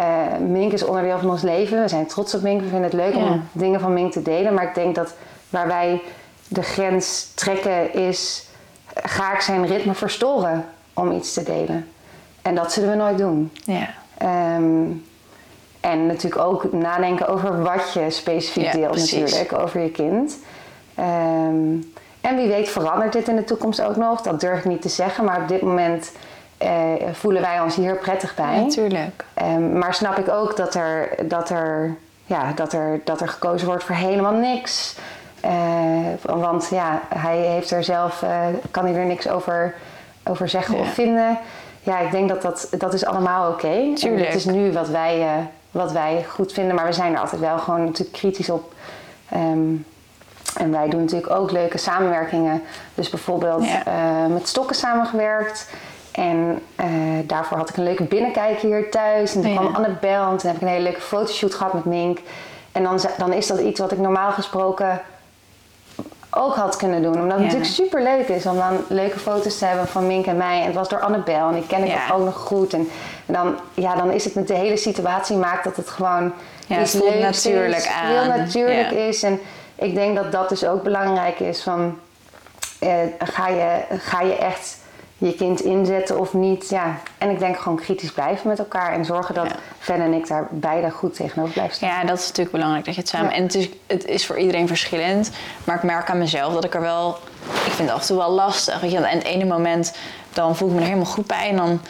eh, 0.00 0.38
Mink 0.48 0.72
is 0.72 0.84
onderdeel 0.84 1.18
van 1.18 1.30
ons 1.30 1.42
leven. 1.42 1.82
We 1.82 1.88
zijn 1.88 2.06
trots 2.06 2.34
op 2.34 2.42
Mink. 2.42 2.60
We 2.60 2.66
vinden 2.68 2.82
het 2.84 2.92
leuk 2.92 3.14
Ja. 3.14 3.20
om 3.22 3.48
dingen 3.52 3.80
van 3.80 3.92
Mink 3.92 4.12
te 4.12 4.22
delen. 4.22 4.54
Maar 4.54 4.64
ik 4.64 4.74
denk 4.74 4.94
dat 4.94 5.14
waar 5.50 5.66
wij 5.66 6.02
de 6.48 6.62
grens 6.62 7.32
trekken 7.34 7.94
is... 7.94 8.48
ga 8.94 9.34
ik 9.34 9.40
zijn 9.40 9.66
ritme 9.66 9.94
verstoren 9.94 10.64
om 10.94 11.12
iets 11.12 11.32
te 11.32 11.42
delen? 11.42 11.88
En 12.42 12.54
dat 12.54 12.72
zullen 12.72 12.90
we 12.90 12.96
nooit 12.96 13.18
doen. 13.18 13.52
Ja. 13.64 13.88
Ehm, 14.18 14.82
en 15.80 16.06
natuurlijk 16.06 16.42
ook 16.42 16.72
nadenken 16.72 17.28
over 17.28 17.62
wat 17.62 17.92
je 17.92 18.10
specifiek 18.10 18.64
Ja, 18.64 18.72
deelt 18.72 18.90
precies. 18.90 19.20
natuurlijk, 19.20 19.52
over 19.52 19.80
je 19.80 19.90
kind. 19.90 20.38
Ehm, 20.94 21.74
en 22.20 22.36
wie 22.36 22.48
weet 22.48 22.68
verandert 22.68 23.12
dit 23.12 23.28
in 23.28 23.36
de 23.36 23.44
toekomst 23.44 23.82
ook 23.82 23.96
nog. 23.96 24.20
Dat 24.20 24.40
durf 24.40 24.58
ik 24.58 24.64
niet 24.64 24.82
te 24.82 24.88
zeggen, 24.88 25.24
maar 25.24 25.40
op 25.42 25.48
dit 25.48 25.62
moment 25.62 26.12
eh, 26.60 26.70
voelen 27.12 27.42
wij 27.42 27.60
ons 27.60 27.76
hier 27.76 27.96
prettig 27.96 28.34
bij. 28.34 28.56
Natuurlijk. 28.60 29.24
Ehm, 29.34 29.78
maar 29.78 29.94
snap 29.94 30.18
ik 30.18 30.28
ook 30.28 30.56
dat 30.56 30.74
er, 30.74 31.08
dat, 31.22 31.50
er, 31.50 31.94
ja, 32.24 32.52
dat, 32.54 32.72
er, 32.72 33.00
dat 33.04 33.20
er 33.20 33.28
gekozen 33.28 33.66
wordt 33.66 33.84
voor 33.84 33.94
helemaal 33.94 34.32
niks. 34.32 34.96
Eh, 35.40 35.50
want 36.22 36.68
ja, 36.70 37.00
hij 37.14 37.36
heeft 37.38 37.70
er 37.70 37.84
zelf, 37.84 38.22
eh, 38.22 38.46
kan 38.70 38.84
hij 38.84 38.94
er 38.94 39.06
niks 39.06 39.28
over, 39.28 39.74
over 40.24 40.48
zeggen 40.48 40.74
Ja. 40.74 40.80
of 40.80 40.88
vinden. 40.94 41.38
Ja, 41.82 41.98
ik 41.98 42.10
denk 42.10 42.28
dat 42.28 42.42
dat, 42.42 42.68
dat 42.78 42.94
is 42.94 43.04
allemaal 43.04 43.50
oké. 43.50 43.68
En 43.68 43.94
Tuurlijk. 43.94 44.26
Het 44.26 44.34
is 44.34 44.44
nu 44.44 44.72
wat 44.72 44.88
wij, 44.88 45.26
wat 45.70 45.92
wij 45.92 46.24
goed 46.28 46.52
vinden, 46.52 46.74
maar 46.74 46.86
we 46.86 46.92
zijn 46.92 47.12
er 47.14 47.20
altijd 47.20 47.40
wel 47.40 47.58
gewoon 47.58 47.84
natuurlijk 47.84 48.12
kritisch 48.18 48.50
op. 48.50 48.72
Ehm, 49.28 49.74
en 50.56 50.70
wij 50.70 50.88
doen 50.88 51.00
natuurlijk 51.00 51.32
ook 51.32 51.50
leuke 51.50 51.78
samenwerkingen. 51.78 52.62
Dus 52.94 53.10
bijvoorbeeld 53.10 53.64
Ja. 53.66 54.26
met 54.28 54.48
stokken 54.48 54.76
samengewerkt. 54.76 55.68
En 56.12 56.62
eh, 56.76 56.86
daarvoor 57.24 57.56
had 57.58 57.68
ik 57.68 57.76
een 57.76 57.82
leuke 57.84 58.04
binnenkijk 58.04 58.58
hier 58.58 58.90
thuis. 58.90 59.34
En 59.34 59.40
toen 59.42 59.50
Ja. 59.52 59.58
kwam 59.60 59.74
Annabel. 59.74 60.30
En 60.30 60.36
toen 60.36 60.46
heb 60.50 60.56
ik 60.56 60.62
een 60.62 60.68
hele 60.68 60.82
leuke 60.82 61.00
fotoshoot 61.00 61.54
gehad 61.54 61.72
met 61.72 61.84
Mink. 61.84 62.18
En 62.72 62.82
dan, 62.82 63.00
dan 63.18 63.32
is 63.32 63.46
dat 63.46 63.58
iets 63.60 63.80
wat 63.80 63.92
ik 63.92 63.98
normaal 63.98 64.30
gesproken 64.30 65.00
ook 66.30 66.54
had 66.54 66.76
kunnen 66.76 67.02
doen. 67.02 67.12
Omdat 67.20 67.30
het 67.30 67.38
Ja. 67.38 67.44
natuurlijk 67.44 67.70
super 67.72 68.02
leuk 68.02 68.28
is 68.28 68.46
om 68.46 68.56
dan 68.56 68.76
leuke 68.88 69.18
foto's 69.18 69.58
te 69.58 69.64
hebben 69.64 69.86
van 69.86 70.06
Mink 70.06 70.26
en 70.26 70.36
mij. 70.36 70.60
En 70.60 70.66
het 70.66 70.74
was 70.74 70.88
door 70.88 71.00
Annabel. 71.00 71.48
En 71.48 71.54
die 71.54 71.66
ken 71.66 71.82
ik 71.84 71.90
Ja. 71.90 72.14
ook 72.14 72.24
nog 72.24 72.36
goed. 72.36 72.72
En, 72.72 72.88
en 73.26 73.34
dan, 73.34 73.54
ja, 73.74 73.94
dan 73.94 74.10
is 74.10 74.24
het 74.24 74.34
met 74.34 74.48
de 74.48 74.54
hele 74.54 74.76
situatie 74.76 75.36
maakt 75.36 75.64
dat 75.64 75.76
het 75.76 75.88
gewoon 75.90 76.32
Ja, 76.66 76.76
het 76.76 76.94
iets 76.94 77.04
leuks 77.04 77.20
natuurlijk 77.44 77.76
is. 77.76 77.88
aan. 77.88 78.06
Heel 78.06 78.24
natuurlijk 78.26 78.90
is. 78.90 79.22
En 79.22 79.40
ik 79.74 79.94
denk 79.94 80.16
dat 80.16 80.32
dat 80.32 80.48
dus 80.48 80.64
ook 80.66 80.82
belangrijk 80.82 81.40
is 81.40 81.62
van... 81.62 81.98
eh, 82.78 82.90
ga, 83.18 83.48
je, 83.48 83.78
ga 83.98 84.20
je 84.20 84.36
echt 84.36 84.78
je 85.28 85.34
kind 85.34 85.60
inzetten 85.60 86.18
of 86.18 86.32
niet? 86.34 86.68
Ja. 86.68 86.94
En 87.18 87.30
ik 87.30 87.38
denk 87.38 87.58
gewoon 87.58 87.78
kritisch 87.78 88.12
blijven 88.12 88.48
met 88.48 88.58
elkaar. 88.58 88.92
En 88.92 89.04
zorgen 89.04 89.34
dat 89.34 89.46
Ja. 89.46 89.52
Ven 89.78 90.00
en 90.00 90.12
ik 90.12 90.28
daar 90.28 90.46
beide 90.50 90.90
goed 90.90 91.14
tegenover 91.14 91.52
blijven 91.52 91.74
staan. 91.74 91.88
Ja, 91.88 92.04
dat 92.04 92.18
is 92.18 92.26
natuurlijk 92.26 92.56
belangrijk 92.56 92.84
dat 92.84 92.94
je 92.94 93.00
het 93.00 93.08
samen. 93.10 93.30
Ja. 93.30 93.36
En 93.36 93.42
het 93.42 93.54
is, 93.54 93.68
het 93.86 94.04
is 94.06 94.26
voor 94.26 94.38
iedereen 94.38 94.66
verschillend. 94.68 95.30
Maar 95.64 95.76
ik 95.76 95.82
merk 95.82 96.10
aan 96.10 96.18
mezelf 96.18 96.52
dat 96.54 96.64
ik 96.64 96.74
er 96.74 96.80
wel. 96.80 97.18
Ik 97.66 97.72
vind 97.72 97.88
het 97.88 97.90
af 97.90 98.00
en 98.00 98.06
toe 98.06 98.16
wel 98.16 98.30
lastig. 98.30 98.80
Weet 98.80 98.90
je, 98.90 98.96
en 98.96 99.16
het 99.18 99.24
ene 99.26 99.44
moment 99.44 99.94
dan 100.32 100.56
voel 100.56 100.68
ik 100.68 100.74
me 100.74 100.80
er 100.80 100.86
helemaal 100.86 101.06
goed 101.12 101.26
bij. 101.26 101.48
En 101.48 101.56
dan 101.56 101.80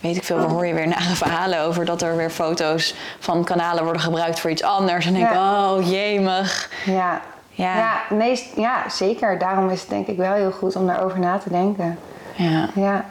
weet 0.00 0.16
ik 0.16 0.24
veel, 0.24 0.36
waar 0.36 0.48
hoor 0.48 0.66
je 0.66 0.74
weer 0.74 0.88
nare 0.88 1.14
verhalen 1.14 1.60
over 1.60 1.84
dat 1.84 2.02
er 2.02 2.16
weer 2.16 2.30
foto's 2.30 2.94
van 3.18 3.44
kanalen 3.44 3.84
worden 3.84 4.02
gebruikt 4.02 4.40
voor 4.40 4.50
iets 4.50 4.62
anders. 4.62 5.06
En 5.06 5.12
denk 5.12 5.26
ik, 5.26 5.32
Ja. 5.32 5.72
oh 5.74 5.90
jemig. 5.90 6.70
Ja. 6.84 7.20
Ja. 7.50 7.76
Ja, 7.76 8.00
nee, 8.10 8.50
ja, 8.56 8.88
zeker. 8.88 9.38
Daarom 9.38 9.70
is 9.70 9.80
het 9.80 9.90
denk 9.90 10.06
ik 10.06 10.16
wel 10.16 10.32
heel 10.32 10.50
goed 10.50 10.76
om 10.76 10.86
daarover 10.86 11.18
na 11.18 11.38
te 11.38 11.50
denken. 11.50 11.98
Ja. 12.38 12.68
Ja, 12.74 13.04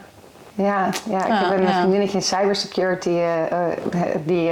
Ja, 0.55 0.89
ja 1.09 1.25
ik 1.25 1.33
heb 1.47 1.57
een 1.57 1.63
ja. 1.63 1.71
vriendinnetje 1.79 2.17
in 2.17 2.23
cybersecurity. 2.23 3.09
eh, 3.09 3.51
die, 4.25 4.49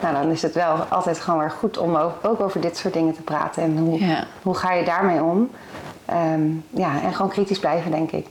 nou, 0.00 0.14
dan 0.14 0.30
is 0.30 0.42
het 0.42 0.54
wel 0.54 0.74
altijd 0.88 1.18
gewoon 1.20 1.40
weer 1.40 1.50
goed 1.50 1.78
om 1.78 1.96
ook, 1.96 2.12
ook 2.22 2.40
over 2.40 2.60
dit 2.60 2.76
soort 2.76 2.94
dingen 2.94 3.14
te 3.14 3.22
praten. 3.22 3.62
En 3.62 3.78
hoe, 3.78 4.06
Ja. 4.06 4.24
hoe 4.42 4.54
ga 4.54 4.72
je 4.72 4.84
daarmee 4.84 5.22
om? 5.22 5.50
Ehm, 6.04 6.42
ja, 6.70 6.90
en 7.04 7.14
gewoon 7.14 7.30
kritisch 7.30 7.58
blijven, 7.58 7.90
denk 7.90 8.10
ik. 8.12 8.26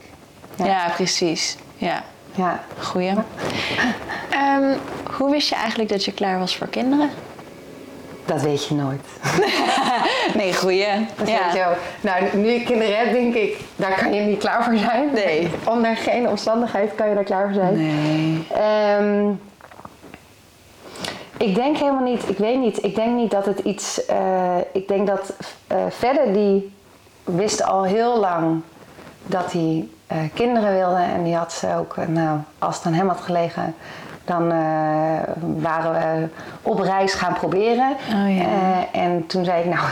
Ja, 0.56 0.64
Ja. 0.66 0.88
precies. 0.94 1.56
Ja, 1.76 2.02
Ja, 2.34 2.60
goeie. 2.80 3.12
Ehm, 4.30 4.74
hoe 5.16 5.30
wist 5.30 5.48
je 5.48 5.54
eigenlijk 5.54 5.88
dat 5.90 6.04
je 6.04 6.12
klaar 6.12 6.38
was 6.38 6.56
voor 6.56 6.66
kinderen? 6.66 7.10
Dat 8.26 8.40
weet 8.42 8.66
je 8.66 8.74
nooit. 8.74 9.00
Nee, 10.34 10.54
goeie. 10.54 10.86
Dat 11.16 11.28
Ja. 11.28 11.44
weet 11.44 11.52
je 11.52 11.58
wel. 11.58 11.72
Nou, 12.00 12.36
nu 12.36 12.48
ik 12.48 12.64
kinderen 12.64 12.98
heb, 12.98 13.12
denk 13.12 13.34
ik, 13.34 13.58
daar 13.76 13.98
kan 14.00 14.14
je 14.14 14.20
niet 14.20 14.38
klaar 14.38 14.64
voor 14.64 14.76
zijn. 14.76 15.10
Nee. 15.12 15.50
Onder 15.74 15.96
geen 15.96 16.28
omstandigheid 16.28 16.94
kan 16.94 17.08
je 17.08 17.14
daar 17.14 17.24
klaar 17.24 17.44
voor 17.44 17.54
zijn. 17.54 17.76
Nee. 17.76 18.46
Ehm, 18.52 19.30
ik 21.36 21.54
denk 21.54 21.76
helemaal 21.76 22.02
niet, 22.02 22.28
ik 22.28 22.38
weet 22.38 22.58
niet, 22.60 22.84
ik 22.84 22.94
denk 22.94 23.16
niet 23.16 23.30
dat 23.30 23.46
het 23.46 23.58
iets. 23.58 24.04
eh, 24.06 24.56
ik 24.72 24.88
denk 24.88 25.06
dat 25.06 25.32
eh 25.66 25.76
Verder 25.88 26.32
die 26.32 26.72
wist 27.24 27.62
al 27.64 27.82
heel 27.84 28.18
lang 28.20 28.60
dat 29.26 29.52
hij 29.52 29.88
eh, 30.06 30.16
kinderen 30.34 30.74
wilde. 30.74 31.02
En 31.14 31.22
die 31.24 31.34
had 31.36 31.52
ze 31.52 31.68
ook, 31.78 31.96
nou, 32.06 32.38
als 32.58 32.76
het 32.76 32.86
aan 32.86 32.92
hem 32.94 33.08
had 33.08 33.20
gelegen, 33.20 33.74
dan 34.26 34.52
eh, 34.52 34.58
waren 35.56 35.92
we 35.92 36.28
op 36.62 36.78
reis 36.78 37.14
gaan 37.14 37.34
proberen. 37.34 37.96
Oh 38.12 38.36
ja. 38.36 38.42
Eh, 38.42 39.02
en 39.02 39.26
toen 39.26 39.44
zei 39.44 39.62
ik, 39.62 39.74
nou, 39.74 39.86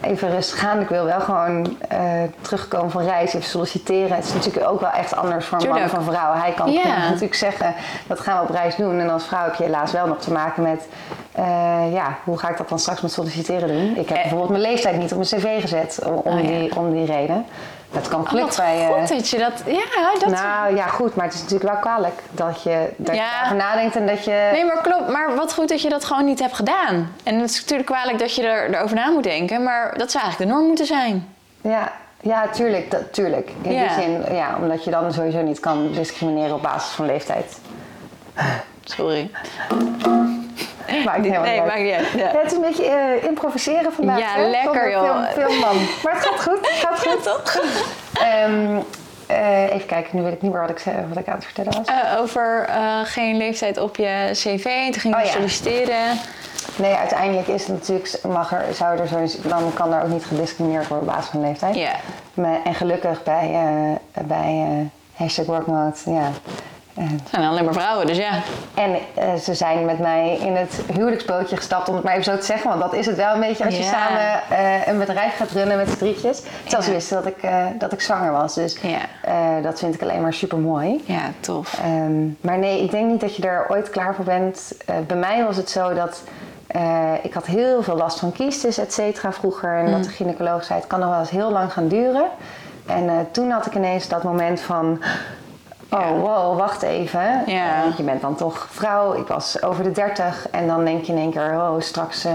even 0.00 0.30
rustig 0.30 0.64
aan. 0.64 0.80
Ik 0.80 0.88
wil 0.88 1.04
wel 1.04 1.20
gewoon 1.20 1.76
eh, 1.88 2.00
terugkomen 2.40 2.90
van 2.90 3.02
reis, 3.02 3.34
even 3.34 3.48
solliciteren. 3.48 4.16
Het 4.16 4.24
is 4.24 4.32
natuurlijk 4.32 4.68
ook 4.68 4.80
wel 4.80 4.90
echt 4.90 5.16
anders 5.16 5.46
voor 5.46 5.60
een 5.60 5.68
man 5.68 5.76
Tuurlijk. 5.76 5.96
een 5.96 6.12
vrouw. 6.12 6.34
Hij 6.34 6.52
kan 6.52 6.74
natuurlijk 6.74 7.34
zeggen, 7.34 7.74
dat 8.06 8.20
gaan 8.20 8.36
we 8.42 8.48
op 8.48 8.54
reis 8.54 8.76
doen. 8.76 9.00
En 9.00 9.10
als 9.10 9.24
vrouw 9.24 9.44
heb 9.44 9.54
je 9.54 9.64
helaas 9.64 9.92
wel 9.92 10.06
nog 10.06 10.18
te 10.18 10.32
maken 10.32 10.62
met... 10.62 10.88
ja, 11.92 12.16
hoe 12.24 12.38
ga 12.38 12.50
ik 12.50 12.56
dat 12.56 12.68
dan 12.68 12.78
straks 12.78 13.00
met 13.00 13.12
solliciteren 13.12 13.68
doen? 13.68 13.96
Ik 13.96 14.08
heb 14.08 14.20
bijvoorbeeld 14.20 14.50
mijn 14.50 14.62
leeftijd 14.62 14.96
niet 14.96 15.12
op 15.12 15.18
mijn 15.18 15.42
cv 15.42 15.60
gezet 15.60 16.00
om, 16.06 16.14
om 16.14 16.32
Oh 16.32 16.40
ja. 16.40 16.46
die, 16.46 16.76
om 16.76 16.92
die 16.92 17.06
reden. 17.06 17.46
Dat 17.92 18.08
kan 18.08 18.20
Oh, 18.20 18.28
geluk 18.28 18.44
wat 18.44 18.56
bij... 18.56 18.80
eh, 18.80 18.86
goed 18.98 19.08
dat 19.08 19.28
je 19.28 19.38
dat... 19.38 19.52
Ja, 19.66 20.18
dat... 20.20 20.30
nou 20.30 20.76
ja, 20.76 20.86
goed, 20.86 21.14
maar 21.14 21.24
het 21.24 21.34
is 21.34 21.40
natuurlijk 21.40 21.70
wel 21.70 21.80
kwalijk 21.80 22.22
dat 22.30 22.62
je, 22.62 22.88
dat 22.96 23.14
Ja. 23.14 23.22
je 23.24 23.28
daarover 23.30 23.56
nadenkt 23.56 23.96
en 23.96 24.06
dat 24.06 24.24
je... 24.24 24.48
Nee, 24.52 24.64
maar 24.64 24.80
klopt. 24.82 25.08
Maar 25.08 25.34
wat 25.34 25.52
goed 25.54 25.68
dat 25.68 25.82
je 25.82 25.88
dat 25.88 26.04
gewoon 26.04 26.24
niet 26.24 26.38
hebt 26.40 26.54
gedaan. 26.54 27.14
En 27.24 27.38
het 27.40 27.50
is 27.50 27.60
natuurlijk 27.60 27.88
kwalijk 27.88 28.18
dat 28.18 28.34
je 28.34 28.42
er, 28.48 28.74
erover 28.74 28.96
na 28.96 29.10
moet 29.10 29.22
denken. 29.22 29.62
Maar 29.62 29.98
dat 29.98 30.10
zou 30.10 30.24
eigenlijk 30.24 30.38
de 30.50 30.56
norm 30.56 30.66
moeten 30.68 30.86
zijn. 30.86 31.28
Ja, 31.60 31.92
ja 32.20 32.48
tuurlijk, 32.48 32.90
dat, 32.90 33.12
tuurlijk. 33.12 33.50
In 33.62 33.72
Ja. 33.72 33.80
die 33.82 34.02
zin, 34.02 34.34
ja, 34.34 34.56
omdat 34.60 34.84
je 34.84 34.90
dan 34.90 35.12
sowieso 35.12 35.40
niet 35.42 35.60
kan 35.60 35.92
discrimineren 35.92 36.54
op 36.54 36.62
basis 36.62 36.92
van 36.94 37.06
leeftijd. 37.06 37.58
Sorry. 38.84 39.30
Maakt 41.04 41.18
niet 41.18 41.26
helemaal 41.32 41.50
Nee, 41.50 41.60
maakt 41.62 41.80
niet 41.80 41.92
uit. 41.94 42.06
Ja. 42.16 42.18
Ja, 42.32 42.38
het 42.38 42.46
is 42.46 42.52
een 42.52 42.60
beetje 42.60 42.84
eh, 42.86 43.24
improviseren 43.24 43.92
vandaag. 43.92 44.18
Ja, 44.18 44.26
hè, 44.34 44.48
lekker, 44.48 44.90
joh. 44.90 45.02
Film, 45.32 45.46
filmman. 45.48 45.76
Maar 46.02 46.12
het 46.14 46.26
gaat 46.26 46.42
goed. 46.42 46.58
Het 46.60 46.78
gaat 46.86 46.98
goed. 47.06 47.22
toch? 47.22 47.62
Ehm, 48.20 48.76
eh, 49.26 49.62
even 49.74 49.86
kijken, 49.86 50.16
nu 50.16 50.22
weet 50.22 50.32
ik 50.32 50.42
niet 50.42 50.52
meer 50.52 50.60
wat 50.60 50.70
ik, 50.70 50.82
wat 51.08 51.18
ik 51.18 51.28
aan 51.28 51.34
het 51.34 51.44
vertellen 51.44 51.72
was. 51.76 51.86
Eh, 51.86 52.20
over 52.20 52.68
geen 53.04 53.36
leeftijd 53.36 53.78
op 53.78 53.96
je 53.96 54.28
cv. 54.32 54.64
Toen 54.90 55.00
ging 55.00 55.16
je 55.16 55.22
Oh 55.24 55.28
solliciteren. 55.30 56.18
Nee, 56.76 56.94
uiteindelijk 56.94 57.46
is 57.48 57.66
het 57.66 57.72
natuurlijk, 57.78 58.18
mag 58.28 58.52
er, 58.52 58.64
zou 58.74 58.98
er 58.98 59.06
zo, 59.08 59.16
dan 59.48 59.70
kan 59.74 59.92
er 59.92 60.02
ook 60.02 60.08
niet 60.08 60.24
gediscrimineerd 60.24 60.88
worden 60.88 61.08
op 61.08 61.14
basis 61.14 61.30
van 61.30 61.40
leeftijd. 61.40 61.74
Ja. 61.74 61.92
Maar- 62.34 62.60
En 62.64 62.74
gelukkig 62.74 63.22
bij, 63.22 63.50
bij 64.24 64.66
hashtag 65.14 65.46
workmode, 65.46 65.92
ja. 66.04 66.30
Eh, 66.94 67.04
Het 67.10 67.28
zijn 67.30 67.44
alleen 67.44 67.64
maar 67.64 67.72
vrouwen, 67.74 68.06
dus 68.06 68.16
ja. 68.16 68.32
En 68.74 68.96
eh, 69.14 69.34
ze 69.34 69.54
zijn 69.54 69.84
met 69.84 69.98
mij 69.98 70.36
in 70.40 70.56
het 70.56 70.80
huwelijksbootje 70.94 71.56
gestapt, 71.56 71.88
om 71.88 71.94
het 71.94 72.04
maar 72.04 72.12
even 72.12 72.24
zo 72.24 72.36
te 72.38 72.44
zeggen. 72.44 72.68
Want 72.68 72.80
dat 72.80 72.92
is 72.94 73.06
het 73.06 73.16
wel 73.16 73.34
een 73.34 73.40
beetje 73.40 73.64
als 73.64 73.76
je 73.76 73.82
Ja. 73.82 73.90
samen 73.90 74.40
eh, 74.58 74.86
een 74.86 74.98
bedrijf 74.98 75.36
gaat 75.36 75.50
runnen 75.50 75.76
met 75.76 75.88
z'n 75.88 75.96
drietjes. 75.96 76.42
Terwijl 76.62 76.82
ze 76.82 76.90
wisten 76.90 77.16
dat 77.16 77.26
ik, 77.26 77.42
eh, 77.42 77.66
dat 77.78 77.92
ik 77.92 78.00
zwanger 78.00 78.32
was. 78.32 78.54
Dus 78.54 78.76
Ja. 78.80 78.98
eh, 79.22 79.62
dat 79.62 79.78
vind 79.78 79.94
ik 79.94 80.02
alleen 80.02 80.20
maar 80.22 80.32
super 80.32 80.58
mooi. 80.58 81.02
Ja, 81.06 81.20
tof. 81.40 81.78
Ehm, 81.82 82.22
maar 82.40 82.58
nee, 82.58 82.82
ik 82.82 82.90
denk 82.90 83.10
niet 83.10 83.20
dat 83.20 83.36
je 83.36 83.42
er 83.48 83.66
ooit 83.68 83.90
klaar 83.90 84.14
voor 84.14 84.24
bent. 84.24 84.72
Eh, 84.86 84.94
bij 85.06 85.16
mij 85.16 85.44
was 85.44 85.56
het 85.56 85.70
zo 85.70 85.94
dat 85.94 86.22
eh, 86.66 87.12
ik 87.22 87.32
had 87.34 87.46
heel 87.46 87.82
veel 87.82 87.96
last 87.96 88.18
van 88.18 88.32
kiestes, 88.32 88.78
et 88.78 88.92
cetera, 88.92 89.32
vroeger. 89.32 89.76
En 89.78 89.84
Mm. 89.84 89.90
dat 89.92 90.04
de 90.04 90.10
gynaecoloog 90.10 90.64
zei, 90.64 90.78
het 90.78 90.88
kan 90.88 91.00
nog 91.00 91.08
wel 91.10 91.18
eens 91.18 91.30
heel 91.30 91.50
lang 91.50 91.72
gaan 91.72 91.88
duren. 91.88 92.24
En 92.86 93.08
eh, 93.08 93.14
toen 93.30 93.50
had 93.50 93.66
ik 93.66 93.74
ineens 93.74 94.08
dat 94.08 94.22
moment 94.22 94.60
van... 94.60 95.02
Oh, 95.92 96.00
Ja. 96.00 96.12
wow, 96.12 96.58
wacht 96.58 96.82
even. 96.82 97.42
Ja. 97.46 97.84
Eh, 97.84 97.96
je 97.96 98.02
bent 98.02 98.20
dan 98.20 98.34
toch 98.34 98.66
vrouw. 98.70 99.12
Ik 99.14 99.26
was 99.26 99.62
over 99.62 99.84
de 99.84 99.90
30. 99.92 100.48
En 100.50 100.66
dan 100.66 100.84
denk 100.84 101.04
je 101.04 101.12
in 101.12 101.18
één 101.18 101.30
keer, 101.30 101.52
oh, 101.54 101.74
straks... 101.78 102.24
eh, 102.24 102.32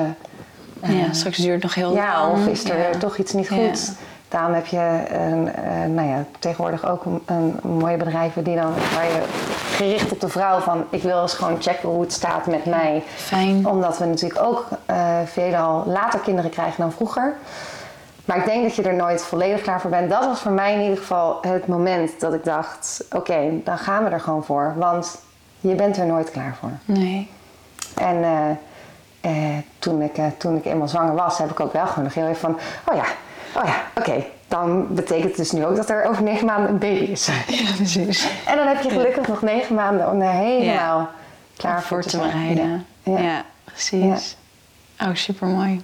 ja, 0.99 1.13
straks 1.13 1.37
duurt 1.37 1.53
het 1.53 1.63
nog 1.63 1.73
heel 1.73 1.93
ja, 1.93 2.21
lang. 2.21 2.33
of 2.33 2.47
is 2.47 2.69
er 2.69 2.77
Ja. 2.77 2.97
toch 2.97 3.17
iets 3.17 3.33
niet 3.33 3.47
Ja. 3.47 3.55
goed? 3.55 3.91
Daarom 4.29 4.53
heb 4.53 4.65
je 4.65 5.01
een, 5.11 5.53
eh, 5.53 5.85
nou 5.89 6.07
ja, 6.07 6.23
tegenwoordig 6.39 6.85
ook 6.89 7.05
een, 7.05 7.21
een 7.25 7.59
mooie 7.61 7.97
bedrijven 7.97 8.43
die 8.43 8.55
dan, 8.55 8.73
waar 8.95 9.05
je 9.05 9.21
gericht 9.75 10.11
op 10.11 10.19
de 10.19 10.27
vrouw 10.29 10.59
van 10.59 10.83
ik 10.89 11.03
wil 11.03 11.21
eens 11.21 11.33
gewoon 11.33 11.61
checken 11.61 11.89
hoe 11.89 12.01
het 12.01 12.13
staat 12.13 12.45
met 12.47 12.65
mij. 12.65 13.03
Fijn. 13.15 13.67
Omdat 13.67 13.97
we 13.97 14.05
natuurlijk 14.05 14.41
ook 14.41 14.65
eh 14.85 15.17
veelal 15.25 15.83
later 15.85 16.19
kinderen 16.19 16.51
krijgen 16.51 16.75
dan 16.81 16.91
vroeger. 16.91 17.33
Maar 18.27 18.37
ik 18.37 18.45
denk 18.45 18.63
dat 18.63 18.75
je 18.75 18.81
er 18.83 18.95
nooit 18.95 19.23
volledig 19.23 19.61
klaar 19.61 19.81
voor 19.81 19.89
bent. 19.89 20.09
Dat 20.09 20.25
was 20.25 20.39
voor 20.39 20.51
mij 20.51 20.73
in 20.73 20.81
ieder 20.81 20.97
geval 20.97 21.37
het 21.41 21.67
moment 21.67 22.19
dat 22.19 22.33
ik 22.33 22.43
dacht: 22.43 23.05
oké, 23.11 23.49
dan 23.63 23.77
gaan 23.77 24.03
we 24.03 24.09
er 24.09 24.19
gewoon 24.19 24.43
voor. 24.43 24.73
Want 24.77 25.21
je 25.59 25.75
bent 25.75 25.97
er 25.97 26.05
nooit 26.05 26.31
klaar 26.31 26.55
voor. 26.59 26.71
Nee. 26.85 27.29
En 27.95 28.23
eh, 28.23 28.49
eh, 29.21 29.57
toen, 29.79 30.01
ik, 30.01 30.17
eh, 30.17 30.25
toen 30.37 30.55
ik 30.57 30.65
eenmaal 30.65 30.87
zwanger 30.87 31.15
was, 31.15 31.37
heb 31.37 31.51
ik 31.51 31.59
ook 31.59 31.73
wel 31.73 31.87
gewoon 31.87 32.03
nog 32.03 32.13
heel 32.13 32.27
even 32.27 32.39
van... 32.39 32.59
Oh 32.85 32.95
ja, 32.95 33.05
oh 33.61 33.67
ja, 33.67 33.83
oké. 33.95 34.25
Dan 34.47 34.87
betekent 34.95 35.27
het 35.27 35.35
dus 35.35 35.51
nu 35.51 35.65
ook 35.65 35.75
dat 35.75 35.89
er 35.89 36.05
over 36.05 36.23
negen 36.23 36.45
maanden 36.45 36.69
een 36.69 36.77
baby 36.77 37.11
is. 37.11 37.25
Ja, 37.47 37.71
precies. 37.75 38.29
En 38.45 38.57
dan 38.57 38.67
heb 38.67 38.81
je 38.81 38.89
gelukkig 38.89 39.27
nog 39.27 39.41
negen 39.41 39.75
maanden 39.75 40.11
om 40.11 40.21
er 40.21 40.31
helemaal 40.31 40.99
Ja. 40.99 41.09
klaar 41.57 41.83
voor 41.83 42.03
te 42.03 42.17
bereiden. 42.17 42.85
Ja. 43.03 43.19
Ja, 43.19 43.43
precies. 43.63 44.37
Oh, 45.01 45.09
super 45.13 45.47
mooi. 45.47 45.81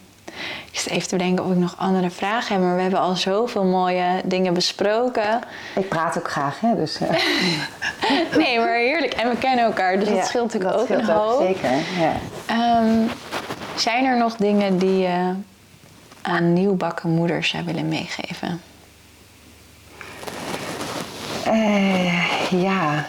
Ik 0.72 0.80
zit 0.80 0.92
even 0.92 1.08
te 1.08 1.16
bedenken 1.16 1.46
of 1.46 1.52
ik 1.52 1.58
nog 1.58 1.76
andere 1.78 2.10
vragen 2.10 2.54
heb, 2.56 2.64
maar 2.64 2.76
we 2.76 2.82
hebben 2.82 3.00
al 3.00 3.16
zoveel 3.16 3.64
mooie 3.64 4.22
dingen 4.26 4.54
besproken. 4.54 5.40
Ik 5.76 5.90
praat 5.90 6.18
ook 6.18 6.30
graag, 6.30 6.60
hè. 6.60 6.76
Dus, 6.76 7.00
eh, 7.00 7.10
Nee, 8.38 8.60
maar 8.60 8.76
heerlijk. 8.76 9.14
En 9.14 9.30
we 9.30 9.38
kennen 9.38 9.66
elkaar, 9.66 10.00
dus 10.00 10.08
ja, 10.08 10.16
dat 10.16 10.26
scheelt 10.26 10.54
natuurlijk 10.54 10.72
dat 10.74 10.82
ook 10.82 10.90
een 10.90 11.04
scheelt 11.04 11.18
ook, 11.18 11.26
hoop. 11.26 11.42
Zeker, 11.42 11.72
ja. 12.00 12.14
Ehm, 12.46 13.08
zijn 13.76 14.06
er 14.06 14.18
nog 14.18 14.36
dingen 14.36 14.78
die 14.78 14.98
je 14.98 15.34
aan 16.22 16.54
nieuwbakken 16.54 17.10
moeders 17.10 17.50
zou 17.50 17.64
willen 17.66 17.88
meegeven? 17.88 18.62
Eh, 21.46 22.52
ja, 22.62 23.06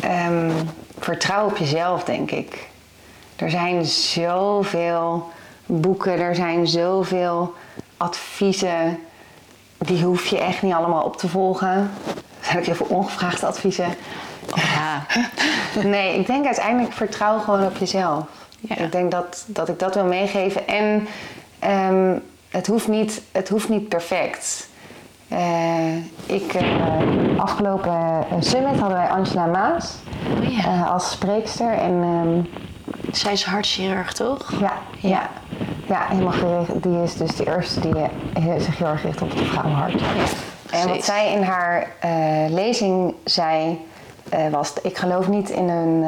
ehm, 0.00 0.50
vertrouw 0.98 1.46
op 1.46 1.56
jezelf, 1.56 2.04
denk 2.04 2.30
ik. 2.30 2.68
Er 3.36 3.50
zijn 3.50 3.84
zoveel 3.84 5.30
boeken, 5.70 6.18
er 6.18 6.34
zijn 6.34 6.66
zoveel 6.66 7.54
adviezen. 7.96 8.98
Die 9.78 10.04
hoef 10.04 10.26
je 10.26 10.38
echt 10.38 10.62
niet 10.62 10.72
allemaal 10.72 11.04
op 11.04 11.16
te 11.16 11.28
volgen. 11.28 11.90
Er 12.06 12.46
zijn 12.46 12.58
ook 12.58 12.64
heel 12.64 12.74
veel 12.74 12.96
ongevraagde 12.96 13.46
adviezen. 13.46 13.94
Ja. 14.54 15.04
Nee, 15.84 16.18
ik 16.18 16.26
denk 16.26 16.46
uiteindelijk 16.46 16.92
vertrouw 16.92 17.38
gewoon 17.38 17.64
op 17.64 17.76
jezelf. 17.76 18.24
Ja. 18.60 18.76
Ik 18.76 18.92
denk 18.92 19.10
dat, 19.10 19.44
dat 19.46 19.68
ik 19.68 19.78
dat 19.78 19.94
wil 19.94 20.04
meegeven. 20.04 20.68
En 20.68 21.08
ehm, 21.58 22.18
het, 22.48 22.66
hoeft 22.66 22.88
niet, 22.88 23.22
het 23.32 23.48
hoeft 23.48 23.68
niet 23.68 23.88
perfect. 23.88 24.68
Eh, 25.28 25.96
ik, 26.26 26.54
eh, 26.54 26.66
afgelopen 27.36 27.92
eh, 28.30 28.36
summit 28.40 28.78
hadden 28.78 28.98
wij 28.98 29.08
Angela 29.08 29.46
Maas 29.46 29.94
Oh 30.38 30.50
ja. 30.50 30.82
als 30.82 31.10
spreekster. 31.10 31.72
En 31.72 32.02
ehm, 32.02 32.40
Zij 33.12 33.32
is 33.32 33.44
hartchirurg, 33.44 34.12
toch? 34.12 34.52
ja, 34.60 34.72
ja. 34.98 35.30
ja, 35.86 36.06
helemaal 36.08 36.32
gericht. 36.32 36.82
Die 36.82 37.02
is 37.02 37.14
dus 37.14 37.36
de 37.36 37.46
eerste 37.46 37.80
die 37.80 37.94
eh, 37.94 38.44
zich 38.58 38.78
heel 38.78 38.86
erg 38.86 39.02
richt 39.02 39.22
op 39.22 39.30
het 39.30 39.40
vrouwenhart. 39.40 40.02
En 40.70 40.88
wat 40.88 41.04
zij 41.04 41.32
in 41.32 41.42
haar 41.42 41.90
eh, 42.00 42.10
lezing 42.48 43.14
zei, 43.24 43.86
eh, 44.28 44.48
was: 44.48 44.72
Ik 44.82 44.96
geloof 44.96 45.28
niet 45.28 45.50
in 45.50 45.68
een 45.68 46.04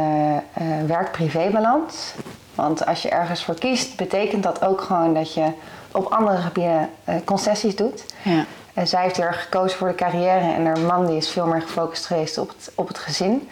eh, 0.52 0.64
werk-privé-balans. 0.86 2.14
Want 2.54 2.86
als 2.86 3.02
je 3.02 3.08
ergens 3.08 3.44
voor 3.44 3.54
kiest, 3.54 3.96
betekent 3.96 4.42
dat 4.42 4.64
ook 4.64 4.80
gewoon 4.80 5.14
dat 5.14 5.34
je 5.34 5.46
op 5.92 6.04
andere 6.12 6.36
gebieden 6.36 6.90
concessies 7.24 7.76
doet. 7.76 8.04
Ja. 8.22 8.44
En 8.74 8.88
zij 8.88 9.02
heeft 9.02 9.16
heel 9.16 9.26
erg 9.26 9.42
gekozen 9.42 9.78
voor 9.78 9.88
de 9.88 9.94
carrière 9.94 10.52
en 10.52 10.66
haar 10.66 10.78
man 10.78 11.06
die 11.06 11.16
is 11.16 11.28
veel 11.30 11.46
meer 11.46 11.62
gefocust 11.62 12.06
geweest 12.06 12.38
op 12.38 12.48
het, 12.48 12.72
op 12.74 12.88
het 12.88 12.98
gezin. 12.98 13.48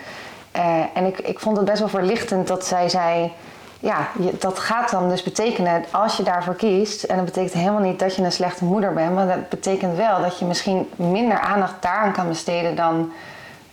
Eh, 0.53 0.82
en 0.94 1.07
ik, 1.07 1.18
ik 1.18 1.38
vond 1.40 1.57
het 1.57 1.66
best 1.66 1.78
wel 1.78 1.88
verlichtend 1.88 2.46
dat 2.46 2.66
zij 2.66 2.88
zei: 2.88 3.32
Ja, 3.80 4.09
je, 4.18 4.32
dat 4.38 4.59
gaat 4.59 4.90
dan 4.90 5.09
dus 5.09 5.22
betekenen 5.22 5.84
als 5.90 6.16
je 6.16 6.22
daarvoor 6.22 6.55
kiest. 6.55 7.03
En 7.03 7.16
dat 7.16 7.24
betekent 7.24 7.53
helemaal 7.53 7.80
niet 7.80 7.98
dat 7.98 8.14
je 8.16 8.22
een 8.22 8.32
slechte 8.32 8.64
moeder 8.64 8.92
bent, 8.92 9.14
maar 9.14 9.26
dat 9.26 9.48
betekent 9.48 9.96
wel 9.96 10.22
dat 10.22 10.38
je 10.38 10.44
misschien 10.44 10.88
minder 10.96 11.38
aandacht 11.40 11.74
daaraan 11.80 12.12
kan 12.12 12.28
besteden 12.28 12.76
dan 12.76 13.12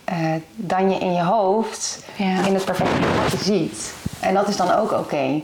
eh, 0.03 0.15
dan 0.55 0.89
je 0.91 0.99
in 0.99 1.13
je 1.13 1.23
hoofd 1.23 2.03
Ja. 2.15 2.45
in 2.45 2.53
het 2.53 2.65
perfecte 2.65 3.37
ziet. 3.37 3.93
En 4.19 4.33
dat 4.33 4.47
is 4.47 4.57
dan 4.57 4.71
ook 4.73 4.91
oké. 4.91 5.41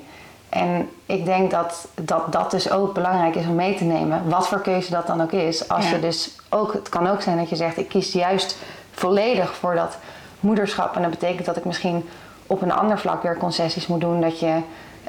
En 0.49 0.89
ik 1.05 1.25
denk 1.25 1.51
dat, 1.51 1.87
dat 1.93 2.31
dat 2.31 2.51
dus 2.51 2.71
ook 2.71 2.93
belangrijk 2.93 3.35
is 3.35 3.45
om 3.45 3.55
mee 3.55 3.75
te 3.75 3.83
nemen. 3.83 4.21
Wat 4.29 4.47
voor 4.47 4.61
keuze 4.61 4.91
dat 4.91 5.07
dan 5.07 5.21
ook 5.21 5.31
is. 5.31 5.67
Als 5.69 5.85
Ja. 5.89 5.95
je 5.95 5.99
dus 6.01 6.35
ook, 6.49 6.73
het 6.73 6.89
kan 6.89 7.07
ook 7.09 7.21
zijn 7.21 7.37
dat 7.37 7.49
je 7.49 7.55
zegt, 7.55 7.77
ik 7.77 7.89
kies 7.89 8.11
juist 8.11 8.57
volledig 8.91 9.55
voor 9.55 9.75
dat 9.75 9.97
moederschap. 10.43 10.95
En 10.95 11.01
dat 11.01 11.11
betekent 11.11 11.45
dat 11.45 11.57
ik 11.57 11.65
misschien 11.65 12.05
op 12.47 12.61
een 12.61 12.71
ander 12.71 12.99
vlak 12.99 13.23
weer 13.23 13.37
concessies 13.37 13.87
moet 13.87 14.01
doen. 14.01 14.21
Dat 14.21 14.39
je, 14.39 14.57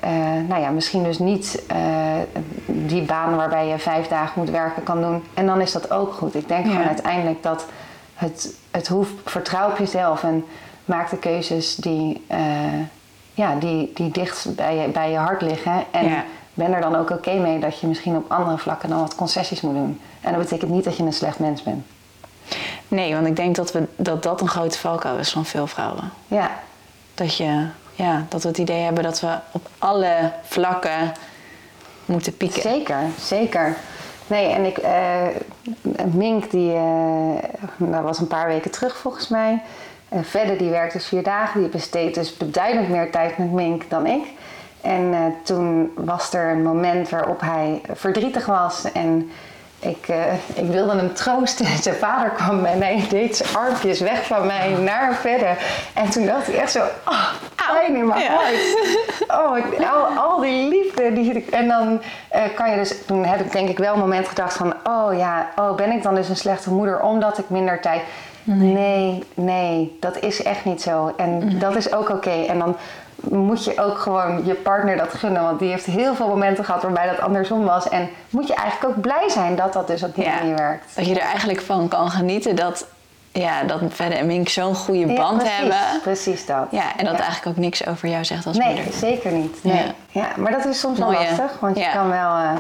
eh, 0.01 0.11
nou 0.49 0.61
ja, 0.61 0.71
misschien 0.71 1.03
dus 1.03 1.19
niet 1.19 1.63
eh, 1.67 1.79
die 2.67 3.03
baan 3.03 3.37
waarbij 3.37 3.67
je 3.69 3.79
vijf 3.79 4.09
dagen 4.09 4.33
moet 4.41 4.51
werken 4.51 4.83
kan 4.83 5.01
doen. 5.01 5.23
En 5.35 5.47
dan 5.47 5.61
is 5.61 5.73
dat 5.73 5.91
ook 5.91 6.13
goed. 6.13 6.35
Ik 6.35 6.49
denk 6.49 6.65
Ja. 6.67 6.71
gewoon 6.71 6.87
uiteindelijk 6.87 7.43
dat 7.43 7.67
het, 8.15 8.55
het 8.71 8.89
hoeft, 8.89 9.13
vertrouw 9.25 9.71
op 9.71 9.79
jezelf 9.79 10.23
en 10.23 10.45
maak 10.85 11.11
de 11.11 11.17
keuzes 11.19 11.77
die, 11.77 12.25
eh, 12.27 12.39
ja, 13.35 13.55
die, 13.59 13.91
die 13.95 14.11
dicht 14.11 14.55
bij 14.57 14.77
je, 14.77 14.89
bij 14.89 15.11
je 15.11 15.17
hart 15.17 15.43
liggen. 15.43 15.85
En 15.91 16.05
Ja. 16.09 16.25
ben 16.55 16.73
er 16.73 16.81
dan 16.81 16.95
ook 16.97 17.11
oké 17.11 17.39
mee 17.39 17.59
dat 17.59 17.81
je 17.81 17.87
misschien 17.87 18.17
op 18.17 18.31
andere 18.31 18.59
vlakken 18.59 18.89
dan 18.89 19.01
wat 19.01 19.15
concessies 19.15 19.61
moet 19.61 19.75
doen. 19.75 20.01
En 20.21 20.33
dat 20.33 20.43
betekent 20.43 20.71
niet 20.71 20.85
dat 20.85 20.97
je 20.97 21.03
een 21.03 21.13
slecht 21.13 21.39
mens 21.39 21.63
bent. 21.63 21.85
Nee, 22.95 23.15
want 23.15 23.27
ik 23.27 23.37
denk 23.37 23.57
dat, 23.57 23.73
we, 23.73 23.87
dat 23.97 24.23
dat 24.23 24.41
een 24.41 24.49
grote 24.49 24.79
valkuil 24.79 25.19
is 25.19 25.31
van 25.31 25.45
veel 25.45 25.67
vrouwen. 25.67 26.11
Ja, 26.27 26.51
Dat, 27.15 27.37
je, 27.37 27.67
ja, 27.95 28.25
dat 28.29 28.43
we 28.43 28.49
het 28.49 28.59
idee 28.59 28.83
hebben 28.83 29.03
dat 29.05 29.21
we 29.21 29.39
op 29.53 29.69
alle 29.79 30.33
vlakken 30.43 31.13
moeten 32.05 32.37
pieken. 32.37 32.63
zeker, 32.63 32.99
zeker. 33.21 33.77
Nee, 34.27 34.53
en 34.53 34.65
ik, 34.65 34.79
eh, 34.79 35.27
Mink, 36.13 36.51
die 36.51 36.73
eh, 36.75 37.35
dat 37.77 38.03
was 38.03 38.19
een 38.19 38.27
paar 38.27 38.47
weken 38.47 38.71
terug 38.71 38.97
volgens 38.97 39.29
mij. 39.29 39.63
En 40.09 40.25
Vedde, 40.25 40.57
die 40.57 40.71
werkt 40.71 40.93
dus 40.93 41.07
vier 41.07 41.23
dagen. 41.23 41.61
Die 41.61 41.69
besteedt 41.69 42.15
dus 42.15 42.37
beduidend 42.37 42.89
meer 42.89 43.11
tijd 43.11 43.39
met 43.39 43.53
Mink 43.53 43.91
dan 43.91 44.07
ik. 44.07 44.25
En 44.81 45.15
eh, 45.15 45.21
toen 45.43 45.93
was 45.95 46.35
er 46.35 46.51
een 46.51 46.63
moment 46.63 47.09
waarop 47.09 47.41
hij 47.41 47.81
verdrietig 47.93 48.47
was. 48.47 48.93
En 48.93 49.31
ik, 49.85 50.09
eh, 50.09 50.33
ik 50.55 50.71
wilde 50.71 50.97
hem 50.97 51.15
troosten. 51.15 51.67
Zijn 51.83 51.95
vader 51.95 52.31
kwam 52.31 52.65
en 52.65 52.83
hij 52.83 53.07
deed 53.09 53.37
zijn 53.37 53.57
armpjes 53.57 54.01
weg 54.01 54.27
van 54.27 54.47
mij 54.47 54.69
naar 54.71 55.15
Vedde. 55.15 55.55
En 55.95 56.11
toen 56.11 56.27
dacht 56.27 56.49
ik 56.49 56.55
echt 56.55 56.73
zo... 56.73 56.83
Oh, 57.05 57.27
pijn 57.73 57.97
in 57.97 58.07
mijn 58.07 58.21
Ja. 58.21 58.31
hart. 58.31 58.55
Oh, 59.29 59.93
al, 59.93 60.07
al 60.07 60.41
die 60.41 60.69
liefde. 60.69 61.13
Die, 61.13 61.45
en 61.51 61.69
dan 61.69 62.01
eh, 62.29 62.43
kan 62.55 62.71
je 62.71 62.77
dus... 62.77 63.05
Toen 63.07 63.25
heb 63.25 63.41
ik 63.41 63.53
denk 63.53 63.69
ik 63.69 63.79
wel 63.79 63.93
een 63.95 64.01
moment 64.01 64.29
gedacht 64.29 64.57
van... 64.57 64.75
Oh 64.85 65.17
ja, 65.17 65.49
oh, 65.57 65.75
ben 65.75 65.91
ik 65.91 66.03
dan 66.03 66.15
dus 66.15 66.29
een 66.29 66.37
slechte 66.37 66.71
moeder 66.71 67.01
omdat 67.01 67.39
ik 67.39 67.49
minder 67.49 67.81
tijd... 67.81 68.03
Nee, 68.47 69.25
nee, 69.35 69.97
dat 70.01 70.19
is 70.21 70.43
echt 70.43 70.65
niet 70.65 70.83
zo. 70.83 71.13
En 71.17 71.59
dat 71.59 71.77
is 71.77 71.93
ook 71.93 72.09
oké. 72.09 72.45
En 72.49 72.59
dan 72.59 72.77
moet 73.31 73.65
je 73.65 73.79
ook 73.81 73.99
gewoon 73.99 74.43
je 74.47 74.55
partner 74.55 74.97
dat 74.97 75.15
gunnen. 75.15 75.43
Want 75.43 75.59
die 75.59 75.71
heeft 75.71 75.85
heel 75.87 76.15
veel 76.15 76.29
momenten 76.29 76.65
gehad 76.65 76.83
waarbij 76.83 77.07
dat 77.07 77.21
andersom 77.21 77.65
was. 77.65 77.89
En 77.89 78.09
moet 78.31 78.47
je 78.47 78.55
eigenlijk 78.55 78.91
ook 78.97 79.01
blij 79.03 79.29
zijn 79.29 79.57
dat 79.57 79.73
dat 79.73 79.87
dus 79.87 80.03
op 80.03 80.15
die 80.15 80.25
Ja. 80.25 80.35
manier 80.35 80.57
werkt. 80.57 80.97
Dat 80.97 81.07
je 81.07 81.15
er 81.15 81.27
eigenlijk 81.27 81.61
van 81.61 81.89
kan 81.89 82.11
genieten 82.11 82.57
dat, 82.57 82.87
ja, 83.33 83.63
dat 83.63 83.81
Verder 83.89 84.19
en 84.19 84.27
Mink 84.27 84.49
zo'n 84.49 84.75
goede 84.75 85.07
Ja, 85.07 85.15
band 85.15 85.39
precies, 85.39 85.57
hebben. 85.59 85.77
Precies 86.03 86.47
dat. 86.47 86.67
Ja, 86.71 86.97
en 86.97 87.05
dat 87.05 87.15
eigenlijk 87.19 87.47
ook 87.47 87.57
niks 87.65 87.87
over 87.87 88.09
jou 88.09 88.25
zegt 88.25 88.47
als 88.47 88.57
Nee, 88.57 88.75
moeder. 88.75 88.93
zeker 88.93 89.33
niet. 89.33 89.59
Nee. 89.65 89.75
Ja. 89.77 89.93
Ja. 90.09 90.27
maar 90.37 90.53
dat 90.53 90.65
is 90.65 90.81
soms 90.81 90.99
wel 90.99 91.13
lastig. 91.13 91.57
Want 91.61 91.77
je 91.79 91.91
kan 91.93 92.11
wel... 92.11 92.37
eh, 92.37 92.51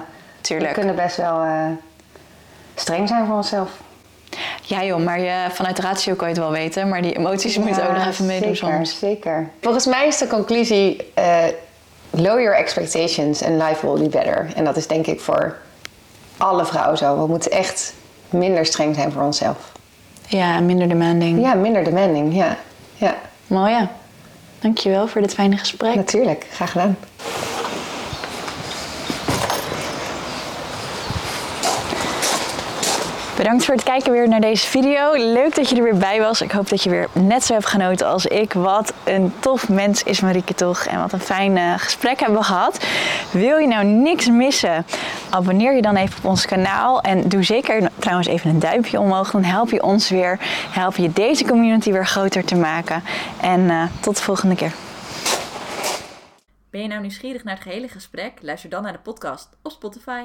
Tuurlijk. 0.40 0.68
We 0.74 0.78
kunnen 0.78 0.96
best 0.96 1.16
wel 1.16 1.42
eh, 1.42 1.64
streng 2.74 3.08
zijn 3.08 3.26
voor 3.26 3.36
onszelf. 3.36 3.70
Ja 4.62 4.84
joh, 4.84 5.04
maar 5.04 5.20
je, 5.20 5.46
vanuit 5.50 5.76
de 5.76 5.82
ratio 5.82 6.14
kan 6.14 6.28
je 6.28 6.34
het 6.34 6.42
wel 6.42 6.52
weten. 6.52 6.88
Maar 6.88 7.02
die 7.02 7.16
emoties 7.18 7.58
moeten 7.58 7.82
Ja, 7.82 7.88
ook 7.88 7.96
nog 7.96 8.06
even 8.06 8.26
meedoen 8.26 8.56
zeker, 8.56 8.72
soms. 8.72 8.98
Zeker. 8.98 9.48
Volgens 9.60 9.86
mij 9.86 10.06
is 10.06 10.18
de 10.18 10.26
conclusie... 10.26 11.10
eh, 11.14 11.44
lower 12.10 12.42
your 12.42 12.56
expectations 12.58 13.42
and 13.42 13.62
life 13.62 13.86
will 13.86 14.02
be 14.02 14.08
better. 14.08 14.46
En 14.56 14.64
dat 14.64 14.76
is 14.76 14.86
denk 14.86 15.06
ik 15.06 15.20
voor 15.20 15.56
alle 16.36 16.64
vrouwen 16.66 16.98
zo. 16.98 17.20
We 17.20 17.26
moeten 17.26 17.50
echt 17.50 17.94
minder 18.30 18.66
streng 18.66 18.94
zijn 18.94 19.12
voor 19.12 19.22
onszelf. 19.22 19.56
Ja, 20.26 20.60
minder 20.60 20.88
demanding. 20.88 21.40
Ja, 21.40 21.54
minder 21.54 21.84
demanding. 21.84 22.34
Ja, 22.36 22.56
ja 22.96 23.14
Mooi 23.46 23.72
ja. 23.72 23.90
Dankjewel 24.58 25.06
voor 25.08 25.20
dit 25.20 25.34
fijne 25.34 25.56
gesprek. 25.56 25.94
natuurlijk. 25.94 26.46
Graag 26.52 26.70
gedaan. 26.70 26.96
Bedankt 33.36 33.64
voor 33.64 33.74
het 33.74 33.84
kijken 33.84 34.12
weer 34.12 34.28
naar 34.28 34.40
deze 34.40 34.66
video. 34.66 35.12
Leuk 35.12 35.54
dat 35.54 35.68
je 35.68 35.76
er 35.76 35.82
weer 35.82 35.96
bij 35.96 36.20
was. 36.20 36.40
Ik 36.42 36.52
hoop 36.52 36.68
dat 36.68 36.82
je 36.82 36.90
weer 36.90 37.08
net 37.12 37.44
zo 37.44 37.52
hebt 37.52 37.66
genoten 37.66 38.06
als 38.06 38.26
ik. 38.26 38.52
Wat 38.52 38.94
een 39.04 39.32
tof 39.38 39.68
mens 39.68 40.02
is 40.02 40.20
Marieke 40.20 40.54
toch. 40.54 40.84
En 40.84 40.98
wat 40.98 41.12
een 41.12 41.20
fijn 41.20 41.56
eh, 41.56 41.74
gesprek 41.76 42.20
hebben 42.20 42.38
we 42.38 42.44
gehad. 42.44 42.86
Wil 43.30 43.56
je 43.56 43.66
nou 43.66 43.84
niks 43.84 44.28
missen? 44.28 44.86
Abonneer 45.30 45.74
je 45.74 45.82
dan 45.82 45.96
even 45.96 46.18
op 46.18 46.24
ons 46.24 46.46
kanaal. 46.46 47.00
En 47.00 47.28
doe 47.28 47.42
zeker 47.42 47.90
trouwens 47.98 48.28
even 48.28 48.50
een 48.50 48.58
duimpje 48.58 49.00
omhoog. 49.00 49.30
Dan 49.30 49.44
help 49.44 49.70
je 49.70 49.82
ons 49.82 50.10
weer. 50.10 50.38
Help 50.70 50.96
je 50.96 51.12
deze 51.12 51.44
community 51.44 51.92
weer 51.92 52.06
groter 52.06 52.44
te 52.44 52.56
maken. 52.56 53.02
En 53.40 53.70
eh, 53.70 53.82
tot 54.00 54.16
de 54.16 54.22
volgende 54.22 54.54
keer. 54.54 54.72
Ben 56.70 56.82
je 56.82 56.88
nou 56.88 57.00
nieuwsgierig 57.00 57.44
naar 57.44 57.54
het 57.54 57.62
gehele 57.62 57.88
gesprek? 57.88 58.32
Luister 58.40 58.70
dan 58.70 58.82
naar 58.82 58.92
de 58.92 58.98
podcast 58.98 59.48
op 59.62 59.70
Spotify. 59.70 60.22